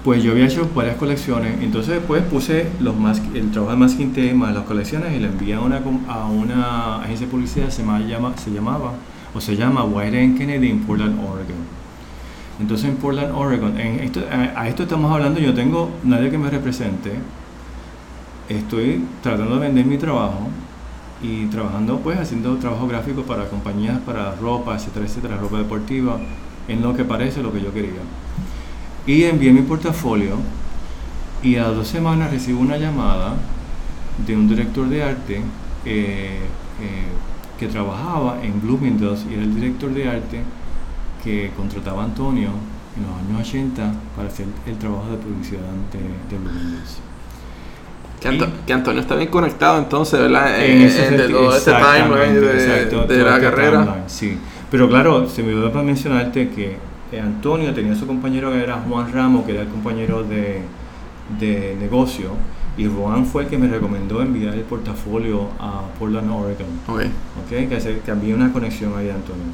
pues 0.04 0.24
yo 0.24 0.32
había 0.32 0.46
hecho 0.46 0.70
varias 0.74 0.96
colecciones, 0.96 1.62
entonces 1.62 1.96
después 1.96 2.24
puse 2.24 2.68
los 2.80 2.96
el 3.34 3.52
trabajo 3.52 3.74
de 3.74 3.78
masking 3.78 4.38
más 4.38 4.54
las 4.54 4.64
colecciones 4.64 5.14
y 5.14 5.20
le 5.20 5.28
envié 5.28 5.56
a 5.56 5.60
una, 5.60 5.82
a 6.08 6.26
una 6.28 6.98
agencia 7.02 7.26
de 7.26 7.32
publicidad, 7.32 7.70
se, 7.70 7.84
llama, 7.84 8.34
se 8.38 8.52
llamaba, 8.52 8.94
o 9.34 9.42
se 9.42 9.56
llama 9.56 9.84
White 9.84 10.36
Kennedy 10.38 10.70
en 10.70 10.80
Portland, 10.82 11.20
Oregon. 11.20 11.78
Entonces 12.60 12.90
en 12.90 12.96
Portland, 12.96 13.34
Oregon, 13.36 13.76
a, 14.56 14.68
esto 14.68 14.84
estamos 14.84 15.12
hablando, 15.12 15.40
yo 15.40 15.54
tengo 15.54 15.92
nadie 16.04 16.32
que 16.32 16.38
me 16.38 16.50
represente, 16.50 17.12
estoy 18.50 19.04
tratando 19.22 19.56
de 19.56 19.62
vender 19.62 19.86
mi 19.86 19.98
trabajo 19.98 20.48
y 21.22 21.46
trabajando 21.48 22.00
pues 22.00 22.18
haciendo 22.18 22.56
trabajo 22.58 22.88
gráfico 22.88 23.24
para 23.24 23.50
compañías, 23.50 24.00
para 24.00 24.36
ropa, 24.36 24.76
etcétera, 24.76 25.06
etcétera, 25.06 25.38
ropa 25.38 25.58
deportiva, 25.58 26.18
en 26.68 26.82
lo 26.82 26.94
que 26.96 27.04
parece 27.04 27.42
lo 27.42 27.52
que 27.52 27.62
yo 27.62 27.74
quería. 27.74 28.02
Y 29.08 29.24
envié 29.24 29.52
mi 29.52 29.62
portafolio 29.62 30.36
y 31.42 31.56
a 31.56 31.70
dos 31.70 31.88
semanas 31.88 32.30
recibo 32.30 32.60
una 32.60 32.78
llamada 32.78 33.36
de 34.26 34.36
un 34.36 34.48
director 34.48 34.88
de 34.90 35.04
arte 35.04 35.42
eh, 35.86 36.40
eh, 36.82 37.08
que 37.58 37.68
trabajaba 37.68 38.40
en 38.44 38.62
Bloomingdale's 38.62 39.26
y 39.30 39.36
era 39.36 39.44
el 39.44 39.56
director 39.56 39.92
de 39.94 40.10
arte 40.10 40.42
que 41.24 41.52
contrataba 41.56 42.04
a 42.04 42.06
Antonio 42.06 42.50
en 42.98 43.04
los 43.04 43.38
años 43.38 43.48
80 43.48 43.94
para 44.16 44.28
hacer 44.28 44.48
el 44.66 44.78
trabajo 44.78 45.10
de 45.10 45.18
publicidad 45.18 45.62
de, 45.92 46.36
de 46.36 46.44
Bloomingdale's. 46.44 47.00
Que, 48.66 48.74
Antonio 48.74 49.00
está 49.00 49.16
bien 49.16 49.30
conectado 49.30 49.78
entonces, 49.78 50.20
¿verdad? 50.20 50.66
En, 50.66 50.82
de 51.18 51.30
todo 51.30 51.56
este 51.56 51.72
timeline 51.72 52.34
de, 52.34 53.24
la 53.24 53.36
este 53.38 53.42
carrera. 53.42 54.04
sí, 54.08 54.38
pero 54.72 54.90
claro, 54.90 55.30
se 55.30 55.44
me 55.44 55.54
olvidó 55.54 55.72
para 55.72 55.84
mencionarte 55.84 56.50
que 56.50 56.78
eh, 57.12 57.20
Antonio 57.20 57.74
tenía 57.74 57.96
su 57.96 58.06
compañero 58.06 58.52
que 58.52 58.64
era 58.64 58.82
Juan 58.88 59.12
Ramos, 59.12 59.46
que 59.46 59.54
era 59.54 59.62
el 59.62 59.70
compañero 59.70 60.24
de, 60.24 60.62
de 61.40 61.76
negocio, 61.80 62.32
y 62.78 62.86
Juan 62.86 63.26
fue 63.26 63.44
el 63.44 63.50
que 63.50 63.58
me 63.58 63.68
recomendó 63.68 64.22
enviar 64.22 64.54
el 64.54 64.62
portafolio 64.62 65.50
a 65.60 65.82
Portland, 65.98 66.30
Oregon. 66.30 66.68
Okay. 66.88 67.12
Okay, 67.46 67.68
que, 67.68 68.00
que 68.00 68.12
había 68.12 68.36
una 68.36 68.54
conexión 68.54 68.96
ahí, 68.96 69.10
Antonio. 69.10 69.46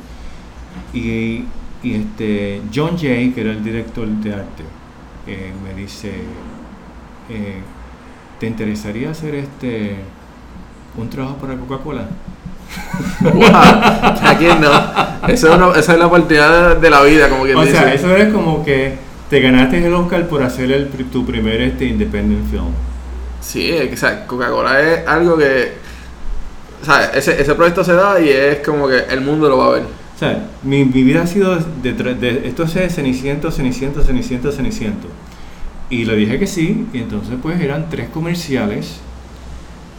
Y, 0.93 1.45
y, 1.81 1.93
este, 1.95 2.61
John 2.73 2.97
Jay, 2.97 3.31
que 3.31 3.41
era 3.41 3.51
el 3.51 3.63
director 3.63 4.07
de 4.07 4.33
arte, 4.33 4.63
eh, 5.25 5.53
me 5.63 5.73
dice, 5.79 6.11
eh, 7.29 7.61
¿te 8.39 8.47
interesaría 8.47 9.11
hacer 9.11 9.35
este 9.35 9.97
un 10.97 11.09
trabajo 11.09 11.37
para 11.37 11.55
Coca-Cola? 11.55 12.07
¿A 13.53 14.35
quién 14.37 14.61
no? 14.61 14.71
Esa 15.27 15.55
es, 15.79 15.87
la 15.97 16.07
oportunidad 16.07 16.77
de, 16.77 16.89
la 16.89 17.01
vida, 17.01 17.29
como 17.29 17.43
que 17.45 17.55
O 17.55 17.65
sea, 17.65 17.93
eso 17.93 18.15
es 18.15 18.31
como 18.31 18.63
que 18.63 18.93
te 19.29 19.39
ganaste 19.39 19.85
el 19.85 19.93
Oscar 19.93 20.27
por 20.27 20.43
hacer 20.43 20.71
el, 20.71 20.89
tu 20.89 21.25
primer 21.25 21.61
este 21.61 21.85
independent 21.85 22.49
film. 22.49 22.71
Sí, 23.41 23.71
o 23.91 23.97
sea, 23.97 24.25
Coca-Cola 24.25 24.79
es 24.81 25.07
algo 25.07 25.37
que. 25.37 25.73
O 26.81 26.85
sea, 26.85 27.05
ese, 27.13 27.41
ese 27.41 27.55
proyecto 27.55 27.83
se 27.83 27.93
da 27.93 28.19
y 28.19 28.29
es 28.29 28.57
como 28.57 28.87
que 28.87 28.99
el 29.09 29.21
mundo 29.21 29.49
lo 29.49 29.57
va 29.57 29.67
a 29.67 29.71
ver. 29.71 29.83
O 29.83 30.19
sea, 30.19 30.49
mi, 30.61 30.85
mi 30.85 31.03
vida 31.03 31.23
ha 31.23 31.27
sido 31.27 31.57
de, 31.81 31.93
de, 31.93 32.47
esto 32.47 32.63
es 32.63 32.93
Ceniciento, 32.93 33.51
Ceniciento, 33.51 34.03
Ceniciento, 34.03 34.51
Ceniciento. 34.51 35.07
Y 35.89 36.05
le 36.05 36.15
dije 36.15 36.39
que 36.39 36.47
sí, 36.47 36.87
y 36.93 36.99
entonces 36.99 37.35
pues 37.41 37.59
eran 37.59 37.89
tres 37.89 38.09
comerciales 38.09 38.99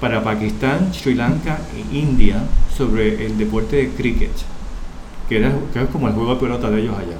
para 0.04 0.22
Pakistán, 0.22 0.92
Sri 0.92 1.14
Lanka 1.14 1.58
e 1.74 1.96
India 1.96 2.36
sobre 2.76 3.24
el 3.24 3.38
deporte 3.38 3.76
de 3.76 3.88
cricket, 3.88 4.32
que, 5.30 5.38
era, 5.38 5.50
que 5.72 5.80
es 5.80 5.88
como 5.88 6.08
el 6.08 6.12
juego 6.12 6.34
de 6.34 6.40
pelota 6.42 6.70
de 6.70 6.82
ellos 6.82 6.94
allá. 6.94 7.16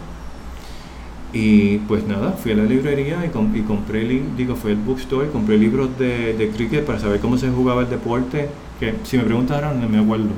Y 1.32 1.78
pues 1.78 2.06
nada, 2.06 2.32
fui 2.32 2.52
a 2.52 2.56
la 2.56 2.64
librería 2.64 3.24
y, 3.24 3.30
compré, 3.30 4.22
digo, 4.36 4.54
fue 4.54 4.72
el 4.72 4.76
bookstore, 4.76 5.30
compré 5.30 5.56
libros 5.56 5.98
de, 5.98 6.34
de, 6.34 6.50
cricket 6.50 6.84
para 6.84 6.98
saber 6.98 7.20
cómo 7.20 7.38
se 7.38 7.48
jugaba 7.48 7.80
el 7.80 7.88
deporte, 7.88 8.50
que 8.78 8.92
si 9.04 9.16
me 9.16 9.22
preguntaran 9.22 9.80
no 9.80 9.88
me 9.88 10.00
acuerdo. 10.00 10.28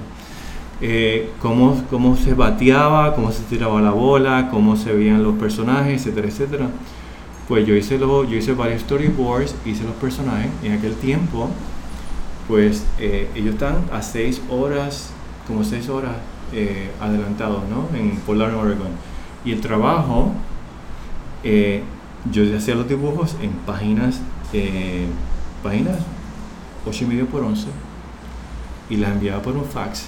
Eh, 0.81 1.31
cómo, 1.43 1.83
cómo 1.91 2.15
se 2.15 2.35
bateaba, 2.35 3.17
cómo 3.17 3.33
se 3.33 3.43
tiraba 3.43 3.81
la 3.81 3.91
bola, 3.91 4.51
cómo 4.53 4.77
se 4.77 4.93
veían 4.93 5.25
los 5.25 5.35
personajes, 5.35 6.01
etcétera, 6.01 6.29
etcétera. 6.29 6.67
Pues 7.49 7.67
yo 7.67 7.75
hice, 7.75 7.99
lo, 7.99 8.23
yo 8.23 8.37
hice 8.37 8.53
varios 8.53 8.83
storyboards, 8.83 9.57
hice 9.65 9.83
los 9.83 9.97
personajes. 9.97 10.51
En 10.63 10.75
aquel 10.75 10.95
tiempo 10.95 11.51
pues 12.49 12.85
eh, 12.99 13.29
ellos 13.35 13.55
están 13.55 13.85
a 13.93 14.03
seis 14.03 14.41
horas, 14.49 15.11
como 15.47 15.65
seis 15.65 15.89
horas 15.89 16.13
eh, 16.53 16.91
adelantados, 17.01 17.63
¿no? 17.69 17.89
En 17.97 18.17
Portland, 18.19 18.55
Oregon. 18.55 18.93
Y 19.45 19.53
el 19.53 19.61
trabajo, 19.61 20.33
eh, 21.43 21.83
yo 22.31 22.43
hacía 22.57 22.75
los 22.75 22.89
dibujos 22.89 23.37
en 23.41 23.51
páginas, 23.67 24.21
páginas 25.63 25.99
8 26.87 27.05
y 27.05 27.07
medio 27.07 27.27
por 27.27 27.43
11, 27.43 27.67
y 28.91 28.97
las 28.97 29.13
enviaba 29.13 29.43
por 29.43 29.57
un 29.57 29.65
fax, 29.65 30.07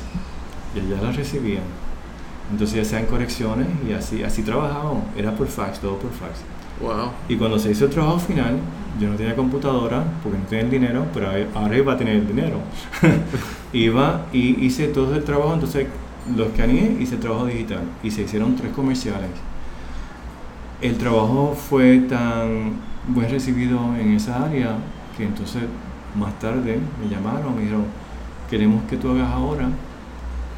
y 0.74 0.80
allá 0.80 1.02
las 1.02 1.16
recibían. 1.16 1.64
Entonces 2.50 2.86
hacían 2.86 3.06
correcciones 3.06 3.66
y 3.86 3.92
así, 3.92 4.22
así 4.22 4.42
trabajábamos, 4.42 5.04
era 5.16 5.34
por 5.36 5.48
fax, 5.48 5.80
todo 5.80 5.98
por 5.98 6.10
fax. 6.12 6.40
Y 7.28 7.36
cuando 7.36 7.58
se 7.58 7.70
hizo 7.70 7.86
el 7.86 7.90
trabajo 7.90 8.18
final, 8.18 8.58
yo 9.00 9.08
no 9.08 9.16
tenía 9.16 9.34
computadora 9.36 10.04
porque 10.22 10.38
no 10.38 10.44
tenía 10.44 10.64
el 10.64 10.70
dinero, 10.70 11.06
pero 11.12 11.28
ahora 11.54 11.76
iba 11.76 11.92
a 11.92 11.96
tener 11.96 12.16
el 12.16 12.26
dinero. 12.26 12.58
iba 13.72 14.26
y 14.32 14.64
hice 14.64 14.88
todo 14.88 15.14
el 15.14 15.24
trabajo, 15.24 15.54
entonces 15.54 15.86
los 16.36 16.48
escaneé, 16.48 16.96
hice 17.00 17.14
el 17.14 17.20
trabajo 17.20 17.46
digital 17.46 17.82
y 18.02 18.10
se 18.10 18.22
hicieron 18.22 18.54
tres 18.56 18.72
comerciales. 18.72 19.30
el 20.80 20.96
trabajo 20.96 21.56
fue 21.56 21.98
tan 22.00 22.72
buen 23.08 23.30
recibido 23.30 23.78
en 23.96 24.12
esa 24.12 24.44
área 24.44 24.76
que 25.16 25.24
entonces 25.24 25.62
más 26.14 26.38
tarde 26.38 26.78
me 27.00 27.08
llamaron, 27.08 27.56
me 27.56 27.62
dijeron, 27.62 27.84
queremos 28.48 28.82
que 28.88 28.96
tú 28.96 29.10
hagas 29.10 29.30
ahora 29.30 29.68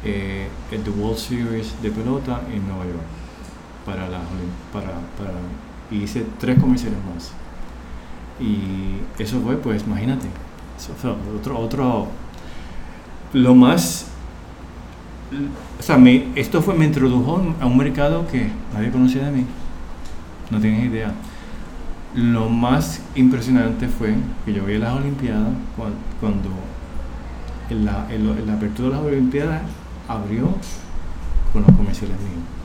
eh, 0.03 0.47
el 0.71 0.83
The 0.83 0.89
World 0.91 1.17
Series 1.17 1.81
de 1.81 1.89
pelota 1.91 2.41
en 2.53 2.67
Nueva 2.67 2.85
York 2.85 3.21
para 3.85 4.07
la 4.09 4.19
para, 4.71 4.89
para 5.17 5.39
y 5.91 6.03
hice 6.03 6.25
tres 6.39 6.57
comerciales 6.59 6.97
más 7.13 7.31
y 8.39 9.21
eso 9.21 9.39
fue 9.41 9.57
pues 9.57 9.83
imagínate 9.83 10.27
otro 11.35 11.59
otro 11.59 12.07
lo 13.33 13.53
más 13.53 14.11
o 15.79 15.83
sea, 15.83 15.97
me, 15.97 16.27
esto 16.35 16.61
fue, 16.61 16.75
me 16.75 16.85
introdujo 16.85 17.41
a 17.59 17.65
un 17.65 17.77
mercado 17.77 18.27
que 18.27 18.49
nadie 18.73 18.91
conocía 18.91 19.25
de 19.25 19.31
mí. 19.31 19.45
No 20.49 20.59
tienes 20.59 20.85
idea. 20.85 21.13
Lo 22.15 22.49
más 22.49 23.01
impresionante 23.15 23.87
fue 23.87 24.15
que 24.45 24.53
yo 24.53 24.65
vi 24.65 24.77
las 24.77 24.93
Olimpiadas 24.93 25.53
cuando, 26.19 26.49
en, 27.69 27.85
la, 27.85 28.07
la, 28.45 28.53
apertura 28.53 28.89
de 28.89 28.95
las 28.95 29.03
Olimpiadas 29.03 29.61
abrió 30.07 30.53
con 31.53 31.61
los 31.61 31.71
comerciales 31.75 32.17
míos. 32.19 32.60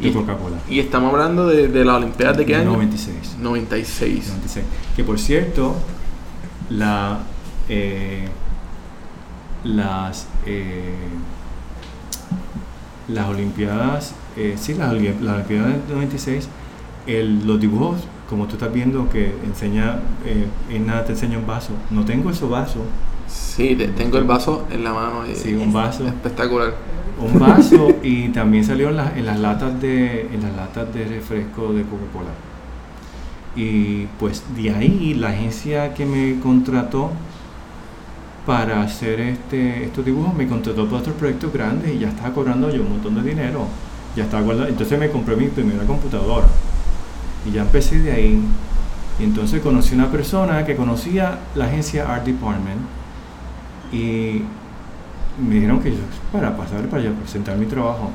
De 0.00 0.12
Coca-Cola. 0.12 0.56
Y 0.68 0.80
estamos 0.80 1.12
hablando 1.12 1.46
de, 1.46 1.68
de 1.68 1.84
las 1.84 1.96
Olimpiadas 1.96 2.36
de 2.36 2.44
qué 2.44 2.56
año? 2.56 2.72
96. 2.72 3.36
96. 3.40 4.28
96. 4.28 4.64
Que 4.96 5.04
por 5.04 5.18
cierto, 5.18 5.76
la, 6.70 7.20
eh, 7.68 8.28
las, 9.64 10.26
eh, 10.46 10.94
las 13.08 13.28
Olimpiadas, 13.28 14.14
eh, 14.36 14.56
sí, 14.58 14.74
las, 14.74 14.92
Olimpiadas 14.92 15.48
del 15.48 15.82
96, 15.88 16.48
el, 17.06 17.46
los 17.46 17.60
dibujos, 17.60 18.00
como 18.28 18.46
tú 18.46 18.54
estás 18.54 18.72
viendo 18.72 19.08
que 19.08 19.34
enseña, 19.44 20.00
eh, 20.24 20.46
en 20.70 20.86
nada 20.86 21.04
te 21.04 21.12
enseña 21.12 21.38
un 21.38 21.46
vaso. 21.46 21.72
No 21.90 22.04
tengo 22.04 22.30
ese 22.30 22.46
vaso. 22.46 22.80
Sí, 23.28 23.76
tengo 23.96 24.18
el 24.18 24.24
vaso 24.24 24.66
en 24.70 24.84
la 24.84 24.92
mano. 24.92 25.22
sí, 25.34 25.54
un 25.54 25.72
vaso. 25.72 26.06
Espectacular. 26.06 26.74
Un 27.20 27.38
vaso 27.38 27.88
y 28.02 28.28
también 28.28 28.64
salió 28.64 28.90
en, 28.90 29.18
en, 29.18 29.26
las 29.26 29.38
latas 29.38 29.80
de, 29.80 30.22
en 30.32 30.42
las 30.42 30.54
latas 30.56 30.92
de 30.92 31.04
refresco 31.04 31.72
de 31.72 31.82
Coca-Cola. 31.82 32.30
Y 33.56 34.06
pues 34.18 34.42
de 34.56 34.74
ahí 34.74 35.14
la 35.14 35.28
agencia 35.28 35.94
que 35.94 36.04
me 36.04 36.40
contrató 36.40 37.10
para 38.46 38.82
hacer 38.82 39.20
este, 39.20 39.84
estos 39.84 40.04
dibujos 40.04 40.34
me 40.34 40.46
contrató 40.46 40.84
para 40.86 40.98
otros 40.98 41.16
proyectos 41.16 41.52
grandes 41.52 41.94
y 41.94 41.98
ya 41.98 42.08
estaba 42.08 42.34
cobrando 42.34 42.70
yo 42.70 42.82
un 42.82 42.90
montón 42.90 43.14
de 43.14 43.22
dinero. 43.22 43.66
Ya 44.16 44.24
estaba 44.24 44.44
entonces 44.68 44.98
me 44.98 45.10
compré 45.10 45.36
mi 45.36 45.48
primera 45.48 45.84
computadora 45.84 46.46
y 47.46 47.52
ya 47.52 47.62
empecé 47.62 48.00
de 48.00 48.12
ahí. 48.12 48.40
Y 49.18 49.24
entonces 49.24 49.62
conocí 49.62 49.94
una 49.94 50.10
persona 50.10 50.64
que 50.64 50.76
conocía 50.76 51.38
la 51.54 51.66
agencia 51.66 52.12
Art 52.12 52.24
Department 52.24 52.80
y 53.92 54.42
me 55.38 55.54
dijeron 55.56 55.80
que 55.80 55.90
yo, 55.90 55.98
para 56.32 56.56
pasar 56.56 56.82
para 56.88 57.02
allá, 57.02 57.12
presentar 57.12 57.56
mi 57.56 57.66
trabajo. 57.66 58.10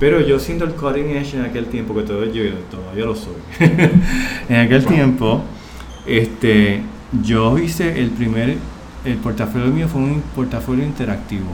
Pero 0.00 0.20
yo 0.20 0.38
siendo 0.38 0.64
el 0.64 0.72
cutting 0.72 1.10
edge 1.10 1.34
en 1.34 1.42
aquel 1.42 1.66
tiempo, 1.66 1.94
que 1.94 2.02
todavía, 2.02 2.32
yo, 2.32 2.54
todavía 2.70 3.04
lo 3.04 3.14
soy, 3.14 3.34
en 4.48 4.56
aquel 4.56 4.84
tiempo, 4.84 5.42
este, 6.06 6.82
yo 7.22 7.58
hice 7.58 8.00
el 8.00 8.10
primer 8.10 8.56
el 9.04 9.16
portafolio 9.18 9.66
mío 9.66 9.86
fue 9.86 10.00
un 10.00 10.22
portafolio 10.34 10.84
interactivo. 10.84 11.50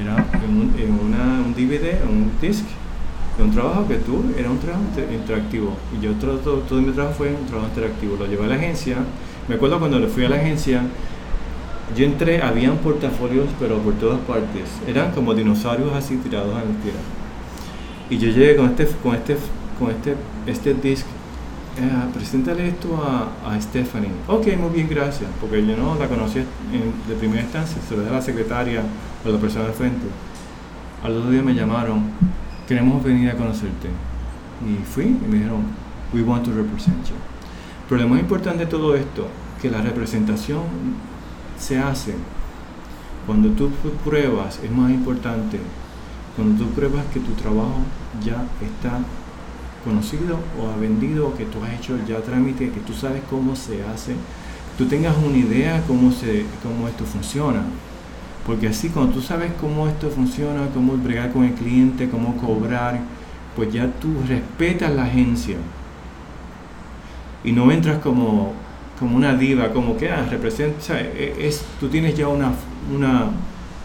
Era 0.00 0.26
en 0.44 0.50
un, 0.50 1.06
una, 1.06 1.40
un 1.44 1.54
DVD, 1.54 2.04
un 2.08 2.30
disc, 2.40 2.64
de 3.36 3.42
un 3.42 3.50
trabajo 3.50 3.88
que 3.88 3.94
tuve, 3.96 4.38
era 4.38 4.50
un 4.50 4.58
trabajo 4.58 4.82
interactivo. 5.10 5.76
Y 5.96 6.04
yo 6.04 6.12
todo, 6.12 6.36
todo, 6.38 6.80
mi 6.80 6.92
trabajo 6.92 7.16
fue 7.16 7.28
un 7.28 7.46
trabajo 7.46 7.68
interactivo. 7.68 8.16
Lo 8.16 8.26
llevé 8.26 8.44
a 8.44 8.48
la 8.48 8.54
agencia. 8.56 8.96
Me 9.48 9.54
acuerdo 9.54 9.78
cuando 9.78 9.98
le 9.98 10.08
fui 10.08 10.24
a 10.24 10.28
la 10.28 10.36
agencia, 10.36 10.82
yo 11.96 12.04
entré, 12.04 12.42
habían 12.42 12.76
portafolios, 12.78 13.48
pero 13.58 13.78
por 13.78 13.94
todas 13.94 14.18
partes. 14.20 14.68
Eran 14.86 15.12
como 15.12 15.34
dinosaurios 15.34 15.92
así 15.94 16.16
tirados 16.16 16.50
en 16.62 16.74
la 16.74 16.82
tierra. 16.82 16.98
Y 18.10 18.18
yo 18.18 18.28
llegué 18.30 18.56
con 18.56 18.66
este, 18.66 18.86
con 19.02 19.14
este, 19.14 19.36
con 19.78 19.90
este, 19.90 20.14
este 20.46 20.74
disc 20.74 21.06
eh, 21.80 22.10
preséntale 22.12 22.66
esto 22.66 22.88
a, 22.96 23.54
a, 23.54 23.60
Stephanie. 23.60 24.10
Ok, 24.26 24.48
muy 24.56 24.70
bien, 24.70 24.88
gracias, 24.88 25.30
porque 25.40 25.64
yo 25.64 25.76
no 25.76 25.94
la 25.94 26.08
conocía 26.08 26.42
de 27.06 27.14
primera 27.14 27.42
instancia, 27.42 27.80
se 27.88 27.96
lo 27.96 28.02
de 28.02 28.10
la 28.10 28.20
secretaria 28.20 28.82
o 29.24 29.28
la 29.28 29.38
persona 29.38 29.66
de 29.66 29.72
frente. 29.72 30.06
Al 31.04 31.16
otro 31.16 31.30
día 31.30 31.40
me 31.40 31.54
llamaron, 31.54 32.10
queremos 32.66 33.04
venir 33.04 33.30
a 33.30 33.36
conocerte. 33.36 33.88
Y 34.66 34.82
fui 34.84 35.04
y 35.04 35.28
me 35.28 35.36
dijeron, 35.36 35.62
we 36.12 36.22
want 36.22 36.44
to 36.44 36.50
represent 36.50 37.06
you. 37.06 37.14
Pero 37.88 38.02
lo 38.02 38.08
más 38.08 38.18
importante 38.18 38.64
de 38.64 38.70
todo 38.70 38.96
esto, 38.96 39.28
que 39.62 39.70
la 39.70 39.80
representación 39.80 40.62
se 41.58 41.78
hace 41.78 42.14
cuando 43.28 43.50
tú 43.50 43.70
pruebas, 44.04 44.58
es 44.64 44.70
más 44.70 44.90
importante, 44.90 45.58
cuando 46.34 46.64
tú 46.64 46.70
pruebas 46.70 47.04
que 47.12 47.20
tu 47.20 47.32
trabajo 47.32 47.80
ya 48.24 48.42
está 48.64 49.00
conocido 49.84 50.38
o 50.58 50.70
ha 50.70 50.76
vendido, 50.76 51.36
que 51.36 51.44
tú 51.44 51.58
has 51.62 51.74
hecho 51.74 51.98
ya 52.08 52.22
trámite, 52.22 52.70
que 52.70 52.80
tú 52.80 52.94
sabes 52.94 53.22
cómo 53.28 53.54
se 53.54 53.84
hace, 53.84 54.14
tú 54.78 54.86
tengas 54.86 55.14
una 55.18 55.36
idea 55.36 55.82
cómo, 55.86 56.10
se, 56.10 56.46
cómo 56.62 56.88
esto 56.88 57.04
funciona. 57.04 57.64
Porque 58.46 58.68
así 58.68 58.88
cuando 58.88 59.12
tú 59.12 59.20
sabes 59.20 59.52
cómo 59.60 59.88
esto 59.88 60.08
funciona, 60.08 60.68
cómo 60.72 60.96
bregar 60.96 61.30
con 61.30 61.44
el 61.44 61.52
cliente, 61.52 62.08
cómo 62.08 62.34
cobrar, 62.38 62.98
pues 63.54 63.70
ya 63.70 63.92
tú 64.00 64.08
respetas 64.26 64.90
la 64.94 65.04
agencia. 65.04 65.58
Y 67.44 67.52
no 67.52 67.70
entras 67.70 67.98
como, 67.98 68.54
como 68.98 69.16
una 69.16 69.34
diva, 69.34 69.72
como 69.72 69.96
que 69.96 70.10
ah, 70.10 70.26
representa, 70.28 71.00
e, 71.00 71.34
es, 71.40 71.64
tú 71.78 71.88
tienes 71.88 72.16
ya 72.16 72.28
una, 72.28 72.52
una 72.94 73.26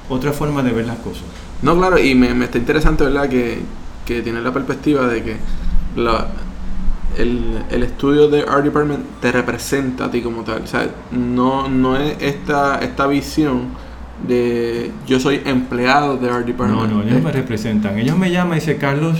otra 0.09 0.31
forma 0.33 0.63
de 0.63 0.71
ver 0.71 0.85
las 0.85 0.97
cosas. 0.97 1.23
No, 1.61 1.77
claro, 1.77 1.97
y 1.97 2.15
me, 2.15 2.33
me 2.33 2.45
está 2.45 2.57
interesante, 2.57 3.03
¿verdad? 3.03 3.29
Que, 3.29 3.59
que 4.05 4.21
tiene 4.21 4.41
la 4.41 4.51
perspectiva 4.51 5.07
de 5.07 5.23
que 5.23 5.37
la, 5.95 6.27
el, 7.17 7.63
el, 7.69 7.83
estudio 7.83 8.27
de 8.27 8.41
Art 8.41 8.63
Department 8.63 9.05
te 9.21 9.31
representa 9.31 10.05
a 10.05 10.11
ti 10.11 10.21
como 10.21 10.43
tal. 10.43 10.63
O 10.63 10.67
sea, 10.67 10.89
no, 11.11 11.69
no 11.69 11.95
es 11.95 12.17
esta, 12.19 12.79
esta 12.79 13.07
visión 13.07 13.67
de 14.27 14.91
yo 15.07 15.19
soy 15.19 15.41
empleado 15.45 16.17
de 16.17 16.29
Art 16.29 16.45
Department. 16.45 16.91
No, 16.91 16.97
no, 16.97 17.03
ellos 17.03 17.21
me 17.21 17.31
representan. 17.31 17.97
Ellos 17.97 18.17
me 18.17 18.31
llaman 18.31 18.57
y 18.57 18.59
dicen, 18.59 18.77
Carlos, 18.77 19.19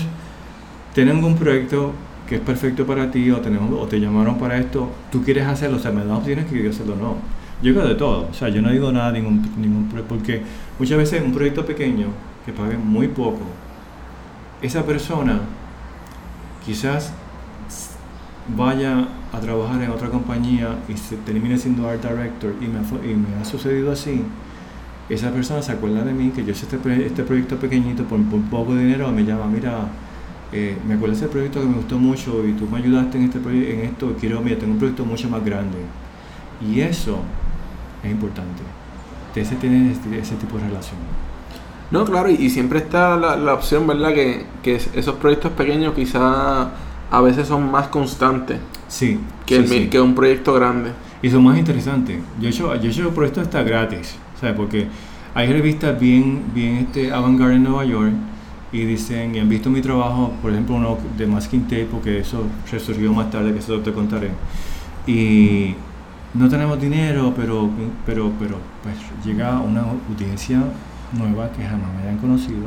tienen 0.92 1.22
un 1.24 1.36
proyecto 1.36 1.92
que 2.28 2.36
es 2.36 2.40
perfecto 2.40 2.86
para 2.86 3.10
ti 3.10 3.30
o, 3.30 3.38
tenemos, 3.40 3.70
o 3.72 3.86
te 3.86 4.00
llamaron 4.00 4.38
para 4.38 4.58
esto, 4.58 4.90
tú 5.12 5.22
quieres 5.22 5.46
hacerlo, 5.46 5.76
o 5.76 5.80
sea, 5.80 5.90
me 5.90 6.04
das 6.04 6.24
tienes 6.24 6.46
que 6.46 6.68
hacerlo 6.68 6.96
no. 6.96 7.16
Yo 7.62 7.72
digo 7.72 7.86
de 7.86 7.94
todo, 7.94 8.28
o 8.30 8.34
sea, 8.34 8.48
yo 8.48 8.60
no 8.60 8.70
digo 8.70 8.90
nada, 8.92 9.12
ningún, 9.12 9.42
ningún 9.56 9.88
porque 10.08 10.42
muchas 10.78 10.98
veces 10.98 11.22
un 11.24 11.32
proyecto 11.32 11.64
pequeño 11.64 12.08
que 12.44 12.52
pague 12.52 12.76
muy 12.76 13.08
poco, 13.08 13.42
esa 14.60 14.84
persona 14.84 15.40
quizás 16.64 17.12
vaya 18.56 19.08
a 19.32 19.40
trabajar 19.40 19.82
en 19.82 19.90
otra 19.90 20.08
compañía 20.08 20.76
y 20.88 20.96
se 20.96 21.16
termine 21.16 21.58
siendo 21.58 21.88
art 21.88 22.02
director 22.02 22.54
y 22.60 22.66
me, 22.66 23.10
y 23.10 23.14
me 23.14 23.40
ha 23.40 23.44
sucedido 23.44 23.92
así, 23.92 24.22
esa 25.08 25.30
persona 25.30 25.60
se 25.62 25.72
acuerda 25.72 26.02
de 26.02 26.12
mí, 26.12 26.30
que 26.30 26.44
yo 26.44 26.52
hice 26.52 26.64
este, 26.64 27.06
este 27.06 27.22
proyecto 27.24 27.56
pequeñito 27.56 28.04
por, 28.04 28.20
poco 28.50 28.74
dinero, 28.74 29.10
me 29.10 29.24
llama, 29.24 29.46
mira, 29.46 29.88
eh, 30.56 30.78
me 30.86 30.94
acuerdo 30.94 31.16
de 31.16 31.20
ese 31.20 31.28
proyecto 31.28 31.60
que 31.60 31.66
me 31.66 31.74
gustó 31.74 31.98
mucho 31.98 32.46
y 32.46 32.52
tú 32.52 32.68
me 32.68 32.78
ayudaste 32.78 33.18
en, 33.18 33.24
este 33.24 33.38
en 33.38 33.80
esto, 33.80 34.14
quiero, 34.20 34.40
mira, 34.40 34.56
tengo 34.56 34.74
un 34.74 34.78
proyecto 34.78 35.04
mucho 35.04 35.28
más 35.28 35.44
grande. 35.44 35.78
Y 36.60 36.80
eso 36.80 37.18
es 38.04 38.10
importante, 38.12 38.62
ese 39.34 39.56
tiene 39.56 39.90
ese, 39.90 40.16
ese 40.16 40.36
tipo 40.36 40.56
de 40.58 40.68
relación. 40.68 40.96
No, 41.90 42.04
claro, 42.04 42.30
y, 42.30 42.48
siempre 42.50 42.78
está 42.78 43.16
la, 43.16 43.52
opción, 43.52 43.84
¿verdad? 43.88 44.14
Que, 44.14 44.46
esos 44.64 45.16
proyectos 45.16 45.50
pequeños 45.52 45.92
quizá 45.92 46.70
a 47.10 47.20
veces 47.20 47.48
son 47.48 47.68
más 47.70 47.88
constantes 47.88 48.58
sí, 48.86 49.18
que, 49.46 49.88
que 49.90 50.00
un 50.00 50.14
proyecto 50.14 50.52
grande. 50.54 50.92
Y 51.20 51.30
son 51.30 51.42
más 51.42 51.58
interesantes. 51.58 52.20
Yo 52.40 52.46
he 52.46 52.50
hecho, 52.50 52.74
yo 52.76 52.88
he 52.88 52.92
hecho 52.92 53.10
proyectos 53.10 53.44
hasta 53.44 53.64
gratis, 53.64 54.14
¿sabes? 54.40 54.54
Porque 54.54 54.86
hay 55.34 55.52
revistas 55.52 55.98
bien, 55.98 56.44
bien 56.54 56.76
este, 56.76 57.12
avant-garde 57.12 57.56
en 57.56 57.64
Nueva 57.64 57.84
York 57.84 58.12
y 58.74 58.84
dicen, 58.86 59.36
y 59.36 59.38
han 59.38 59.48
visto 59.48 59.70
mi 59.70 59.80
trabajo, 59.80 60.32
por 60.42 60.50
ejemplo, 60.50 60.74
uno 60.74 60.98
de 61.16 61.28
masking 61.28 61.62
tape, 61.62 61.86
porque 61.88 62.18
eso 62.18 62.42
resurgió 62.72 63.12
más 63.12 63.30
tarde, 63.30 63.52
que 63.52 63.60
eso 63.60 63.78
te 63.78 63.92
contaré. 63.92 64.30
Y 65.06 65.76
no 66.34 66.48
tenemos 66.48 66.80
dinero, 66.80 67.32
pero, 67.36 67.70
pero, 68.04 68.32
pero 68.36 68.58
pues 68.82 68.96
llega 69.24 69.60
una 69.60 69.82
audiencia 69.82 70.60
nueva 71.12 71.52
que 71.52 71.62
jamás 71.62 71.88
me 71.94 72.02
hayan 72.02 72.18
conocido. 72.18 72.66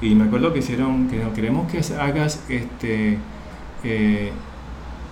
Y 0.00 0.14
me 0.14 0.26
acuerdo 0.26 0.52
que 0.52 0.60
hicieron, 0.60 1.08
que 1.08 1.20
queremos 1.34 1.68
que 1.72 1.82
hagas 1.96 2.44
este 2.48 3.18
eh, 3.82 4.30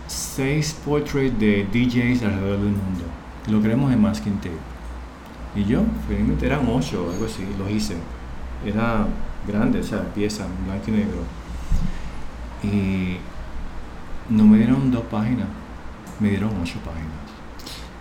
seis 0.06 0.76
portraits 0.84 1.36
de 1.40 1.66
DJs 1.72 2.22
alrededor 2.22 2.58
del 2.58 2.70
mundo. 2.70 3.04
Lo 3.50 3.60
queremos 3.60 3.92
en 3.92 4.00
Masking 4.00 4.36
Tape. 4.36 4.52
Y 5.56 5.64
yo, 5.64 5.82
finalmente 6.06 6.46
eran 6.46 6.68
ocho, 6.68 7.10
algo 7.12 7.24
así, 7.24 7.44
lo 7.58 7.68
hice. 7.68 7.96
Era 8.64 9.08
grande, 9.48 9.80
o 9.80 9.82
sea, 9.82 10.02
pieza, 10.14 10.46
blanco 10.66 10.84
y 10.88 10.90
negro. 10.92 11.18
Y 12.62 13.16
no 14.30 14.44
me 14.44 14.58
dieron 14.58 14.90
dos 14.90 15.02
páginas, 15.10 15.46
me 16.20 16.30
dieron 16.30 16.50
ocho 16.62 16.78
páginas. 16.84 17.08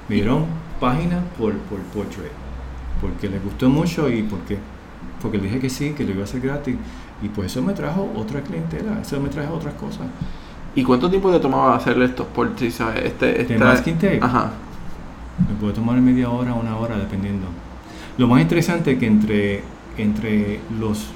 Me 0.09 0.15
dieron 0.15 0.45
páginas 0.79 1.23
por, 1.37 1.53
por 1.59 1.79
portrait, 1.79 2.31
porque 3.01 3.29
les 3.29 3.43
gustó 3.43 3.69
mucho 3.69 4.09
y 4.09 4.23
porque, 4.23 4.57
porque 5.21 5.37
le 5.37 5.43
dije 5.45 5.59
que 5.59 5.69
sí, 5.69 5.91
que 5.91 6.03
lo 6.03 6.11
iba 6.11 6.21
a 6.21 6.23
hacer 6.25 6.41
gratis. 6.41 6.75
Y 7.21 7.29
pues 7.29 7.51
eso 7.51 7.61
me 7.63 7.73
trajo 7.73 8.11
otra 8.15 8.41
clientela, 8.41 8.99
eso 9.01 9.19
me 9.19 9.29
trajo 9.29 9.55
otras 9.55 9.73
cosas. 9.75 10.05
¿Y 10.75 10.83
cuánto 10.83 11.09
tiempo 11.09 11.31
te 11.31 11.39
tomaba 11.39 11.75
hacerle 11.75 12.05
estos 12.05 12.27
portraits? 12.27 12.79
Este, 13.03 13.25
¿De 13.25 13.41
esta- 13.53 13.65
masking 13.65 13.95
tape? 13.95 14.19
Ajá. 14.21 14.51
Me 15.47 15.55
puede 15.59 15.73
tomar 15.73 15.99
media 15.99 16.29
hora, 16.29 16.53
una 16.53 16.77
hora, 16.77 16.97
dependiendo. 16.97 17.47
Lo 18.17 18.27
más 18.27 18.41
interesante 18.41 18.91
es 18.93 18.99
que 18.99 19.05
entre, 19.07 19.63
entre 19.97 20.59
los, 20.79 21.07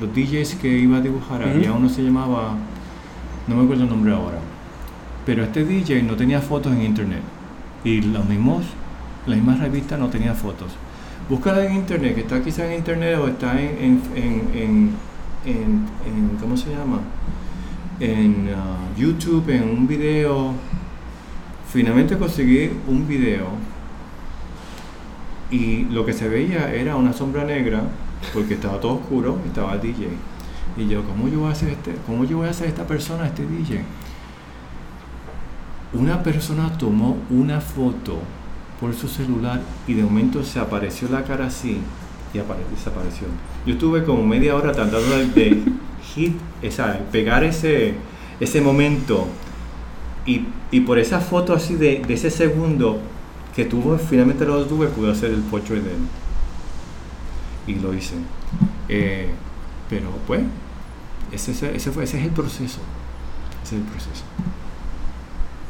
los 0.00 0.14
DJs 0.14 0.56
que 0.56 0.68
iba 0.68 0.98
a 0.98 1.00
dibujar, 1.00 1.42
había 1.42 1.72
uno 1.72 1.88
se 1.88 2.02
llamaba, 2.02 2.54
no 3.46 3.56
me 3.56 3.64
acuerdo 3.64 3.84
el 3.84 3.90
nombre 3.90 4.12
ahora, 4.12 4.38
pero 5.24 5.42
este 5.44 5.64
DJ 5.64 6.02
no 6.02 6.16
tenía 6.16 6.40
fotos 6.40 6.72
en 6.72 6.82
internet. 6.82 7.22
Y 7.84 8.02
los 8.02 8.24
mismos, 8.26 8.64
la 9.26 9.36
misma 9.36 9.56
revista 9.56 9.96
no 9.96 10.08
tenía 10.08 10.34
fotos. 10.34 10.72
Búscala 11.28 11.64
en 11.64 11.74
internet, 11.74 12.14
que 12.14 12.20
está 12.22 12.42
quizás 12.42 12.66
en 12.66 12.74
internet 12.74 13.18
o 13.20 13.28
está 13.28 13.60
en, 13.60 14.00
en, 14.14 14.40
en, 14.54 14.90
en, 15.44 16.36
¿cómo 16.40 16.56
se 16.56 16.70
llama? 16.70 17.00
En 18.00 18.50
ah, 18.54 18.76
YouTube, 18.96 19.48
en 19.50 19.64
un 19.64 19.86
video. 19.86 20.52
Finalmente 21.72 22.16
conseguí 22.16 22.70
un 22.86 23.06
video 23.08 23.46
y 25.50 25.84
lo 25.84 26.04
que 26.04 26.12
se 26.12 26.28
veía 26.28 26.72
era 26.72 26.96
una 26.96 27.12
sombra 27.12 27.44
negra 27.44 27.82
porque 28.34 28.54
estaba 28.54 28.80
todo 28.80 28.94
oscuro 28.94 29.38
y 29.44 29.48
estaba 29.48 29.74
el 29.74 29.80
DJ. 29.80 30.08
Y 30.76 30.88
yo, 30.88 31.02
¿cómo 31.04 31.28
yo 31.28 31.40
voy 31.40 31.48
a 31.48 31.52
hacer 31.52 31.70
este, 31.70 31.94
cómo 32.06 32.24
yo 32.24 32.38
voy 32.38 32.48
a 32.48 32.50
hacer 32.50 32.68
esta 32.68 32.86
persona, 32.86 33.26
este 33.26 33.46
DJ? 33.46 33.82
Una 35.92 36.22
persona 36.22 36.76
tomó 36.76 37.16
una 37.30 37.60
foto 37.60 38.18
por 38.80 38.94
su 38.94 39.08
celular 39.08 39.60
y 39.86 39.94
de 39.94 40.02
momento 40.02 40.44
se 40.44 40.58
apareció 40.58 41.08
la 41.08 41.22
cara 41.24 41.46
así 41.46 41.78
y 42.34 42.38
apare- 42.38 42.66
desapareció. 42.74 43.26
Yo 43.64 43.74
estuve 43.74 44.04
como 44.04 44.26
media 44.26 44.54
hora 44.54 44.72
tratando 44.72 45.00
de, 45.00 45.26
de 45.28 45.62
hit, 46.14 46.36
esa, 46.60 46.98
pegar 47.10 47.44
ese, 47.44 47.94
ese 48.40 48.60
momento 48.60 49.26
y, 50.26 50.42
y 50.70 50.80
por 50.80 50.98
esa 50.98 51.20
foto 51.20 51.54
así 51.54 51.76
de, 51.76 52.02
de 52.06 52.14
ese 52.14 52.30
segundo 52.30 52.98
que 53.54 53.64
tuvo, 53.64 53.96
finalmente 53.96 54.44
lo 54.44 54.66
tuve, 54.66 54.88
pude 54.88 55.10
hacer 55.12 55.30
el 55.30 55.40
portrait 55.40 55.82
de 55.82 55.90
él. 55.92 55.98
Y 57.66 57.74
lo 57.76 57.92
hice. 57.94 58.14
Eh, 58.88 59.30
pero 59.88 60.10
pues, 60.26 60.42
ese, 61.32 61.50
ese, 61.74 61.90
fue, 61.90 62.04
ese 62.04 62.18
es 62.18 62.24
el 62.24 62.30
proceso. 62.30 62.80
Ese 63.64 63.76
es 63.76 63.82
el 63.82 63.88
proceso. 63.88 64.24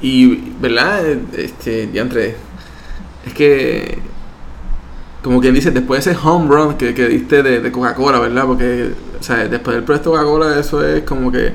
Y, 0.01 0.53
¿verdad? 0.61 1.05
Este, 1.35 1.87
diantre, 1.87 2.37
es 3.25 3.33
que, 3.33 3.99
como 5.23 5.41
quien 5.41 5.55
dice, 5.55 5.71
después 5.71 6.05
de 6.05 6.13
ese 6.13 6.21
home 6.23 6.49
run 6.49 6.75
que, 6.77 6.95
que 6.95 7.09
diste 7.09 7.43
de, 7.43 7.73
Coca-Cola, 7.73 8.21
¿verdad? 8.21 8.45
Porque, 8.45 8.93
o 9.19 9.23
sea, 9.23 9.49
después 9.49 9.75
del 9.75 9.85
proyecto 9.85 10.11
Coca-Cola, 10.11 10.59
eso 10.59 10.85
es 10.87 11.03
como 11.05 11.33
que 11.33 11.53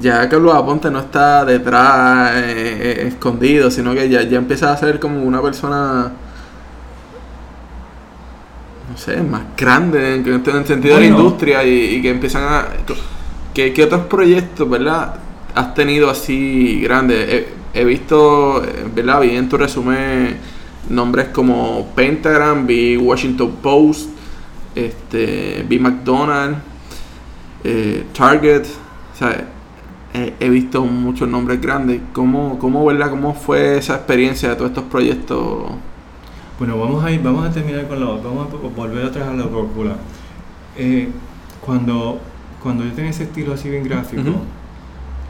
ya 0.00 0.28
Carlos 0.28 0.54
Aponte 0.54 0.90
no 0.90 1.00
está 1.00 1.44
detrás, 1.44 2.32
eh, 2.36 2.78
eh, 2.80 3.08
escondido, 3.08 3.70
sino 3.70 3.92
que 3.94 4.08
ya, 4.08 4.22
ya 4.22 4.38
empieza 4.38 4.72
a 4.72 4.76
ser 4.76 5.00
como 5.00 5.22
una 5.22 5.42
persona, 5.42 6.12
no 8.92 8.98
sé, 8.98 9.22
más 9.22 9.42
grande 9.56 10.16
en, 10.16 10.26
en 10.26 10.56
el 10.56 10.66
sentido 10.66 10.96
de 10.96 11.00
la 11.00 11.06
industria 11.06 11.64
y, 11.64 11.96
y 11.96 12.02
que 12.02 12.10
empiezan 12.10 12.42
a... 12.44 12.68
¿Qué, 13.54 13.72
qué 13.72 13.84
otros 13.84 14.02
proyectos, 14.02 14.68
verdad? 14.68 15.16
Has 15.54 15.74
tenido 15.74 16.08
así 16.10 16.80
grandes. 16.82 17.28
He, 17.28 17.48
he 17.80 17.84
visto, 17.84 18.62
¿verdad? 18.94 19.20
Vi 19.20 19.30
en 19.36 19.48
tu 19.48 19.56
resumen 19.56 20.36
nombres 20.88 21.28
como 21.28 21.88
Pentagram, 21.94 22.66
vi 22.66 22.96
Washington 22.96 23.56
Post, 23.62 24.10
este, 24.74 25.64
vi 25.68 25.78
McDonald's, 25.78 26.58
eh, 27.64 28.04
Target. 28.16 28.64
O 29.14 29.18
sea, 29.18 29.48
he, 30.14 30.34
he 30.40 30.48
visto 30.48 30.84
muchos 30.84 31.28
nombres 31.28 31.60
grandes. 31.60 32.00
¿Cómo, 32.12 32.58
cómo, 32.58 32.84
¿verdad? 32.86 33.10
¿Cómo 33.10 33.34
fue 33.34 33.78
esa 33.78 33.96
experiencia 33.96 34.50
de 34.50 34.56
todos 34.56 34.70
estos 34.70 34.84
proyectos? 34.84 35.64
Bueno, 36.62 36.78
vamos 36.78 37.04
a 37.04 37.10
ir, 37.10 37.20
vamos 37.20 37.44
a 37.44 37.50
terminar 37.50 37.88
con 37.88 37.98
lo, 37.98 38.22
vamos 38.22 38.46
a 38.46 38.56
volver 38.68 39.04
atrás 39.04 39.26
a 39.26 39.32
la 39.32 39.48
Coca-Cola. 39.48 39.96
Eh, 40.76 41.08
cuando, 41.60 42.20
cuando 42.62 42.84
yo 42.84 42.92
tenía 42.92 43.10
ese 43.10 43.24
estilo 43.24 43.54
así 43.54 43.68
bien 43.68 43.82
gráfico, 43.82 44.30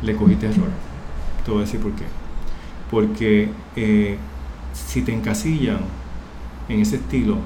le 0.02 0.14
cogí 0.14 0.34
terror. 0.34 0.68
Te 1.42 1.50
voy 1.50 1.60
a 1.60 1.64
decir 1.64 1.80
por 1.80 1.92
qué. 1.92 2.04
Porque 2.90 3.48
eh, 3.76 4.18
si 4.74 5.00
te 5.00 5.14
encasillan 5.14 5.78
en 6.68 6.80
ese 6.80 6.96
estilo, 6.96 7.38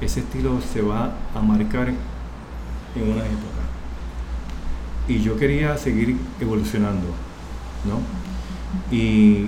ese 0.00 0.18
estilo 0.18 0.60
se 0.60 0.82
va 0.82 1.14
a 1.36 1.40
marcar 1.40 1.90
en 1.90 3.02
una 3.04 3.24
época. 3.26 3.62
Y 5.06 5.20
yo 5.20 5.36
quería 5.36 5.78
seguir 5.78 6.16
evolucionando, 6.40 7.06
¿no? 7.84 8.00
Y, 8.90 9.46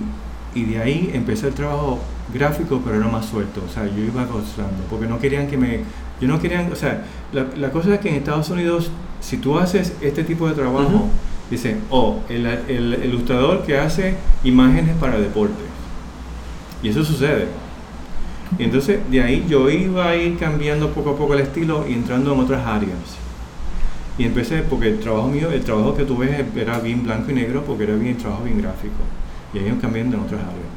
y 0.55 0.63
de 0.63 0.81
ahí 0.81 1.11
empecé 1.13 1.49
el 1.49 1.53
trabajo 1.53 1.99
gráfico, 2.33 2.81
pero 2.83 2.97
era 2.97 3.07
más 3.07 3.25
suelto. 3.25 3.63
O 3.67 3.71
sea, 3.73 3.85
yo 3.85 4.03
iba 4.03 4.25
gozando, 4.25 4.83
porque 4.89 5.07
no 5.07 5.19
querían 5.19 5.47
que 5.47 5.57
me... 5.57 5.79
Yo 6.21 6.27
no 6.27 6.39
querían... 6.39 6.71
O 6.71 6.75
sea, 6.75 7.03
la, 7.33 7.45
la 7.57 7.71
cosa 7.71 7.93
es 7.95 7.99
que 7.99 8.09
en 8.09 8.15
Estados 8.15 8.49
Unidos, 8.49 8.91
si 9.21 9.37
tú 9.37 9.57
haces 9.57 9.93
este 10.01 10.23
tipo 10.23 10.47
de 10.47 10.53
trabajo, 10.55 10.95
Ujú. 10.95 11.09
dicen, 11.49 11.79
oh, 11.89 12.19
el, 12.29 12.45
el- 12.45 12.93
el 12.93 13.05
ilustrador 13.05 13.63
que 13.63 13.77
hace 13.77 14.15
imágenes 14.43 14.95
para 14.97 15.17
deporte. 15.19 15.63
Y 16.83 16.89
eso 16.89 17.03
sucede. 17.03 17.47
Y 18.57 18.63
entonces 18.63 18.99
de 19.11 19.21
ahí 19.21 19.45
yo 19.47 19.69
iba 19.69 20.07
a 20.09 20.15
ir 20.15 20.37
cambiando 20.37 20.89
poco 20.91 21.11
a 21.11 21.15
poco 21.17 21.33
el 21.35 21.41
estilo 21.41 21.85
y 21.87 21.93
entrando 21.93 22.33
en 22.33 22.39
otras 22.39 22.65
áreas. 22.65 22.97
Y 24.17 24.23
empecé, 24.25 24.63
porque 24.63 24.89
el 24.89 24.99
trabajo 24.99 25.27
mío, 25.29 25.49
el 25.51 25.61
trabajo 25.63 25.95
que 25.95 26.03
tú 26.03 26.17
ves 26.17 26.31
era 26.55 26.79
bien 26.79 27.03
blanco 27.03 27.31
y 27.31 27.35
negro, 27.35 27.63
porque 27.63 27.83
era 27.83 27.95
bien 27.95 28.17
trabajo 28.17 28.43
bien 28.43 28.61
gráfico. 28.61 28.95
Y 29.53 29.59
ahí 29.59 29.67
iba 29.67 29.77
cambiando 29.79 30.17
en 30.17 30.23
otras 30.23 30.41
áreas. 30.41 30.68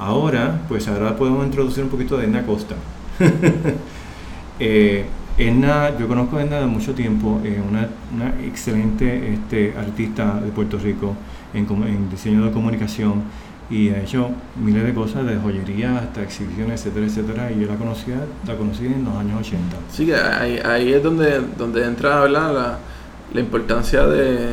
Ahora, 0.00 0.62
pues 0.66 0.88
ahora 0.88 1.14
podemos 1.14 1.44
introducir 1.44 1.84
un 1.84 1.90
poquito 1.90 2.16
de 2.16 2.24
Edna 2.24 2.44
Costa. 2.46 2.74
eh, 4.58 5.04
Edna, 5.36 5.96
yo 5.98 6.08
conozco 6.08 6.38
a 6.38 6.42
Edna 6.42 6.58
de 6.58 6.66
mucho 6.66 6.94
tiempo, 6.94 7.38
eh, 7.44 7.60
una, 7.66 7.86
una 8.14 8.30
excelente 8.46 9.34
este, 9.34 9.74
artista 9.78 10.40
de 10.42 10.50
Puerto 10.52 10.78
Rico 10.78 11.14
en, 11.52 11.66
en 11.86 12.08
diseño 12.10 12.44
de 12.46 12.50
comunicación 12.50 13.24
y 13.68 13.90
ha 13.90 14.00
hecho 14.00 14.30
miles 14.62 14.84
de 14.84 14.94
cosas, 14.94 15.26
de 15.26 15.36
joyería 15.36 15.98
hasta 15.98 16.22
exhibiciones, 16.22 16.80
etcétera, 16.80 17.06
etcétera. 17.06 17.52
Y 17.52 17.60
yo 17.60 17.68
la 17.68 17.76
conocía, 17.76 18.16
la 18.46 18.56
conocí 18.56 18.86
en 18.86 19.04
los 19.04 19.14
años 19.14 19.40
80. 19.40 19.76
Sí, 19.92 20.06
que 20.06 20.16
ahí, 20.16 20.58
ahí 20.64 20.94
es 20.94 21.02
donde, 21.02 21.42
donde 21.58 21.84
entra 21.84 22.20
¿verdad? 22.22 22.54
La, 22.54 22.78
la 23.34 23.40
importancia 23.40 24.06
de, 24.06 24.48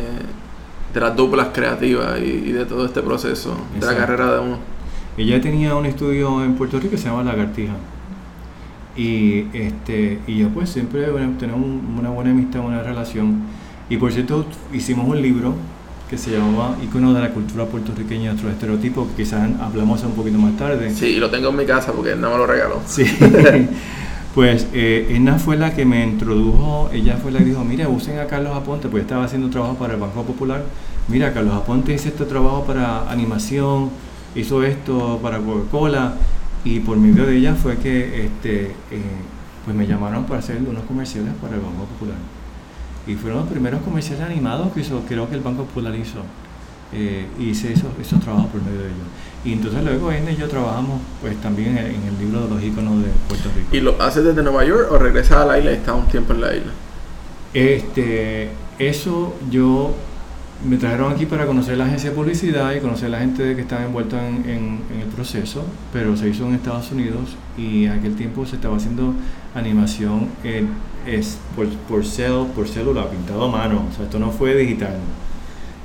de 0.94 1.00
las 1.00 1.16
duplas 1.16 1.48
creativas 1.54 2.20
y, 2.20 2.50
y 2.50 2.52
de 2.52 2.66
todo 2.66 2.86
este 2.86 3.02
proceso 3.02 3.52
de 3.52 3.86
la 3.86 3.94
Exacto. 3.94 3.98
carrera 3.98 4.34
de 4.34 4.40
uno. 4.40 4.77
Ella 5.18 5.42
tenía 5.42 5.76
un 5.76 5.86
estudio 5.86 6.44
en 6.44 6.54
Puerto 6.56 6.78
Rico 6.80 6.92
que 6.92 6.98
se 6.98 7.10
llama 7.10 7.24
Lagartija. 7.24 7.74
Y, 8.96 9.46
este, 9.54 10.20
y 10.28 10.38
yo 10.38 10.50
pues 10.50 10.70
siempre 10.70 11.10
bueno, 11.12 11.34
tenemos 11.40 11.62
un- 11.64 11.98
una 12.00 12.10
buena 12.10 12.32
amistad, 12.32 12.62
una 12.62 12.82
relación. 12.84 13.42
Y 13.90 13.98
por 13.98 14.12
cierto, 14.12 14.46
hicimos 14.74 15.08
un 15.08 15.22
libro 15.22 15.54
que 16.10 16.18
se 16.18 16.32
llamaba 16.32 16.76
Icono 16.84 17.14
de 17.14 17.22
la 17.22 17.30
cultura 17.32 17.66
puertorriqueña 17.66 18.32
nuestros 18.32 18.54
estereotipos, 18.54 19.08
que 19.10 19.24
quizás 19.24 19.50
hablamos 19.62 20.04
un 20.04 20.12
poquito 20.14 20.38
más 20.38 20.56
tarde. 20.58 20.90
Sí, 20.94 21.16
lo 21.18 21.30
tengo 21.30 21.50
en 21.50 21.58
mi 21.58 21.66
casa 21.66 21.92
porque 21.92 22.12
él 22.14 22.22
no 22.22 22.32
me 22.32 22.38
lo 22.38 22.48
regaló. 22.48 22.80
Sí. 22.86 23.04
pues 24.36 24.68
eh, 24.74 25.08
Edna 25.10 25.38
fue 25.38 25.58
la 25.58 25.74
que 25.74 25.84
me 25.86 26.04
introdujo, 26.04 26.90
ella 26.94 27.18
fue 27.22 27.32
la 27.32 27.40
que 27.40 27.46
dijo, 27.46 27.64
mira, 27.64 27.90
usen 27.90 28.20
a 28.20 28.26
Carlos 28.28 28.56
Aponte, 28.56 28.88
pues 28.88 29.02
estaba 29.04 29.26
haciendo 29.26 29.50
trabajo 29.50 29.76
para 29.76 29.94
el 29.96 30.00
Banco 30.00 30.24
Popular. 30.24 30.64
Mira, 31.08 31.34
Carlos 31.34 31.56
Aponte 31.56 31.94
hizo 31.94 32.08
este 32.10 32.26
trabajo 32.26 32.64
para 32.66 33.10
animación, 33.12 33.90
hizo 34.38 34.64
esto 34.64 35.20
para 35.22 35.40
Coca-Cola, 35.40 36.16
y 36.64 36.80
por 36.80 36.98
medio 36.98 37.26
de 37.26 37.38
ella 37.38 37.56
fue 37.56 37.78
que 37.78 38.26
este, 38.26 38.66
eh, 38.92 39.02
pues 39.64 39.76
me 39.76 39.88
llamaron 39.88 40.26
para 40.26 40.40
hacer 40.40 40.58
unos 40.58 40.84
comerciales 40.84 41.34
para 41.42 41.56
el 41.56 41.62
Banco 41.62 41.86
Popular. 41.86 42.18
Y 43.06 43.16
fueron 43.16 43.40
los 43.42 43.50
primeros 43.50 43.82
comerciales 43.82 44.26
animados 44.26 44.72
que 44.74 44.82
hizo, 44.82 45.02
creo 45.08 45.30
que 45.30 45.36
el 45.36 45.42
Banco 45.42 45.64
Popular 45.64 45.96
hizo. 45.96 46.20
Eh, 46.94 47.26
hice 47.38 47.74
esos, 47.74 47.90
esos 48.00 48.20
trabajos 48.22 48.48
por 48.48 48.62
medio 48.62 48.80
de 48.80 48.86
ellos. 48.86 49.08
Y 49.44 49.54
entonces 49.54 49.84
luego 49.84 50.10
Edna 50.12 50.32
y 50.32 50.38
yo 50.38 50.48
trabajamos 50.48 51.02
pues 51.22 51.36
también 51.42 51.78
en, 51.78 51.86
en 51.86 52.04
el 52.04 52.18
libro 52.18 52.48
de 52.48 52.56
los 52.56 52.64
íconos 52.64 53.04
de 53.04 53.10
Puerto 53.28 53.50
Rico. 53.56 53.76
¿Y 53.76 53.82
lo 53.82 54.02
haces 54.02 54.24
desde 54.24 54.42
Nueva 54.42 54.64
York 54.64 54.88
o 54.92 54.98
regresas 54.98 55.38
a 55.38 55.46
la 55.46 55.60
isla 55.60 55.72
y 55.72 55.76
estás 55.76 55.96
un 55.96 56.08
tiempo 56.08 56.34
en 56.34 56.42
la 56.42 56.56
isla? 56.56 56.72
Este, 57.54 58.50
eso 58.80 59.36
yo 59.50 59.96
me 60.66 60.78
trajeron 60.78 61.12
aquí 61.14 61.26
para 61.26 61.46
conocer 61.46 61.78
la 61.78 61.86
agencia 61.86 62.10
de 62.10 62.16
publicidad 62.16 62.74
y 62.74 62.80
conocer 62.80 63.10
la 63.10 63.20
gente 63.20 63.56
que 63.56 63.62
estaba 63.62 63.84
envuelta 63.86 64.26
en, 64.28 64.36
en- 64.50 64.80
en 64.94 65.00
el 65.02 65.08
proceso, 65.08 65.64
pero 65.94 66.16
se 66.18 66.30
hizo 66.30 66.46
en 66.48 66.56
Estados 66.56 66.92
Unidos 66.92 67.36
y 67.58 67.86
en 67.86 67.92
aquel 67.92 68.16
tiempo 68.16 68.46
se 68.46 68.56
estaba 68.56 68.78
haciendo 68.78 69.14
animación 69.56 70.30
en, 70.44 70.70
es, 71.06 71.38
por, 71.56 71.68
por, 71.88 72.06
cel, 72.06 72.48
por 72.56 72.68
celular, 72.68 73.08
pintado 73.10 73.44
a 73.46 73.48
mano, 73.52 73.84
o 73.92 73.96
sea, 73.96 74.06
esto 74.06 74.20
no 74.20 74.32
fue 74.32 74.56
digital. 74.56 74.96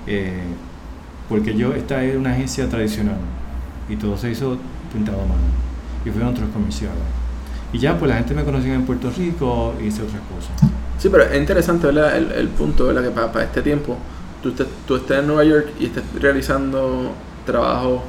Eh, 0.07 0.43
porque 1.29 1.55
yo, 1.55 1.73
esta 1.75 2.03
era 2.03 2.19
una 2.19 2.33
agencia 2.33 2.69
tradicional 2.69 3.17
y 3.89 3.97
todo 3.97 4.17
se 4.17 4.31
hizo 4.31 4.57
pintado 4.93 5.19
a 5.19 5.27
mano 5.27 5.41
y 6.05 6.11
fueron 6.11 6.31
otros 6.31 6.49
comerciales. 6.51 6.99
Y 7.73 7.79
ya, 7.79 7.97
pues 7.99 8.09
la 8.11 8.17
gente 8.17 8.35
me 8.35 8.43
conocía 8.45 8.75
en 8.75 8.85
Puerto 8.85 9.11
Rico 9.17 9.75
y 9.83 9.87
hice 9.87 10.03
otras 10.03 10.21
cosas. 10.23 10.71
Sí, 10.99 11.09
pero 11.11 11.25
es 11.25 11.39
interesante 11.41 11.87
¿verdad? 11.87 12.17
El, 12.17 12.33
el 12.33 12.49
punto 12.49 12.87
¿verdad? 12.87 13.03
que 13.03 13.11
para, 13.11 13.33
para 13.33 13.45
este 13.47 13.63
tiempo 13.63 13.97
tú, 14.43 14.51
estés, 14.51 14.67
tú 14.87 14.97
estés 14.97 15.19
en 15.21 15.27
Nueva 15.27 15.45
York 15.45 15.69
y 15.79 15.87
estés 15.87 16.03
realizando 16.21 17.13
trabajo 17.47 18.03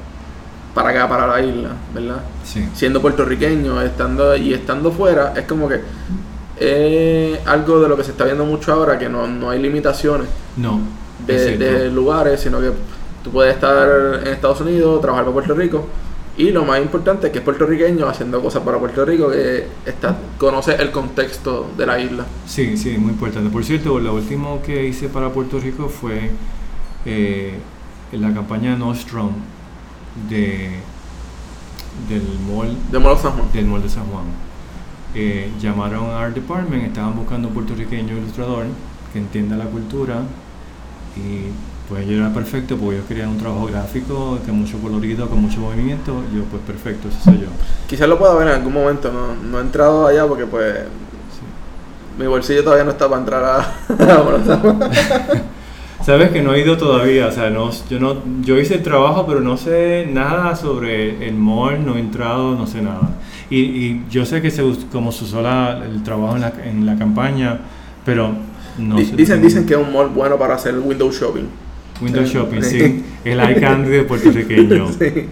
para 0.74 0.90
acá, 0.90 1.08
para 1.08 1.28
la 1.28 1.42
isla, 1.42 1.70
¿verdad? 1.94 2.22
Sí. 2.44 2.68
Siendo 2.74 3.02
puertorriqueño, 3.02 3.82
estando 3.82 4.36
y 4.36 4.54
estando 4.54 4.92
fuera, 4.92 5.34
es 5.36 5.46
como 5.46 5.70
que 5.70 5.82
es 6.60 7.40
algo 7.48 7.80
de 7.82 7.90
lo 7.90 7.98
que 7.98 8.04
se 8.04 8.12
está 8.12 8.26
viendo 8.26 8.46
mucho 8.46 8.74
ahora, 8.74 8.98
que 8.98 9.10
no, 9.10 9.28
no 9.28 9.50
hay 9.50 9.60
limitaciones 9.62 10.28
No. 10.58 10.80
de, 11.26 11.58
de 11.58 11.92
lugares, 11.92 12.40
sino 12.42 12.60
que 12.60 12.72
tú 13.24 13.32
puedes 13.32 13.54
estar 13.56 14.20
en 14.24 14.28
Estados 14.34 14.62
Unidos, 14.62 15.02
trabajar 15.02 15.26
para 15.26 15.34
Puerto 15.34 15.54
Rico. 15.54 15.88
Y 16.36 16.50
lo 16.50 16.66
más 16.66 16.82
importante 16.82 17.28
es 17.28 17.34
que 17.34 17.40
es 17.40 17.46
puertorriqueño 17.46 18.08
haciendo 18.08 18.42
cosas 18.42 18.64
para 18.64 18.80
Puerto 18.80 19.06
Rico, 19.06 19.30
que 19.30 19.68
está, 19.86 20.18
conoce 20.40 20.76
el 20.76 20.92
contexto 20.92 21.70
de 21.78 21.86
la 21.86 22.00
isla. 22.00 22.26
Sí, 22.48 22.76
sí, 22.76 22.98
muy 22.98 23.12
importante. 23.12 23.52
Por 23.52 23.64
cierto, 23.64 24.00
lo 24.00 24.16
último 24.16 24.62
que 24.64 24.88
hice 24.88 25.10
para 25.10 25.30
Puerto 25.30 25.60
Rico 25.60 25.90
fue 25.90 26.32
eh, 27.06 27.54
en 28.12 28.22
la 28.22 28.34
campaña 28.34 28.76
Nostrum 28.76 29.32
de, 30.28 30.72
del 32.10 32.40
mall 32.48 32.76
De 32.92 33.00
San 33.00 33.32
Juan. 33.34 33.52
del 33.54 33.66
mall 33.66 33.84
de 33.84 33.90
San 33.90 34.06
Juan. 34.06 34.26
Eh, 35.14 35.52
llamaron 35.62 36.10
a 36.10 36.22
Art 36.24 36.34
Department, 36.34 36.86
estaban 36.86 37.16
buscando 37.16 37.50
un 37.50 37.54
puertorriqueño 37.54 38.18
ilustrador 38.18 38.66
que 39.12 39.20
entienda 39.20 39.56
la 39.56 39.66
cultura 39.66 40.24
y 41.16 41.52
pues 41.90 42.08
yo 42.08 42.18
era 42.18 42.34
perfecto 42.34 42.78
porque 42.78 42.96
ellos 42.96 43.08
querían 43.08 43.30
un 43.30 43.38
trabajo 43.38 43.66
gráfico, 43.68 44.40
con 44.46 44.60
mucho 44.60 44.78
colorido, 44.80 45.28
con 45.30 45.42
mucho 45.42 45.60
movimiento. 45.60 46.24
y 46.32 46.38
Yo, 46.38 46.44
pues 46.46 46.62
perfecto, 46.66 47.08
eso 47.10 47.18
soy 47.24 47.40
yo. 47.40 47.48
Quizás 47.88 48.08
lo 48.08 48.18
pueda 48.18 48.34
ver 48.36 48.48
en 48.48 48.54
algún 48.56 48.74
momento, 48.74 49.12
no, 49.12 49.36
no 49.50 49.60
he 49.60 49.62
entrado 49.62 50.08
allá 50.08 50.26
porque 50.26 50.46
pues 50.46 50.74
Sí. 50.76 52.20
mi 52.20 52.28
bolsillo 52.28 52.64
todavía 52.64 52.86
no 52.86 52.92
está 52.92 53.08
para 53.10 53.20
entrar 53.22 53.44
a. 53.44 53.74
Sabes 56.06 56.32
que 56.32 56.42
no 56.42 56.54
he 56.54 56.60
ido 56.62 56.76
todavía, 56.78 57.28
o 57.28 57.32
sea, 57.32 57.50
no, 57.50 57.70
yo 57.90 57.98
no, 58.00 58.18
yo 58.42 58.58
hice 58.60 58.76
el 58.76 58.84
trabajo, 58.84 59.26
pero 59.26 59.40
no 59.40 59.56
sé 59.56 60.06
nada 60.12 60.54
sobre 60.56 61.26
el 61.30 61.36
mall, 61.36 61.86
no 61.86 61.96
he 61.96 62.00
entrado, 62.00 62.56
no 62.56 62.68
sé 62.68 62.82
nada. 62.82 63.10
Y, 63.50 63.60
y 63.60 64.06
yo 64.10 64.26
sé 64.26 64.42
que 64.42 64.52
se, 64.52 64.64
como 64.92 65.14
se 65.14 65.24
usó 65.24 65.42
la- 65.42 65.82
el 65.86 66.04
trabajo 66.04 66.36
en 66.36 66.42
la, 66.42 66.54
en 66.66 66.86
la 66.86 66.98
campaña, 66.98 67.58
pero 68.04 68.32
no 68.78 68.98
sé. 68.98 69.16
dicen, 69.16 69.42
dicen 69.42 69.66
que 69.66 69.76
es 69.76 69.80
un 69.80 69.94
mall 69.94 70.10
bueno 70.10 70.38
para 70.38 70.56
hacer 70.56 70.78
window 70.78 71.10
shopping. 71.10 71.46
Windows 72.04 72.28
Sí. 72.30 72.34
Shopping, 72.36 72.62
sí, 72.62 73.06
el 73.24 73.40
eye 73.40 73.60
candy 73.60 73.90
de 73.90 74.04
puertorriqueño. 74.04 74.88
Sí. 75.00 75.30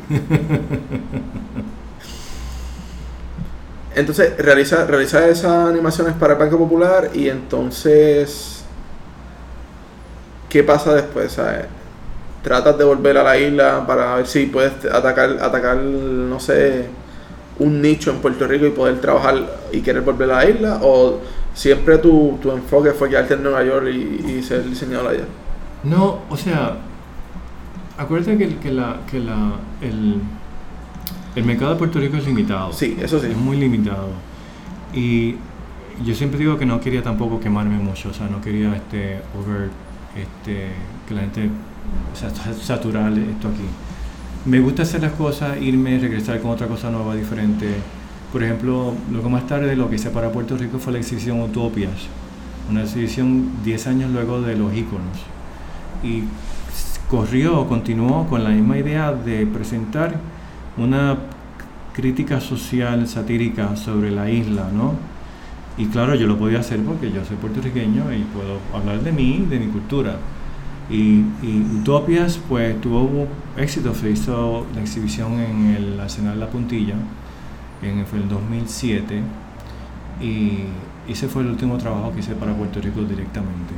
Entonces 3.94 4.38
realiza, 4.38 4.86
realiza 4.86 5.28
esas 5.28 5.70
animaciones 5.70 6.14
para 6.14 6.34
el 6.34 6.40
Banco 6.40 6.58
Popular 6.58 7.10
y 7.14 7.28
entonces 7.28 8.64
¿qué 10.50 10.64
pasa 10.64 10.94
después? 10.96 11.34
¿sabes? 11.34 11.66
Tratas 12.42 12.78
de 12.78 12.84
volver 12.84 13.18
a 13.18 13.24
la 13.24 13.38
isla 13.38 13.86
para 13.86 14.16
ver 14.16 14.28
si 14.28 14.46
puedes 14.46 14.74
atacar, 14.92 15.38
atacar, 15.42 15.78
no 15.78 16.40
sé, 16.40 16.86
un 17.60 17.82
nicho 17.82 18.12
en 18.12 18.18
Puerto 18.18 18.48
Rico 18.48 18.66
y 18.66 18.72
poder 18.72 19.00
trabajar 19.00 19.36
y 19.72 19.82
querer 19.82 20.02
volver 20.02 20.32
a 20.32 20.36
la 20.38 20.50
isla 20.50 20.80
o 20.82 21.20
siempre 21.54 21.98
tu, 21.98 22.40
tu 22.42 22.52
enfoque 22.52 22.92
fue 22.92 23.10
quedarte 23.10 23.34
en 23.36 23.44
Nueva 23.44 23.64
York 23.64 23.88
y, 23.94 24.38
y 24.38 24.44
ser 24.44 24.64
diseñador 24.64 25.12
allá. 25.12 25.26
No, 25.84 26.20
o 26.30 26.38
sea, 26.38 26.78
acuérdate 27.98 28.38
que, 28.38 28.56
que, 28.58 28.72
la, 28.72 28.98
que 29.10 29.20
la, 29.20 29.54
el, 29.82 30.22
el 31.36 31.44
mercado 31.46 31.72
de 31.72 31.78
Puerto 31.78 32.00
Rico 32.00 32.18
es 32.18 32.26
limitado. 32.26 32.72
Sí, 32.74 32.98
eso 33.02 33.20
sí. 33.20 33.28
Es 33.28 33.38
muy 33.38 33.58
limitado. 33.58 34.10
Y 34.94 35.36
yo 36.06 36.14
siempre 36.16 36.40
digo 36.40 36.58
que 36.58 36.66
no 36.66 36.80
quería 36.80 37.04
tampoco 37.04 37.40
quemarme 37.40 37.78
mucho, 37.78 38.10
o 38.10 38.14
sea, 38.14 38.28
no 38.28 38.42
quería 38.42 38.76
este 38.76 39.22
over 39.40 39.70
este 40.16 40.68
que 41.08 41.14
la 41.14 41.22
gente 41.22 41.50
o 42.14 42.16
sea, 42.16 42.30
sa- 42.30 42.54
saturar 42.54 43.12
esto 43.14 43.48
aquí. 43.50 43.66
Me 44.46 44.60
gusta 44.60 44.84
hacer 44.84 45.02
las 45.02 45.14
cosas, 45.14 45.62
irme, 45.62 46.00
regresar 46.00 46.40
con 46.42 46.52
otra 46.52 46.68
cosa 46.68 46.90
nueva, 46.90 47.16
diferente. 47.16 47.68
Por 48.32 48.44
ejemplo, 48.44 48.94
luego 49.12 49.30
más 49.30 49.46
tarde 49.48 49.76
lo 49.76 49.90
que 49.90 49.96
hice 49.96 50.10
para 50.10 50.32
Puerto 50.32 50.58
Rico 50.58 50.80
fue 50.80 50.94
la 50.94 51.00
exhibición 51.00 51.42
Utopias, 51.42 51.92
una 52.70 52.84
exhibición 52.84 53.50
10 53.64 53.88
años 53.88 54.12
luego 54.12 54.42
de 54.42 54.56
los 54.56 54.74
íconos. 54.74 55.18
Y 56.04 56.24
corrió, 57.10 57.68
continuó 57.68 58.28
con 58.28 58.44
la 58.44 58.52
misma 58.52 58.78
idea 58.78 59.12
de 59.12 59.46
presentar 59.46 60.16
una 60.78 61.18
crítica 61.94 62.40
social 62.40 63.08
satírica 63.08 63.76
sobre 63.76 64.12
la 64.12 64.30
isla, 64.30 64.70
¿no? 64.74 64.94
Y 65.78 65.88
claro, 65.88 66.16
yo 66.16 66.28
lo 66.28 66.38
podía 66.38 66.60
hacer 66.60 66.80
porque 66.84 67.12
yo 67.12 67.24
soy 67.26 67.38
puertorriqueño 67.38 68.14
y 68.14 68.20
puedo 68.34 68.60
hablar 68.74 69.02
de 69.02 69.12
mí, 69.12 69.46
de 69.50 69.60
mi 69.60 69.68
cultura. 69.68 70.18
Y, 70.90 71.24
y 71.42 71.66
Utopias, 71.80 72.40
pues 72.50 72.80
tuvo 72.82 73.28
éxito, 73.58 73.94
se 73.94 74.12
hizo 74.12 74.66
la 74.76 74.82
exhibición 74.82 75.40
en 75.40 75.76
el 75.76 76.00
Arsenal 76.00 76.40
La 76.40 76.48
Puntilla, 76.48 76.96
en 77.82 78.00
el 78.00 78.30
2007, 78.30 79.22
y 80.22 80.60
ese 81.10 81.28
fue 81.28 81.42
el 81.44 81.50
último 81.50 81.78
trabajo 81.78 82.12
que 82.14 82.20
hice 82.20 82.36
para 82.36 82.54
Puerto 82.54 82.80
Rico 82.80 83.02
directamente. 83.02 83.74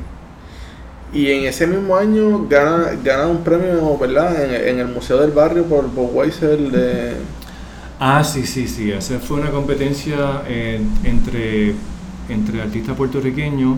Y 1.13 1.29
en 1.29 1.45
ese 1.45 1.67
mismo 1.67 1.95
año 1.95 2.47
gana, 2.49 2.91
gana 3.03 3.27
un 3.27 3.43
premio, 3.43 3.97
¿verdad? 3.97 4.67
En, 4.67 4.79
el 4.79 4.87
Museo 4.87 5.19
del 5.19 5.31
Barrio 5.31 5.63
por 5.65 5.89
Bob 5.93 6.15
Weiser 6.15 6.57
de... 6.57 7.13
Ah, 7.99 8.23
sí, 8.23 8.45
sí, 8.45 8.67
sí. 8.67 8.91
Esa 8.91 9.19
fue 9.19 9.39
una 9.39 9.51
competencia 9.51 10.41
eh, 10.47 10.81
entre, 11.03 11.75
entre 12.29 12.61
artistas 12.61 12.95
puertorriqueños 12.97 13.77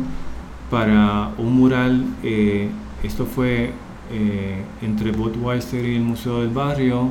para 0.69 1.31
un 1.37 1.55
mural. 1.57 2.05
eh, 2.23 2.69
esto 3.03 3.25
fue 3.25 3.71
eh, 4.11 4.63
entre 4.81 5.11
Budweiser 5.11 5.83
y 5.83 5.95
el 5.95 6.03
Museo 6.03 6.41
del 6.41 6.49
Barrio 6.49 7.09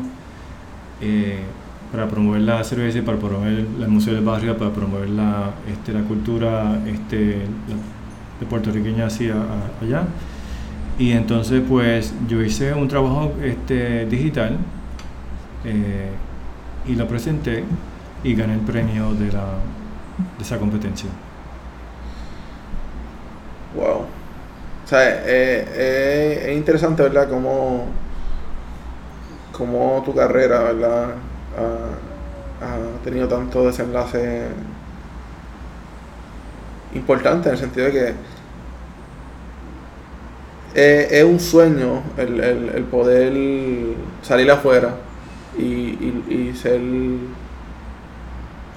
eh, 1.01 1.41
para 1.91 2.09
promover 2.09 2.41
la 2.43 2.63
cerveza 2.63 3.03
para 3.03 3.19
promover 3.19 3.67
el 3.81 3.89
Museo 3.89 4.15
del 4.15 4.25
Barrio, 4.25 4.57
para 4.57 4.73
promover 4.73 5.11
la, 5.11 5.55
este, 5.71 5.93
la 5.93 6.03
cultura 6.03 6.81
este, 6.87 7.43
de 8.41 8.47
puertorriqueña 8.47 9.07
hacia 9.07 9.35
a- 9.35 9.73
allá. 9.83 10.09
Y 10.99 11.13
entonces, 11.13 11.63
pues, 11.69 12.15
yo 12.29 12.43
hice 12.43 12.75
un 12.75 12.89
trabajo 12.89 13.35
este, 13.43 14.07
digital. 14.07 14.59
eh, 15.65 16.21
y 16.87 16.95
lo 16.97 17.09
presenté 17.09 17.65
y 18.25 18.35
gané 18.35 18.55
el 18.55 18.61
premio 18.63 19.15
de, 19.15 19.33
la, 19.33 19.45
de 20.39 20.45
esa 20.45 20.59
competencia. 20.59 21.11
Wow. 23.73 24.03
O 24.85 24.87
sea, 24.87 25.03
eh, 25.27 25.67
eh, 25.75 26.45
es 26.51 26.57
interesante, 26.57 27.03
¿verdad? 27.03 27.29
Cómo, 27.29 27.87
cómo 29.53 30.03
tu 30.05 30.15
carrera, 30.15 30.63
¿verdad? 30.65 31.15
Ha 32.61 33.03
tenido 33.03 33.29
tanto 33.29 33.67
desenlace 33.67 34.49
importante 36.95 37.49
en 37.49 37.55
el 37.55 37.61
sentido 37.61 37.87
de 37.87 37.93
que 37.93 38.15
es, 40.75 41.13
es 41.13 41.25
un 41.25 41.41
sueño 41.41 42.03
el, 42.17 42.41
el- 42.41 42.69
el 42.75 42.85
poder 42.85 43.33
salir 44.23 44.51
afuera 44.51 44.97
y, 45.59 45.63
y- 45.65 46.25
y 46.53 46.57
ser, 46.57 46.81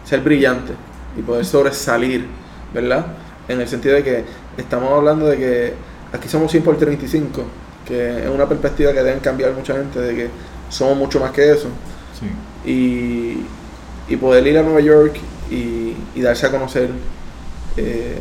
ser 0.06 0.22
brillante 0.22 0.74
y 1.18 1.22
poder 1.22 1.46
sobresalir, 1.46 2.26
¿verdad? 2.74 3.06
En 3.48 3.60
el 3.62 3.68
sentido 3.68 3.96
de 3.96 4.04
que 4.04 4.24
estamos 4.58 4.92
hablando 4.92 5.26
de 5.28 5.38
que 5.38 5.74
aquí 6.14 6.28
somos 6.30 6.52
100 6.52 6.64
por 6.64 6.78
35, 6.78 7.44
que 7.86 8.24
es 8.24 8.30
una 8.30 8.48
perspectiva 8.48 8.94
que 8.94 9.02
deben 9.04 9.20
cambiar 9.20 9.54
mucha 9.54 9.74
gente, 9.74 10.00
de 10.00 10.16
que 10.16 10.30
somos 10.70 10.98
mucho 10.98 11.20
más 11.20 11.32
que 11.32 11.52
eso. 11.52 11.70
Sí. 12.20 12.70
Y, 12.70 14.14
y 14.14 14.18
poder 14.18 14.46
ir 14.48 14.58
a 14.58 14.64
Nueva 14.64 14.82
York 14.82 15.18
y, 15.50 15.94
y 16.16 16.22
darse 16.22 16.46
a 16.48 16.52
conocer, 16.52 16.90
eh, 17.78 18.20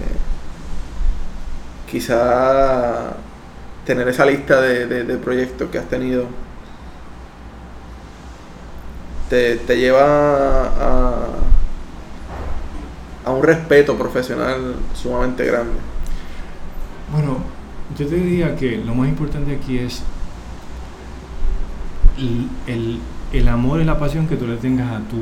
quizá 1.91 3.15
tener 3.85 4.09
esa 4.09 4.27
lista 4.27 4.61
de, 4.61 4.87
de- 5.05 5.17
proyectos 5.19 5.71
que 5.71 5.79
has 5.79 5.89
tenido, 5.89 6.27
te, 9.31 9.57
te 9.57 9.77
lleva 9.77 10.67
a, 10.67 11.27
a 13.25 13.31
un 13.31 13.43
respeto 13.43 13.97
profesional 13.97 14.77
sumamente 14.95 15.45
grande. 15.45 15.75
Bueno, 17.13 17.39
yo 17.97 18.07
te 18.07 18.17
diría 18.17 18.57
que 18.57 18.79
lo 18.79 18.95
más 18.95 19.09
importante 19.09 19.55
aquí 19.57 19.79
es 19.79 20.03
el, 22.19 22.49
el- 22.67 23.01
el 23.33 23.49
amor 23.49 23.81
y 23.81 23.85
la 23.85 23.99
pasión 23.99 24.27
que 24.29 24.37
tú 24.37 24.47
le 24.47 24.57
tengas 24.57 24.91
a 24.93 24.99
tu, 25.01 25.17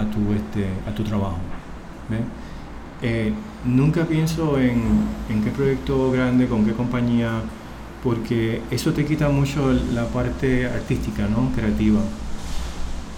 a 0.00 0.04
tu, 0.10 0.32
este, 0.34 0.66
a 0.90 0.94
tu 0.94 1.04
trabajo. 1.04 1.38
¿ves? 2.08 2.20
Eh, 3.02 3.32
nunca 3.64 4.04
pienso 4.04 4.58
en, 4.58 4.82
en 5.28 5.42
qué 5.42 5.50
proyecto 5.50 6.10
grande, 6.10 6.46
con 6.46 6.64
qué 6.64 6.72
compañía 6.72 7.40
porque 8.02 8.62
eso 8.70 8.92
te 8.92 9.04
quita 9.04 9.28
mucho 9.28 9.72
la 9.92 10.06
parte 10.06 10.66
artística, 10.66 11.26
¿no? 11.28 11.50
Creativa. 11.54 12.00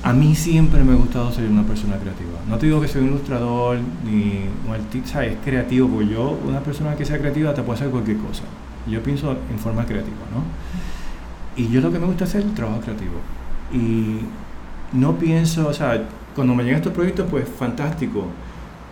A 0.03 0.13
mí 0.13 0.35
siempre 0.35 0.83
me 0.83 0.93
ha 0.93 0.97
gustado 0.97 1.31
ser 1.31 1.49
una 1.49 1.63
persona 1.63 1.97
creativa. 1.97 2.41
No 2.49 2.59
te 2.59 2.67
digo 2.67 2.81
que 2.81 2.89
soy 2.89 3.03
un 3.03 3.09
ilustrador 3.09 3.79
ni 4.05 4.41
un 4.67 4.75
artista, 4.75 5.25
es 5.25 5.37
creativo, 5.45 5.89
porque 5.89 6.09
yo, 6.09 6.37
una 6.45 6.61
persona 6.61 6.97
que 6.97 7.05
sea 7.05 7.19
creativa, 7.19 7.55
te 7.55 7.63
puede 7.63 7.79
hacer 7.79 7.91
cualquier 7.91 8.17
cosa. 8.17 8.43
Yo 8.89 9.01
pienso 9.03 9.37
en 9.49 9.59
forma 9.61 9.87
creativa, 9.87 10.17
¿no? 10.35 10.43
Y 11.55 11.69
yo 11.69 11.81
lo 11.81 11.93
que 11.93 12.01
me 12.01 12.07
gusta 12.07 12.25
hacer 12.25 12.45
es 12.45 12.55
trabajo 12.55 12.81
creativo. 12.81 13.15
Y 13.73 14.19
no 14.93 15.17
pienso, 15.17 15.69
o 15.69 15.73
sea, 15.73 16.09
cuando 16.35 16.55
me 16.57 16.65
llegan 16.65 16.79
estos 16.79 16.93
proyectos, 16.93 17.27
pues 17.31 17.49
fantástico, 17.49 18.27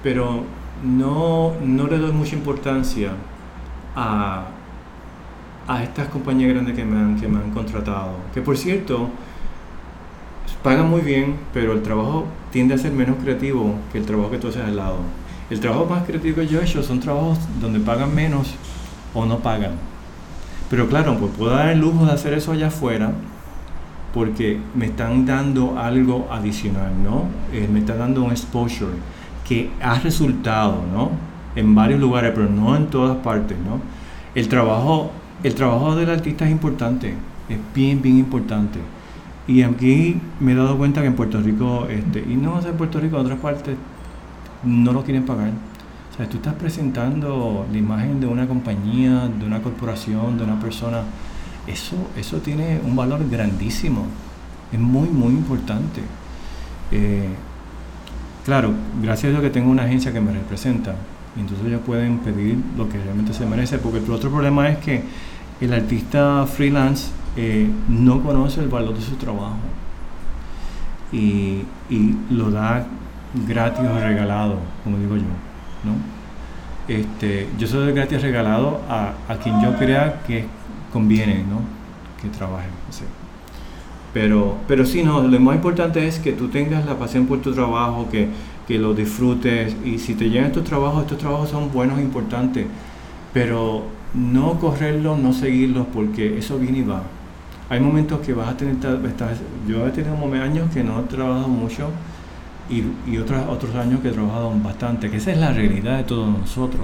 pero 0.05 0.45
no, 0.83 1.55
no 1.63 1.87
le 1.87 1.99
doy 1.99 2.13
mucha 2.13 2.37
importancia 2.37 3.11
a, 3.95 4.47
a 5.67 5.83
estas 5.83 6.09
compañías 6.09 6.51
grandes 6.51 6.75
que 6.75 6.85
me, 6.85 6.99
han, 6.99 7.21
que 7.21 7.29
me 7.29 7.39
han 7.39 7.51
contratado. 7.51 8.13
Que 8.35 8.41
por 8.41 8.57
cierto, 8.57 9.09
pagan 10.63 10.89
muy 10.89 11.01
bien, 11.01 11.37
pero 11.53 11.73
el 11.73 11.83
trabajo 11.83 12.27
tiende 12.51 12.75
a 12.75 12.79
ser 12.79 12.93
menos 12.93 13.17
creativo 13.23 13.75
que 13.93 13.99
el 13.99 14.07
trabajo 14.07 14.31
que 14.31 14.39
tú 14.39 14.49
haces 14.49 14.63
al 14.63 14.77
lado. 14.77 14.99
El 15.51 15.61
trabajo 15.61 15.87
más 15.87 16.05
creativo 16.05 16.37
que 16.37 16.47
yo 16.47 16.61
he 16.61 16.65
hecho 16.65 16.83
son 16.83 17.01
trabajos 17.01 17.39
donde 17.61 17.81
pagan 17.81 18.15
menos 18.15 18.55
o 19.15 19.27
no 19.27 19.39
pagan. 19.39 19.73
Pero 20.71 20.89
claro, 20.89 21.17
pues 21.19 21.33
puedo 21.37 21.51
dar 21.51 21.71
el 21.71 21.81
lujo 21.81 22.07
de 22.07 22.13
hacer 22.13 22.33
eso 22.35 22.53
allá 22.53 22.69
afuera 22.69 23.13
porque 24.15 24.61
me 24.75 24.87
están 24.87 25.27
dando 25.27 25.79
algo 25.79 26.29
adicional, 26.31 26.93
¿no? 27.03 27.25
Eh, 27.53 27.69
me 27.71 27.81
está 27.81 27.97
dando 27.97 28.23
un 28.23 28.31
exposure 28.31 28.93
que 29.51 29.69
ha 29.83 29.99
resultado, 29.99 30.85
¿no? 30.93 31.11
En 31.57 31.75
varios 31.75 31.99
lugares, 31.99 32.31
pero 32.33 32.49
no 32.49 32.77
en 32.77 32.87
todas 32.87 33.17
partes, 33.17 33.59
¿no? 33.59 33.81
El 34.33 34.49
trabajo, 34.49 35.11
el 35.43 35.57
trabajo 35.57 35.97
del 35.97 36.09
artista 36.09 36.45
es 36.45 36.53
importante, 36.53 37.15
es 37.49 37.59
bien, 37.75 38.01
bien 38.01 38.19
importante. 38.19 38.79
Y 39.49 39.63
aquí 39.63 40.21
me 40.39 40.53
he 40.53 40.55
dado 40.55 40.79
cuenta 40.79 41.01
que 41.01 41.09
en 41.09 41.17
Puerto 41.17 41.41
Rico, 41.41 41.89
este, 41.91 42.21
y 42.21 42.37
no 42.37 42.65
en 42.65 42.77
Puerto 42.77 43.01
Rico, 43.01 43.17
en 43.17 43.23
otras 43.23 43.41
partes, 43.41 43.75
no 44.63 44.93
lo 44.93 45.03
quieren 45.03 45.27
pagar. 45.27 45.49
O 45.49 46.17
sea, 46.17 46.29
tú 46.29 46.37
estás 46.37 46.55
presentando 46.55 47.67
la 47.73 47.77
imagen 47.77 48.21
de 48.21 48.29
una 48.29 48.47
compañía, 48.47 49.29
de 49.37 49.45
una 49.45 49.61
corporación, 49.61 50.39
de 50.39 50.45
una 50.45 50.61
persona. 50.61 51.03
Eso, 51.67 51.97
eso 52.17 52.37
tiene 52.37 52.81
un 52.85 52.95
valor 52.95 53.29
grandísimo. 53.29 54.07
Es 54.71 54.79
muy, 54.79 55.09
muy 55.09 55.33
importante. 55.33 56.03
Eh, 56.93 57.31
claro, 58.45 58.73
gracias 59.03 59.27
a 59.27 59.31
Dios 59.31 59.43
que 59.43 59.51
tengo 59.51 59.71
una 59.71 59.85
agencia 59.85 60.13
que 60.13 60.21
me 60.21 60.33
representa. 60.33 60.95
Entonces 61.39 61.67
ellos 61.67 61.81
pueden 61.87 62.19
pedir 62.19 62.59
lo 62.77 62.89
que 62.89 62.99
realmente 62.99 63.33
se 63.33 63.47
merece. 63.47 63.79
Porque 63.79 63.99
el 63.99 64.11
otro 64.11 64.31
problema 64.31 64.69
es 64.69 64.79
que 64.79 65.03
el 65.61 65.73
artista 65.73 66.47
freelance 66.47 67.11
eh, 67.37 67.71
no 67.89 68.23
conoce 68.23 68.61
el 68.61 68.69
valor 68.69 68.95
de 68.95 69.03
su 69.03 69.15
trabajo 69.17 69.59
y, 71.13 71.63
lo 72.31 72.51
da 72.51 72.87
gratis 73.47 73.85
o 73.85 73.99
regalado, 73.99 74.59
como 74.85 74.99
digo 74.99 75.17
yo. 75.17 75.23
¿no? 75.85 75.95
Este, 76.89 77.49
yo 77.59 77.67
soy 77.67 77.87
de 77.87 77.93
gratis 77.93 78.23
regalado 78.23 78.81
a, 78.89 79.15
quien 79.43 79.61
yo 79.63 79.77
crea 79.77 80.23
que 80.27 80.47
conviene 80.93 81.45
¿no? 81.45 81.61
que 82.21 82.29
trabaje. 82.37 82.69
Pero, 84.13 84.57
pero 84.67 84.85
sí, 84.85 85.03
no, 85.03 85.23
lo 85.23 85.41
más 85.41 85.57
importante 85.57 86.07
es 86.07 86.19
que 86.19 86.33
tú 86.33 86.49
tengas 86.49 86.85
la 86.85 86.99
pasión 86.99 87.27
por 87.27 87.41
tu 87.41 87.53
trabajo, 87.53 88.09
que, 88.11 88.29
que 88.67 88.79
lo 88.79 88.95
disfrutes 88.95 89.77
y 89.85 89.99
si 89.99 90.15
te 90.15 90.29
llegan 90.29 90.47
estos 90.47 90.65
trabajos, 90.65 91.03
estos 91.03 91.19
trabajos 91.19 91.51
son 91.51 91.73
buenos 91.73 91.99
e 91.99 92.03
importantes, 92.03 92.67
pero 93.33 93.85
no 94.15 94.59
correrlos, 94.59 95.19
no 95.19 95.33
seguirlos 95.33 95.87
porque 95.93 96.39
eso 96.39 96.59
viene 96.59 96.79
y 96.79 96.83
va 96.83 97.03
hay 97.71 97.79
momentos 97.79 98.19
que 98.19 98.35
vas 98.35 98.49
a 98.49 98.57
tener, 98.57 98.77
yo 99.69 99.87
he 99.87 99.91
tenido 99.91 100.43
años 100.43 100.69
que 100.75 100.83
no 100.83 100.99
he 100.99 101.03
trabajado 101.05 101.47
mucho 101.47 101.89
y, 102.69 102.83
y 103.09 103.17
otros, 103.17 103.41
otros 103.49 103.73
años 103.77 104.01
que 104.01 104.09
he 104.09 104.13
trabajado 104.13 104.53
bastante, 104.57 105.09
que 105.09 105.19
esa 105.19 105.31
es 105.31 105.39
la 105.39 105.53
realidad 105.53 105.99
de 105.99 106.05
todos 106.05 106.37
nosotros. 106.37 106.83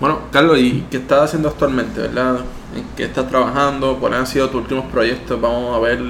Bueno, 0.00 0.18
Carlos, 0.32 0.58
¿y 0.58 0.84
qué 0.90 0.96
estás 0.96 1.26
haciendo 1.26 1.48
actualmente, 1.48 2.00
verdad? 2.00 2.40
¿En 2.76 2.84
qué 2.96 3.04
estás 3.04 3.28
trabajando? 3.28 3.96
¿Cuáles 3.98 4.20
han 4.20 4.26
sido 4.26 4.48
tus 4.50 4.62
últimos 4.62 4.86
proyectos? 4.86 5.40
Vamos 5.40 5.74
a 5.76 5.78
ver 5.80 6.00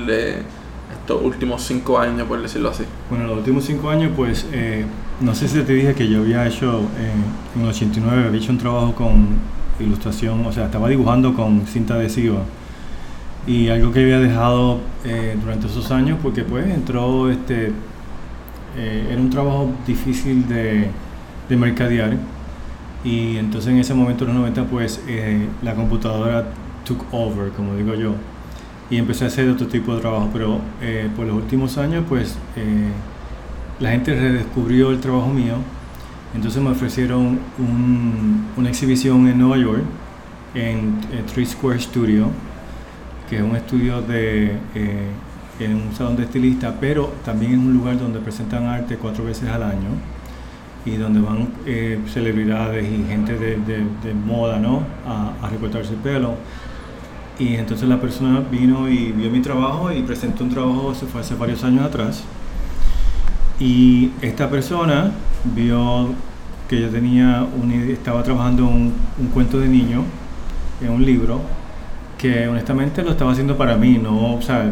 estos 0.92 1.22
últimos 1.22 1.62
cinco 1.62 1.98
años, 1.98 2.26
por 2.26 2.40
decirlo 2.42 2.70
así. 2.70 2.84
Bueno, 3.10 3.26
los 3.26 3.38
últimos 3.38 3.64
cinco 3.64 3.90
años, 3.90 4.12
pues, 4.16 4.46
eh, 4.52 4.84
no 5.20 5.34
sé 5.34 5.48
si 5.48 5.60
te 5.60 5.72
dije 5.72 5.94
que 5.94 6.08
yo 6.08 6.20
había 6.20 6.46
hecho, 6.46 6.82
en 7.56 7.62
el 7.62 7.68
89, 7.68 8.26
había 8.26 8.40
hecho 8.40 8.52
un 8.52 8.58
trabajo 8.58 8.94
con 8.94 9.26
ilustración, 9.80 10.44
o 10.44 10.52
sea, 10.52 10.66
estaba 10.66 10.88
dibujando 10.88 11.34
con 11.34 11.66
cinta 11.66 11.94
adhesiva 11.94 12.42
y 13.48 13.70
algo 13.70 13.90
que 13.92 14.02
había 14.02 14.20
dejado 14.20 14.78
eh, 15.04 15.36
durante 15.40 15.66
esos 15.68 15.90
años 15.90 16.18
porque 16.22 16.42
pues 16.42 16.68
entró 16.68 17.30
este 17.30 17.72
eh, 18.76 19.08
era 19.10 19.20
un 19.20 19.30
trabajo 19.30 19.70
difícil 19.86 20.46
de, 20.46 20.90
de, 21.48 21.56
mercadear 21.56 22.16
y 23.04 23.36
entonces 23.36 23.70
en 23.72 23.78
ese 23.78 23.94
momento 23.94 24.24
en 24.24 24.30
los 24.30 24.38
90 24.38 24.64
pues 24.64 25.02
eh, 25.06 25.46
la 25.62 25.74
computadora 25.74 26.48
took 26.84 27.04
over 27.12 27.50
como 27.50 27.74
digo 27.74 27.94
yo. 27.94 28.14
Y 28.90 28.96
empecé 28.96 29.24
a 29.24 29.26
hacer 29.28 29.48
otro 29.50 29.66
tipo 29.66 29.94
de 29.94 30.00
trabajo 30.00 30.30
pero 30.32 30.60
por 31.14 31.26
los 31.26 31.36
últimos 31.36 31.76
años 31.76 32.04
pues 32.08 32.38
la 33.80 33.90
gente 33.90 34.14
redescubrió 34.14 34.90
el 34.90 34.98
trabajo 34.98 35.28
mío. 35.28 35.56
Entonces 36.34 36.62
me 36.62 36.70
ofrecieron 36.70 37.38
una 38.56 38.68
exhibición 38.68 39.28
en 39.28 39.38
Nueva 39.38 39.58
York 39.58 39.82
en 40.54 41.00
Three 41.26 41.44
Square 41.44 41.80
Studio 41.80 42.30
que 43.28 43.36
es 43.36 43.42
un 43.42 43.54
estudio 43.56 44.00
de, 44.02 44.56
eh, 44.74 45.10
en 45.60 45.74
un 45.74 45.94
salón 45.94 46.16
de 46.16 46.24
estilista, 46.24 46.74
pero 46.80 47.12
también 47.24 47.52
es 47.52 47.58
un 47.58 47.74
lugar 47.74 47.98
donde 47.98 48.20
presentan 48.20 48.64
arte 48.66 48.96
cuatro 48.96 49.24
veces 49.24 49.48
al 49.48 49.62
año 49.62 49.90
y 50.88 50.96
donde 50.96 51.20
van 51.20 51.48
eh, 51.66 51.98
celebridades 52.12 52.84
y 52.84 53.04
gente 53.08 53.36
de, 53.38 53.56
de, 53.56 54.14
moda 54.14 54.58
¿no? 54.58 54.82
a, 55.06 55.32
a, 55.42 55.50
recortarse 55.50 55.92
el 55.92 55.98
pelo. 55.98 56.34
Y 57.38 57.54
entonces 57.54 57.88
la 57.88 58.00
persona 58.00 58.42
vino 58.50 58.88
y 58.88 59.12
vio 59.12 59.30
mi 59.30 59.40
trabajo 59.40 59.92
y 59.92 60.02
presentó 60.02 60.44
un 60.44 60.50
trabajo, 60.50 60.94
se 60.94 61.06
fue 61.06 61.20
hace 61.20 61.34
varios 61.34 61.62
años 61.62 61.84
atrás. 61.84 62.24
Y 63.60 64.10
esta 64.22 64.48
persona 64.48 65.12
vio 65.54 66.10
que 66.68 66.80
yo 66.80 66.88
tenía 66.88 67.46
estaba 67.88 68.22
trabajando 68.22 68.66
un, 68.66 68.92
un 69.18 69.26
cuento 69.28 69.58
de 69.58 69.68
niño 69.68 70.04
en 70.80 70.90
un 70.90 71.04
libro 71.04 71.40
que 72.18 72.48
honestamente 72.48 73.02
lo 73.02 73.10
estaba 73.10 73.32
haciendo 73.32 73.56
para 73.56 73.76
mí, 73.76 73.98
no, 73.98 74.34
o 74.34 74.42
sea, 74.42 74.70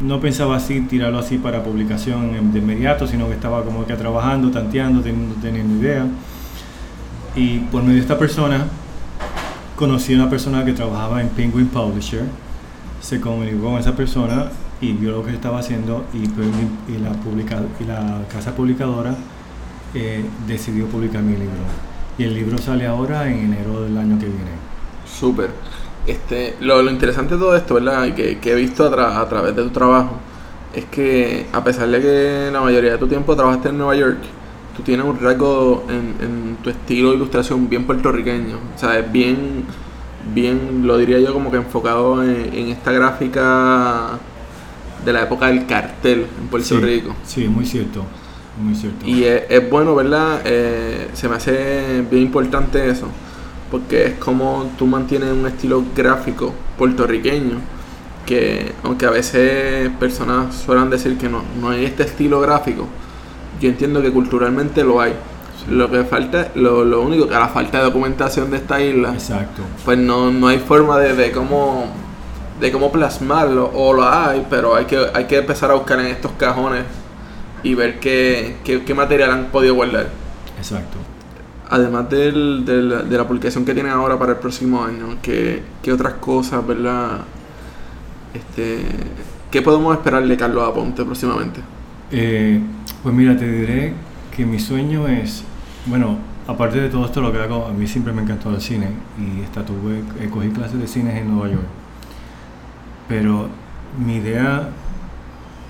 no 0.00 0.20
pensaba 0.20 0.56
así, 0.56 0.80
tirarlo 0.82 1.18
así 1.18 1.38
para 1.38 1.62
publicación 1.62 2.52
de 2.52 2.58
inmediato, 2.58 3.06
sino 3.06 3.26
que 3.28 3.34
estaba 3.34 3.64
como 3.64 3.86
que 3.86 3.94
trabajando, 3.94 4.50
tanteando, 4.50 5.00
teniendo, 5.00 5.34
teniendo 5.36 5.82
idea. 5.82 6.06
Y 7.34 7.60
por 7.60 7.82
medio 7.82 7.96
de 7.96 8.00
esta 8.02 8.18
persona, 8.18 8.66
conocí 9.76 10.14
a 10.14 10.16
una 10.16 10.30
persona 10.30 10.64
que 10.64 10.72
trabajaba 10.72 11.20
en 11.20 11.28
Penguin 11.28 11.68
Publisher, 11.68 12.24
se 13.00 13.20
comunicó 13.20 13.70
con 13.70 13.78
esa 13.78 13.94
persona 13.94 14.46
y 14.80 14.92
vio 14.92 15.12
lo 15.12 15.24
que 15.24 15.32
estaba 15.32 15.60
haciendo 15.60 16.04
y, 16.12 16.18
y, 16.18 16.98
la, 16.98 17.12
y 17.80 17.84
la 17.84 18.22
casa 18.32 18.54
publicadora 18.54 19.14
eh, 19.94 20.24
decidió 20.46 20.86
publicar 20.86 21.22
mi 21.22 21.32
libro. 21.32 21.54
Y 22.18 22.24
el 22.24 22.34
libro 22.34 22.58
sale 22.58 22.86
ahora 22.86 23.30
en 23.30 23.52
enero 23.52 23.82
del 23.82 23.96
año 23.96 24.18
que 24.18 24.26
viene. 24.26 24.50
Súper. 25.06 25.50
Este, 26.06 26.54
lo, 26.60 26.88
interesante 26.88 27.34
de 27.34 27.40
todo 27.40 27.56
esto, 27.56 27.74
¿verdad? 27.74 28.14
Que, 28.14 28.38
que 28.38 28.52
he 28.52 28.54
visto 28.54 28.86
a, 28.86 29.20
a, 29.20 29.28
través 29.28 29.56
de 29.56 29.62
tu 29.62 29.70
trabajo, 29.70 30.12
es 30.72 30.84
que 30.84 31.46
a 31.52 31.64
pesar 31.64 31.88
de 31.88 32.00
que 32.00 32.50
la 32.52 32.60
mayoría 32.60 32.92
de 32.92 32.98
tu 32.98 33.08
tiempo 33.08 33.34
trabajaste 33.34 33.70
en 33.70 33.78
Nueva 33.78 33.96
York, 33.96 34.18
tú 34.76 34.82
tienes 34.82 35.04
un 35.04 35.18
rasgo 35.18 35.84
en, 35.88 36.14
en 36.24 36.56
tu 36.62 36.70
estilo 36.70 37.10
de 37.10 37.16
ilustración 37.16 37.68
bien 37.68 37.84
puertorriqueño. 37.84 38.56
O 38.76 38.78
sea, 38.78 38.98
es 38.98 39.10
bien, 39.10 39.64
bien, 40.32 40.86
lo 40.86 40.96
diría 40.96 41.18
yo 41.18 41.32
como 41.32 41.50
que 41.50 41.56
enfocado 41.56 42.22
en, 42.22 42.68
esta 42.68 42.92
gráfica 42.92 44.10
de 45.04 45.12
la 45.12 45.22
época 45.22 45.46
del 45.48 45.66
cartel 45.66 46.26
en 46.40 46.48
Puerto 46.48 46.78
Rico. 46.78 47.16
Sí, 47.24 47.48
muy 47.48 47.66
cierto. 47.66 48.04
Muy 48.62 48.76
cierto. 48.76 49.04
Y 49.06 49.24
es, 49.24 49.42
es 49.48 49.68
bueno, 49.68 49.96
¿verdad? 49.96 50.40
Eh, 50.44 51.08
se 51.14 51.28
me 51.28 51.34
hace 51.34 52.04
bien 52.08 52.22
importante 52.22 52.88
eso 52.88 53.08
porque 53.70 54.06
es 54.06 54.14
como 54.14 54.70
tú 54.78 54.86
mantienes 54.86 55.32
un 55.32 55.46
estilo 55.46 55.84
gráfico 55.94 56.52
puertorriqueño 56.78 57.58
que 58.26 58.72
aunque 58.82 59.06
a 59.06 59.10
veces 59.10 59.88
personas 60.00 60.54
suelen 60.54 60.90
decir 60.90 61.16
que 61.16 61.28
no, 61.28 61.42
no 61.60 61.70
hay 61.70 61.84
este 61.84 62.02
estilo 62.02 62.40
gráfico, 62.40 62.86
yo 63.60 63.68
entiendo 63.70 64.02
que 64.02 64.12
culturalmente 64.12 64.82
lo 64.84 65.00
hay. 65.00 65.14
Lo 65.70 65.90
que 65.90 66.04
falta, 66.04 66.50
lo, 66.54 66.84
lo 66.84 67.02
único 67.02 67.28
que 67.28 67.34
a 67.34 67.40
la 67.40 67.48
falta 67.48 67.78
de 67.78 67.84
documentación 67.84 68.50
de 68.50 68.58
esta 68.58 68.80
isla, 68.80 69.12
Exacto. 69.12 69.62
pues 69.84 69.98
no, 69.98 70.30
no 70.30 70.48
hay 70.48 70.58
forma 70.58 70.98
de, 70.98 71.14
de 71.14 71.32
cómo 71.32 71.86
de 72.60 72.72
cómo 72.72 72.90
plasmarlo, 72.90 73.70
o 73.74 73.92
lo 73.92 74.08
hay, 74.08 74.46
pero 74.48 74.74
hay 74.74 74.86
que, 74.86 74.98
hay 75.12 75.26
que 75.26 75.38
empezar 75.38 75.70
a 75.70 75.74
buscar 75.74 76.00
en 76.00 76.06
estos 76.06 76.32
cajones 76.32 76.84
y 77.62 77.74
ver 77.74 78.00
qué, 78.00 78.56
qué, 78.64 78.82
qué 78.82 78.94
material 78.94 79.30
han 79.30 79.46
podido 79.46 79.74
guardar. 79.74 80.08
Exacto 80.56 81.05
además 81.68 82.08
del, 82.10 82.64
de 82.64 83.16
la 83.16 83.26
publicación 83.26 83.64
que 83.64 83.74
tienen 83.74 83.92
ahora 83.92 84.18
para 84.18 84.32
el 84.32 84.38
próximo 84.38 84.84
año, 84.84 85.16
¿qué, 85.22 85.62
qué 85.82 85.92
otras 85.92 86.14
cosas, 86.14 86.66
verdad? 86.66 87.20
Este, 88.32 88.84
¿Qué 89.50 89.62
podemos 89.62 89.96
esperar 89.96 90.26
de 90.26 90.36
Carlos 90.36 90.68
Aponte 90.68 91.04
próximamente? 91.04 91.60
Eh, 92.10 92.60
pues 93.02 93.14
mira, 93.14 93.36
te 93.36 93.50
diré 93.50 93.94
que 94.34 94.44
mi 94.44 94.58
sueño 94.58 95.08
es, 95.08 95.44
bueno, 95.86 96.18
aparte 96.46 96.80
de 96.80 96.88
todo 96.88 97.04
esto 97.06 97.20
lo 97.20 97.32
que 97.32 97.38
hago, 97.38 97.66
a 97.66 97.72
mí 97.72 97.86
siempre 97.86 98.12
me 98.12 98.22
encantó 98.22 98.50
el 98.50 98.60
cine 98.60 98.88
y 99.18 99.42
esta 99.42 99.64
tuve, 99.64 100.00
eh, 100.20 100.28
cogí 100.30 100.50
clases 100.50 100.78
de 100.78 100.86
cine 100.86 101.18
en 101.18 101.32
Nueva 101.32 101.48
York. 101.48 101.66
Pero 103.08 103.48
mi 103.98 104.16
idea, 104.16 104.68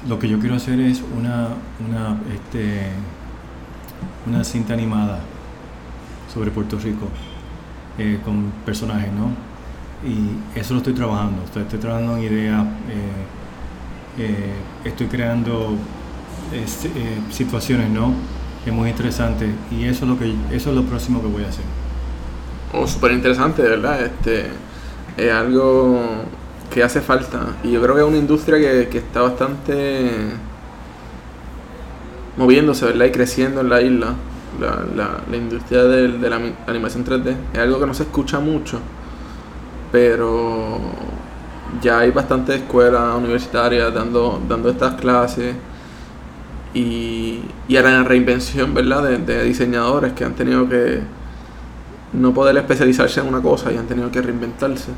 lo 0.08 0.18
que 0.18 0.28
yo 0.28 0.38
quiero 0.40 0.56
hacer 0.56 0.80
es 0.80 1.02
una, 1.16 1.48
una, 1.86 2.20
este, 2.34 2.88
una 4.26 4.42
cinta 4.42 4.74
animada 4.74 5.20
sobre 6.36 6.50
Puerto 6.50 6.78
Rico 6.78 7.08
eh, 7.98 8.18
con 8.22 8.52
personajes, 8.66 9.10
¿no? 9.10 9.30
Y 10.06 10.58
eso 10.58 10.74
lo 10.74 10.80
estoy 10.80 10.92
trabajando, 10.92 11.42
estoy, 11.44 11.78
trabajando 11.78 12.18
en 12.18 12.24
ideas, 12.24 12.62
eh, 12.90 14.18
eh, 14.18 14.52
estoy 14.84 15.06
creando 15.06 15.76
situaciones, 17.30 17.88
¿no? 17.88 18.12
Es 18.66 18.72
muy 18.72 18.90
interesante 18.90 19.48
y 19.70 19.84
eso 19.84 20.04
es 20.04 20.10
lo 20.10 20.18
que 20.18 20.34
eso 20.54 20.70
es 20.70 20.76
lo 20.76 20.82
próximo 20.82 21.22
que 21.22 21.28
voy 21.28 21.44
a 21.44 21.48
hacer. 21.48 21.64
Oh, 22.74 22.86
súper 22.86 23.12
interesante, 23.12 23.62
¿verdad? 23.62 24.02
Este, 24.02 24.48
es 25.16 25.32
algo 25.32 25.98
que 26.70 26.82
hace 26.82 27.00
falta 27.00 27.56
y 27.64 27.70
yo 27.72 27.80
creo 27.80 27.94
que 27.94 28.02
es 28.02 28.06
una 28.06 28.18
industria 28.18 28.58
que, 28.58 28.88
que 28.88 28.98
está 28.98 29.22
bastante 29.22 30.10
moviéndose, 32.36 32.84
¿verdad? 32.84 33.06
Y 33.06 33.10
creciendo 33.10 33.62
en 33.62 33.70
la 33.70 33.80
isla 33.80 34.14
la, 34.60 35.18
la, 35.28 35.36
industria 35.36 35.84
de, 35.84 36.08
de, 36.08 36.30
la 36.30 36.40
animación 36.66 37.04
3D. 37.04 37.34
Es 37.52 37.58
algo 37.58 37.80
que 37.80 37.86
no 37.86 37.94
se 37.94 38.04
escucha 38.04 38.40
mucho, 38.40 38.78
pero 39.92 40.78
ya 41.82 42.00
hay 42.00 42.10
bastantes 42.10 42.56
escuelas 42.56 43.16
universitarias 43.16 43.92
dando, 43.92 44.40
dando 44.48 44.70
estas 44.70 44.94
clases 44.94 45.54
y, 46.74 47.40
y 47.68 47.76
en 47.76 47.84
la 47.84 48.04
reinvención 48.04 48.74
¿verdad? 48.74 49.02
De, 49.02 49.18
de, 49.18 49.44
diseñadores 49.44 50.12
que 50.12 50.24
han 50.24 50.34
tenido 50.34 50.68
que 50.68 51.00
no 52.12 52.32
poder 52.32 52.56
especializarse 52.56 53.20
en 53.20 53.28
una 53.28 53.42
cosa 53.42 53.72
y 53.72 53.76
han 53.76 53.86
tenido 53.86 54.10
que 54.10 54.22
reinventarse. 54.22 54.92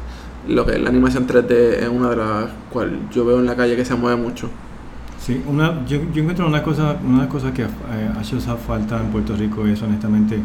Lo 0.46 0.64
que 0.64 0.72
es 0.72 0.80
la 0.80 0.88
animación 0.88 1.26
3D 1.26 1.50
es 1.50 1.88
una 1.88 2.10
de 2.10 2.16
las 2.16 2.50
cuales 2.70 2.94
yo 3.12 3.24
veo 3.24 3.38
en 3.38 3.46
la 3.46 3.56
calle 3.56 3.76
que 3.76 3.84
se 3.84 3.94
mueve 3.94 4.20
mucho. 4.20 4.48
Sí, 5.28 5.42
una, 5.46 5.84
yo, 5.84 6.00
yo 6.10 6.22
encuentro 6.22 6.46
una 6.46 6.62
cosa, 6.62 6.96
una 7.04 7.28
cosa 7.28 7.52
que 7.52 7.60
eh, 7.60 7.66
ha 8.16 8.22
hecho 8.22 8.40
falta 8.56 8.98
en 8.98 9.08
Puerto 9.08 9.36
Rico 9.36 9.66
es 9.66 9.82
honestamente 9.82 10.38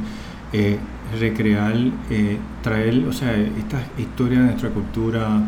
eh, 0.51 0.77
recrear, 1.17 1.73
eh, 2.09 2.38
traer, 2.61 3.07
o 3.07 3.13
sea, 3.13 3.34
estas 3.34 3.81
historias 3.97 4.41
de 4.41 4.47
nuestra 4.47 4.71
cultura, 4.71 5.39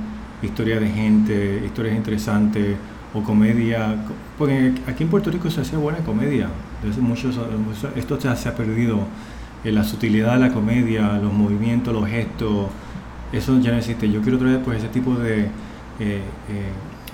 historias 0.41 0.79
de 0.79 0.87
gente, 0.87 1.63
historias 1.65 1.97
interesantes 1.97 2.77
o 3.13 3.23
comedia, 3.23 3.97
porque 4.37 4.73
aquí 4.87 5.03
en 5.03 5.09
Puerto 5.09 5.29
Rico 5.29 5.49
se 5.51 5.59
hacía 5.59 5.79
buena 5.79 5.99
comedia, 5.99 6.47
muchos, 7.01 7.37
esto 7.97 8.17
ya 8.17 8.37
se 8.37 8.47
ha 8.47 8.55
perdido, 8.55 8.99
la 9.65 9.83
sutilidad 9.83 10.35
de 10.35 10.47
la 10.47 10.53
comedia, 10.53 11.19
los 11.21 11.33
movimientos, 11.33 11.93
los 11.93 12.07
gestos, 12.07 12.67
eso 13.33 13.59
ya 13.59 13.71
no 13.71 13.79
existe. 13.79 14.09
Yo 14.09 14.21
quiero 14.21 14.37
traer 14.37 14.61
pues 14.61 14.77
ese 14.77 14.87
tipo 14.87 15.13
de 15.15 15.49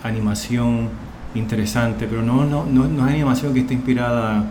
animación 0.04 0.90
interesante, 1.36 2.08
pero 2.08 2.22
no, 2.22 2.46
no, 2.46 2.66
no, 2.66 2.88
no 2.88 3.08
es 3.08 3.14
animación 3.14 3.54
que 3.54 3.62
esté 3.62 3.74
inspirada 3.74 4.46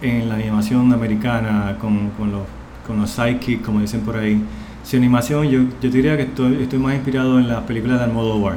en 0.00 0.28
la 0.28 0.36
animación 0.36 0.92
americana 0.92 1.76
con, 1.80 2.10
con 2.10 2.32
los, 2.32 2.42
con 2.86 3.00
los 3.00 3.10
sidekicks, 3.10 3.64
como 3.64 3.80
dicen 3.80 4.00
por 4.00 4.16
ahí. 4.16 4.40
Si 4.82 4.96
animación, 4.96 5.48
yo, 5.48 5.60
yo 5.80 5.90
diría 5.90 6.16
que 6.16 6.24
estoy, 6.24 6.62
estoy 6.62 6.78
más 6.78 6.94
inspirado 6.94 7.38
en 7.38 7.48
las 7.48 7.62
películas 7.62 7.98
de 7.98 8.04
Almodóvar. 8.04 8.56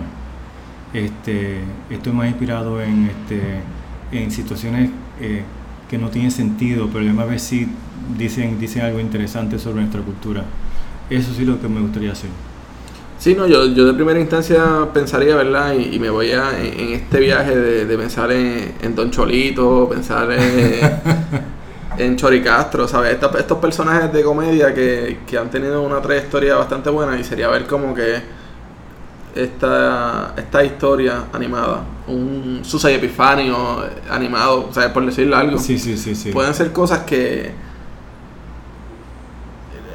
Este, 0.93 1.59
estoy 1.89 2.13
más 2.13 2.27
inspirado 2.27 2.81
en, 2.81 3.05
este, 3.05 3.61
en 4.11 4.31
situaciones 4.31 4.89
eh, 5.21 5.43
que 5.89 5.97
no 5.97 6.09
tienen 6.09 6.31
sentido, 6.31 6.87
pero 6.87 7.05
además 7.05 7.29
ver 7.29 7.39
si 7.39 7.67
dicen, 8.17 8.59
dicen 8.59 8.83
algo 8.83 8.99
interesante 8.99 9.59
sobre 9.59 9.81
nuestra 9.81 10.01
cultura. 10.01 10.43
Eso 11.09 11.33
sí 11.33 11.45
lo 11.45 11.61
que 11.61 11.69
me 11.69 11.79
gustaría 11.79 12.11
hacer. 12.11 12.29
Sí, 13.19 13.33
no, 13.33 13.47
yo, 13.47 13.65
yo 13.65 13.85
de 13.85 13.93
primera 13.93 14.19
instancia 14.19 14.87
pensaría, 14.93 15.35
¿verdad? 15.35 15.73
Y, 15.73 15.97
me 15.97 16.09
voy 16.09 16.31
a, 16.31 16.59
en, 16.59 16.91
este 16.91 17.19
viaje 17.19 17.55
de, 17.55 17.97
pensar 17.97 18.31
en, 18.31 18.95
Don 18.95 19.09
Cholito, 19.09 19.89
pensar 19.89 20.31
en, 20.31 21.01
en 21.97 22.15
Choricastro, 22.15 22.87
¿sabes? 22.87 23.13
Estos, 23.13 23.35
estos 23.35 23.57
personajes 23.57 24.13
de 24.13 24.21
comedia 24.23 24.71
que, 24.71 25.17
han 25.39 25.49
tenido 25.49 25.81
una 25.81 25.99
trayectoria 25.99 26.55
bastante 26.55 26.91
buena 26.91 27.19
y 27.19 27.23
sería 27.23 27.47
ver 27.47 27.65
como 27.65 27.95
que 27.95 28.21
esta, 29.33 30.33
esta 30.37 30.63
historia 30.63 31.25
animada, 31.33 31.83
un 32.07 32.59
Susay 32.63 32.95
Epifanio 32.95 33.83
animado, 34.11 34.69
¿sabes? 34.73 34.91
Por 34.91 35.03
decirlo 35.05 35.37
algo. 35.37 35.57
Sí, 35.57 35.79
sí, 35.79 35.97
sí, 35.97 36.13
sí. 36.13 36.31
Pueden 36.31 36.53
ser 36.53 36.71
cosas 36.71 36.99
que 36.99 37.51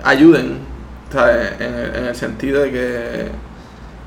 ayuden 0.03 0.72
en, 1.15 2.05
el 2.07 2.15
sentido 2.15 2.63
de 2.63 2.71
que 2.71 3.29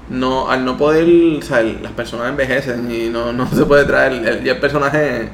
no 0.09 0.49
al 0.49 0.63
no 0.63 0.77
poder, 0.77 1.07
las 1.07 1.91
personas 1.93 2.29
envejecen 2.29 2.91
y 2.91 3.09
no, 3.09 3.33
no 3.33 3.47
se 3.47 3.65
puede 3.65 3.85
traer, 3.85 4.13
el, 4.13 4.47
el 4.47 4.59
personaje 4.59 5.29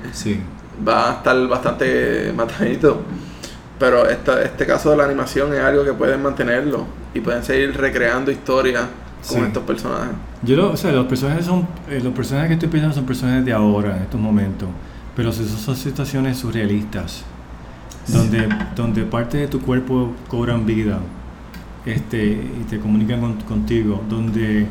va 0.88 1.10
a 1.10 1.14
estar 1.14 1.48
bastante 1.48 2.34
matadito. 2.36 3.02
Pero 3.80 4.08
esta, 4.08 4.44
este 4.44 4.68
caso 4.68 4.92
de 4.92 4.98
la 4.98 5.06
animación 5.06 5.54
es 5.54 5.60
algo 5.60 5.84
que 5.84 5.94
pueden 5.94 6.22
mantenerlo 6.22 6.86
y 7.16 7.20
pueden 7.20 7.44
seguir 7.44 7.76
recreando 7.76 8.30
historias 8.32 8.86
con 9.28 9.44
estos 9.44 9.64
personajes. 9.64 10.14
Yo 10.44 10.72
o 10.72 10.78
sea, 10.78 10.92
los 10.92 11.08
personajes 11.08 11.46
son 11.46 11.68
eh, 11.90 12.00
los 12.04 12.14
personajes 12.14 12.50
que 12.50 12.54
estoy 12.56 12.70
pensando 12.70 12.96
son 12.96 13.06
personajes 13.06 13.44
de 13.44 13.54
ahora, 13.54 13.98
en 13.98 14.04
estos 14.04 14.20
momentos, 14.20 14.70
pero 15.16 15.32
son, 15.32 15.48
son 15.48 15.76
situaciones 15.76 16.38
surrealistas 16.38 17.24
donde 18.08 18.50
donde 18.76 19.04
parte 19.04 19.38
de 19.38 19.48
tu 19.48 19.62
cuerpo 19.62 20.12
cobran 20.28 20.66
vida 20.66 21.00
este, 21.86 22.26
y 22.26 22.66
te 22.70 22.80
comunican 22.80 23.36
contigo, 23.48 24.02
donde, 24.10 24.68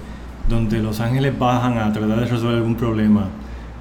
donde 0.49 0.79
los 0.79 1.01
ángeles 1.01 1.39
bajan 1.39 1.79
a 1.79 1.93
tratar 1.93 2.21
de 2.21 2.27
resolver 2.27 2.57
algún 2.57 2.77
problema, 2.77 3.29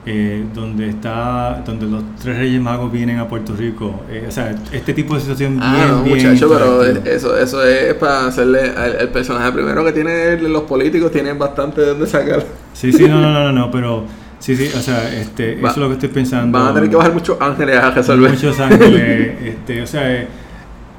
eh, 0.06 0.46
donde 0.56 0.90
está 0.90 1.62
donde 1.66 1.86
los 1.86 2.02
tres 2.22 2.38
reyes 2.38 2.62
magos 2.62 2.90
vienen 2.90 3.20
a 3.20 3.28
Puerto 3.28 3.54
Rico 3.54 4.00
eh, 4.10 4.26
o 4.28 4.32
sea 4.32 4.56
este 4.72 4.94
tipo 4.94 5.14
de 5.14 5.20
situación 5.20 5.60
ah, 5.62 6.02
bien, 6.06 6.16
muchacho 6.16 6.50
pero 6.50 6.84
eso 6.84 7.38
eso 7.38 7.62
es 7.66 7.94
para 7.96 8.28
hacerle 8.28 8.72
el, 8.98 9.10
personaje 9.10 9.52
primero 9.52 9.84
que 9.84 9.92
tiene 9.92 10.40
los 10.40 10.64
políticos 10.64 11.12
tienen 11.12 11.38
bastante 11.38 11.82
de 11.82 11.88
dónde 11.88 12.08
sacar 12.08 12.46
sí 12.74 12.94
sí 12.94 13.10
no 13.10 13.20
no 13.20 13.32
no 13.32 13.52
no, 13.52 13.70
pero 13.70 14.06
Sí, 14.40 14.56
sí, 14.56 14.70
o 14.74 14.82
sea, 14.82 15.14
este, 15.14 15.60
eso 15.60 15.68
es 15.68 15.78
lo 15.78 15.88
que 15.90 15.94
estoy 15.96 16.10
pensando. 16.10 16.58
Van 16.58 16.70
a 16.70 16.74
tener 16.74 16.90
que 16.90 16.96
bajar 16.96 17.14
muchos 17.14 17.38
ángeles 17.42 17.76
a 17.76 17.92
resolver. 17.92 18.32
Muchos 18.32 18.58
ángeles, 18.58 19.36
este, 19.44 19.82
o 19.82 19.86
sea, 19.86 20.28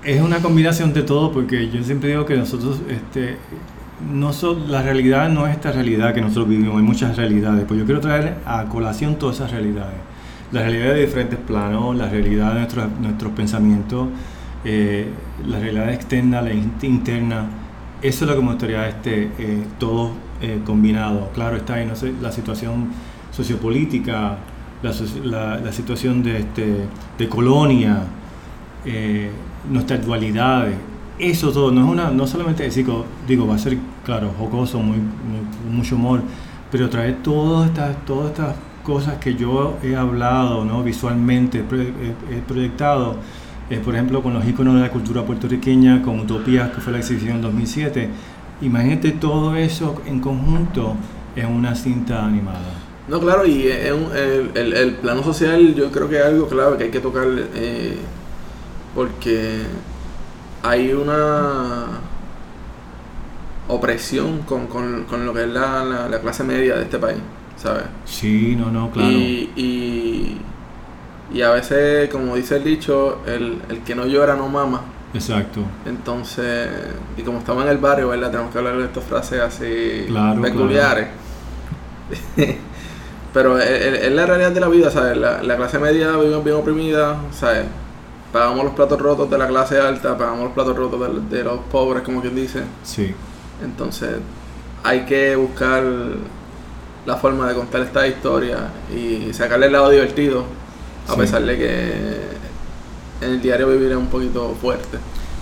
es 0.04 0.20
una 0.20 0.38
combinación 0.38 0.92
de 0.92 1.02
todo 1.02 1.32
porque 1.32 1.70
yo 1.70 1.82
siempre 1.82 2.10
digo 2.10 2.24
que 2.24 2.36
nosotros, 2.36 2.80
este, 2.88 3.36
no 4.12 4.32
la 4.68 4.82
realidad 4.82 5.28
no 5.28 5.46
es 5.46 5.54
esta 5.54 5.72
realidad 5.72 6.14
que 6.14 6.20
nosotros 6.20 6.48
vivimos, 6.48 6.76
hay 6.76 6.82
muchas 6.82 7.16
realidades, 7.16 7.64
pues 7.66 7.78
yo 7.80 7.86
quiero 7.86 8.00
traer 8.00 8.38
a 8.46 8.64
colación 8.64 9.16
todas 9.16 9.36
esas 9.36 9.50
realidades. 9.50 9.98
La 10.52 10.62
realidad 10.62 10.94
de 10.94 11.06
diferentes 11.06 11.38
planos, 11.38 11.94
la 11.96 12.08
realidad 12.08 12.54
de 12.54 12.60
nuestros, 12.60 12.88
nuestros 13.00 13.32
pensamientos, 13.32 14.08
eh, 14.64 15.06
la 15.46 15.58
realidad 15.58 15.92
externa, 15.92 16.42
la 16.42 16.52
interna, 16.52 17.46
eso 18.02 18.24
es 18.24 18.30
lo 18.30 18.36
que 18.36 18.42
me 18.42 18.48
gustaría 18.48 18.88
este, 18.88 19.30
eh, 19.38 19.62
todo 19.78 20.12
eh, 20.40 20.60
combinado. 20.64 21.30
Claro, 21.34 21.56
está 21.56 21.74
ahí 21.74 21.86
no 21.86 21.94
sé, 21.94 22.14
la 22.20 22.32
situación 22.32 22.88
sociopolítica, 23.30 24.38
la, 24.82 25.60
la, 25.60 25.72
situación 25.72 26.22
de, 26.22 26.38
este, 26.38 26.86
de 27.18 27.28
colonia, 27.28 28.04
eh, 28.86 29.30
nuestras 29.68 30.04
dualidades, 30.04 30.76
eso 31.18 31.52
todo, 31.52 31.70
no 31.70 31.84
es 31.84 31.90
una, 31.90 32.10
no 32.10 32.26
solamente 32.26 32.62
decir, 32.62 32.86
digo, 33.28 33.46
va 33.46 33.54
a 33.54 33.58
ser, 33.58 33.76
claro, 34.04 34.32
jocoso, 34.38 34.78
muy, 34.78 34.98
mucho 35.70 35.96
humor, 35.96 36.22
pero 36.70 36.88
traer 36.88 37.22
todas 37.22 37.68
estas, 37.68 38.04
todas 38.06 38.30
estas 38.30 38.54
cosas 38.82 39.18
que 39.18 39.34
yo 39.34 39.76
he 39.82 39.94
hablado, 39.94 40.64
¿no? 40.64 40.82
visualmente, 40.82 41.58
he, 41.58 42.40
proyectado, 42.46 43.16
eh, 43.68 43.80
por 43.84 43.94
ejemplo, 43.94 44.22
con 44.22 44.34
los 44.34 44.46
iconos 44.46 44.74
de 44.76 44.80
la 44.80 44.90
cultura 44.90 45.24
puertorriqueña, 45.24 46.02
con 46.02 46.20
Utopías, 46.20 46.70
que 46.70 46.80
fue 46.80 46.92
la 46.92 46.98
exhibición 46.98 47.36
en 47.36 47.42
2007. 47.42 48.08
Imagínate 48.62 49.12
todo 49.12 49.54
eso 49.56 50.02
en 50.06 50.20
conjunto 50.20 50.94
en 51.36 51.46
una 51.46 51.74
cinta 51.74 52.24
animada. 52.24 52.74
No, 53.08 53.20
claro, 53.20 53.44
y 53.46 53.66
el, 53.66 54.50
el, 54.54 54.72
el, 54.72 54.94
plano 54.94 55.22
social 55.22 55.74
yo 55.74 55.90
creo 55.90 56.08
que 56.08 56.18
es 56.18 56.24
algo 56.24 56.46
clave 56.46 56.76
que 56.78 56.84
hay 56.84 56.90
que 56.90 57.00
tocar 57.00 57.26
eh, 57.54 57.96
porque 58.94 59.62
hay 60.62 60.92
una 60.92 61.86
opresión 63.68 64.42
con, 64.42 64.66
con, 64.66 65.04
con 65.04 65.24
lo 65.24 65.32
que 65.32 65.44
es 65.44 65.48
la, 65.48 66.08
la, 66.10 66.20
clase 66.20 66.44
media 66.44 66.76
de 66.76 66.82
este 66.82 66.98
país, 66.98 67.18
¿sabes? 67.56 67.84
Sí, 68.04 68.56
no, 68.56 68.70
no, 68.70 68.90
claro. 68.90 69.10
Y, 69.10 69.50
y, 69.56 70.40
y, 71.32 71.42
a 71.42 71.50
veces, 71.50 72.10
como 72.10 72.34
dice 72.36 72.56
el 72.56 72.64
dicho, 72.64 73.20
el, 73.26 73.62
el 73.68 73.80
que 73.80 73.94
no 73.94 74.06
llora 74.06 74.34
no 74.34 74.48
mama. 74.48 74.82
Exacto. 75.14 75.60
Entonces, 75.86 76.68
y 77.16 77.22
como 77.22 77.38
estamos 77.38 77.64
en 77.64 77.70
el 77.70 77.78
barrio, 77.78 78.08
¿verdad? 78.08 78.30
Tenemos 78.30 78.52
que 78.52 78.58
hablar 78.58 78.76
de 78.76 78.84
estas 78.84 79.04
frases 79.04 79.40
así 79.40 80.04
Claro, 80.06 80.42
peculiares. 80.42 81.08
Pero 83.32 83.60
es 83.60 84.10
la 84.10 84.26
realidad 84.26 84.50
de 84.50 84.60
la 84.60 84.68
vida, 84.68 84.90
¿sabes? 84.90 85.16
La, 85.16 85.40
la 85.42 85.56
clase 85.56 85.78
media 85.78 86.16
vive 86.16 86.40
bien 86.40 86.56
oprimida, 86.56 87.16
¿sabes? 87.30 87.64
Pagamos 88.32 88.64
los 88.64 88.74
platos 88.74 89.00
rotos 89.00 89.28
de 89.30 89.38
la 89.38 89.48
clase 89.48 89.80
alta, 89.80 90.16
pagamos 90.16 90.44
los 90.44 90.52
platos 90.52 90.76
rotos 90.76 91.28
de, 91.30 91.38
de 91.38 91.44
los 91.44 91.58
pobres, 91.70 92.02
como 92.04 92.20
quien 92.20 92.36
dice. 92.36 92.62
Sí. 92.84 93.12
Entonces, 93.64 94.16
hay 94.84 95.00
que 95.04 95.34
buscar 95.36 95.82
la 97.06 97.16
forma 97.16 97.48
de 97.48 97.54
contar 97.54 97.80
esta 97.82 98.06
historia 98.06 98.68
y 98.94 99.32
sacarle 99.32 99.66
el 99.66 99.72
lado 99.72 99.90
divertido, 99.90 100.44
a 101.08 101.12
Sí. 101.14 101.18
pesar 101.18 101.42
de 101.42 101.58
que 101.58 103.24
en 103.26 103.32
el 103.32 103.42
diario 103.42 103.68
vivir 103.68 103.90
es 103.90 103.96
un 103.96 104.06
poquito 104.06 104.54
fuerte. 104.60 104.98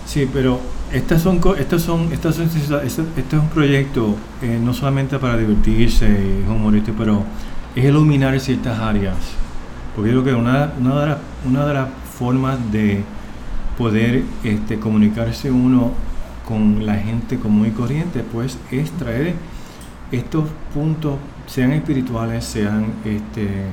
Sí, 0.06 0.28
pero 0.32 0.58
estas 0.90 1.20
son, 1.20 1.40
estos 1.58 1.82
son, 1.82 2.10
estas 2.12 2.36
son, 2.36 2.46
esto 2.46 2.80
es 2.82 3.32
un 3.34 3.48
proyecto 3.50 4.14
eh, 4.40 4.58
no 4.62 4.72
solamente 4.72 5.18
para 5.18 5.36
divertirse 5.36 6.06
y 6.06 6.42
es 6.44 6.48
humorístico, 6.48 6.96
pero 6.98 7.22
es 7.76 7.84
iluminar 7.84 8.38
ciertas 8.40 8.78
áreas. 8.80 9.16
Porque 9.94 10.12
yo 10.12 10.22
creo 10.22 10.34
que 10.36 10.40
una, 10.40 10.72
una, 10.80 11.00
de, 11.00 11.06
las, 11.08 11.18
una 11.46 11.66
de 11.66 11.74
las 11.74 11.88
formas 12.18 12.58
de 12.72 13.02
poder 13.76 14.24
este, 14.42 14.78
comunicarse 14.80 15.50
uno 15.50 15.92
con 16.46 16.84
la 16.84 16.96
gente 16.96 17.38
común 17.38 17.68
y 17.68 17.70
corriente, 17.70 18.24
pues 18.24 18.58
es 18.72 18.90
traer 18.92 19.34
estos 20.10 20.48
puntos, 20.74 21.16
sean 21.46 21.72
espirituales, 21.72 22.44
sean 22.44 22.86
este, 23.04 23.66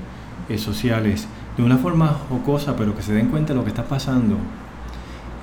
eh, 0.49 0.57
sociales, 0.57 1.27
de 1.57 1.63
una 1.63 1.77
forma 1.77 2.07
jocosa, 2.29 2.75
pero 2.75 2.95
que 2.95 3.01
se 3.01 3.13
den 3.13 3.29
cuenta 3.29 3.53
de 3.53 3.59
lo 3.59 3.63
que 3.63 3.69
está 3.69 3.85
pasando 3.85 4.37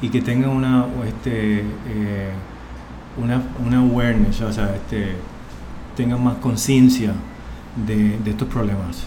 y 0.01 0.09
que 0.09 0.21
tengan 0.21 0.51
una, 0.51 0.87
este, 1.07 1.61
eh, 1.89 2.31
una, 3.17 3.79
awareness, 3.79 4.43
o 4.43 4.53
sea, 4.53 4.75
tengan 5.97 6.23
más 6.23 6.37
conciencia 6.37 7.13
de 7.87 8.31
estos 8.31 8.47
problemas. 8.49 9.07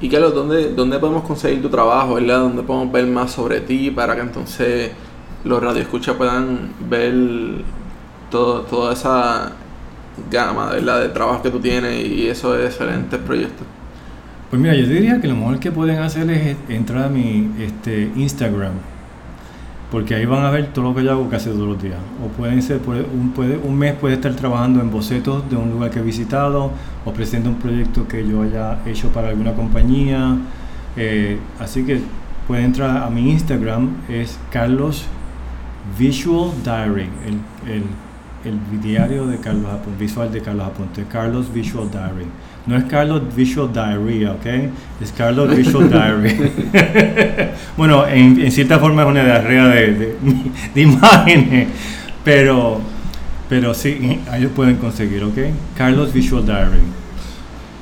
Y 0.00 0.10
Carlos, 0.10 0.34
¿dónde, 0.34 0.74
¿dónde 0.74 0.98
podemos 0.98 1.24
conseguir 1.24 1.62
tu 1.62 1.70
trabajo, 1.70 2.14
verdad? 2.14 2.40
¿Dónde 2.40 2.62
podemos 2.62 2.92
ver 2.92 3.06
más 3.06 3.32
sobre 3.32 3.60
ti 3.60 3.90
para 3.90 4.14
que 4.14 4.20
entonces 4.20 4.90
los 5.44 5.62
radioescuchas 5.62 6.16
puedan 6.16 6.72
ver 6.88 7.14
todo, 8.30 8.60
toda 8.62 8.92
esa 8.92 9.52
gama, 10.30 10.70
¿verdad? 10.70 11.00
De 11.00 11.08
trabajo 11.08 11.42
que 11.42 11.50
tú 11.50 11.60
tienes 11.60 12.04
y 12.04 12.28
esos 12.28 12.58
excelentes 12.62 13.18
proyectos. 13.20 13.66
Pues 14.50 14.60
mira, 14.60 14.74
yo 14.74 14.86
diría 14.86 15.20
que 15.20 15.28
lo 15.28 15.34
mejor 15.34 15.58
que 15.58 15.72
pueden 15.72 15.98
hacer 15.98 16.30
es 16.30 16.56
entrar 16.68 17.04
a 17.04 17.08
mi 17.08 17.50
este, 17.58 18.12
Instagram, 18.16 18.74
porque 19.90 20.14
ahí 20.14 20.26
van 20.26 20.44
a 20.44 20.50
ver 20.50 20.72
todo 20.72 20.86
lo 20.86 20.94
que 20.94 21.04
yo 21.04 21.12
hago 21.12 21.28
casi 21.28 21.50
todos 21.50 21.68
los 21.68 21.82
días. 21.82 21.98
O 22.24 22.28
pueden 22.28 22.60
ser, 22.62 22.80
un, 22.86 23.30
puede, 23.30 23.56
un 23.56 23.76
mes 23.76 23.94
puede 23.94 24.14
estar 24.14 24.34
trabajando 24.34 24.80
en 24.80 24.90
bocetos 24.90 25.48
de 25.48 25.56
un 25.56 25.70
lugar 25.70 25.90
que 25.90 26.00
he 26.00 26.02
visitado, 26.02 26.72
o 27.04 27.12
presento 27.12 27.48
un 27.48 27.56
proyecto 27.56 28.06
que 28.08 28.26
yo 28.26 28.42
haya 28.42 28.80
hecho 28.84 29.08
para 29.10 29.28
alguna 29.28 29.54
compañía. 29.54 30.36
Eh, 30.96 31.38
así 31.60 31.84
que 31.84 32.00
pueden 32.46 32.66
entrar 32.66 33.02
a 33.02 33.10
mi 33.10 33.30
Instagram, 33.30 33.90
es 34.08 34.38
Carlos 34.50 35.04
Visual 35.98 36.50
Diary, 36.64 37.08
el, 37.24 37.72
el, 37.72 37.82
el 38.44 38.80
diario 38.80 39.26
de 39.26 39.38
Carlos 39.38 39.72
Aponte, 39.72 39.98
visual 40.00 40.32
de 40.32 40.40
Carlos 40.40 40.66
Aponte, 40.66 41.04
Carlos 41.04 41.52
Visual 41.52 41.88
Diary. 41.90 42.26
No 42.66 42.76
es 42.76 42.84
Carlos 42.84 43.22
Visual 43.34 43.72
Diarrhea, 43.72 44.32
¿ok? 44.32 44.46
Es 45.00 45.12
Carlos 45.16 45.54
Visual 45.56 45.88
Diary. 45.90 46.50
bueno, 47.76 48.06
en, 48.08 48.40
en 48.40 48.50
cierta 48.50 48.78
forma 48.78 49.02
es 49.02 49.08
una 49.08 49.24
diarrea 49.24 49.68
de, 49.68 49.92
de, 49.94 50.16
de 50.74 50.80
imágenes, 50.80 51.68
pero, 52.24 52.80
pero 53.48 53.72
sí, 53.72 54.20
ellos 54.34 54.50
pueden 54.54 54.76
conseguir, 54.76 55.22
¿ok? 55.22 55.38
Carlos 55.76 56.12
Visual 56.12 56.44
Diary, 56.44 56.80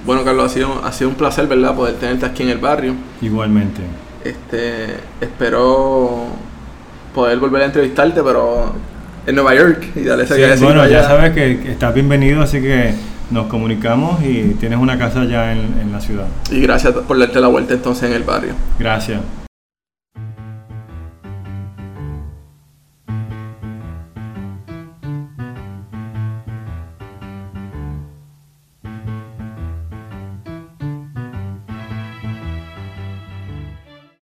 Bueno, 0.05 0.23
Carlos, 0.23 0.51
ha 0.51 0.55
sido, 0.55 0.85
ha 0.85 0.93
sido 0.93 1.09
un 1.11 1.17
placer, 1.17 1.47
¿verdad? 1.47 1.75
Poder 1.75 1.95
tenerte 1.95 2.27
aquí 2.27 2.43
en 2.43 2.51
el 2.51 2.59
barrio. 2.59 2.95
igualmente. 3.23 3.81
Este, 4.23 4.87
espero 5.21 6.27
poder 7.15 7.39
volver 7.39 7.63
a 7.63 7.67
entrevistarte, 7.67 8.23
pero 8.23 8.75
en 9.27 9.35
Nueva 9.35 9.55
York 9.55 9.85
y 9.97 10.01
darle 10.03 10.25
ese 10.25 10.57
Sí, 10.59 10.65
bueno, 10.65 10.87
ya 10.87 10.99
allá. 10.99 11.09
sabes 11.09 11.33
que 11.33 11.71
estás 11.71 11.95
bienvenido, 11.95 12.43
así 12.43 12.61
que 12.61 12.95
nos 13.35 13.49
comunicamos 13.49 14.23
y 14.23 14.55
tienes 14.59 14.79
una 14.79 14.97
casa 14.97 15.25
ya 15.25 15.53
en, 15.53 15.79
en 15.81 15.93
la 15.93 16.01
ciudad. 16.01 16.27
Y 16.51 16.61
gracias 16.61 16.95
por 16.95 17.19
darte 17.19 17.41
la 17.41 17.49
vuelta 17.49 17.75
entonces 17.75 18.05
en 18.09 18.17
el 18.17 18.23
barrio. 18.23 18.55
Gracias. 18.79 19.21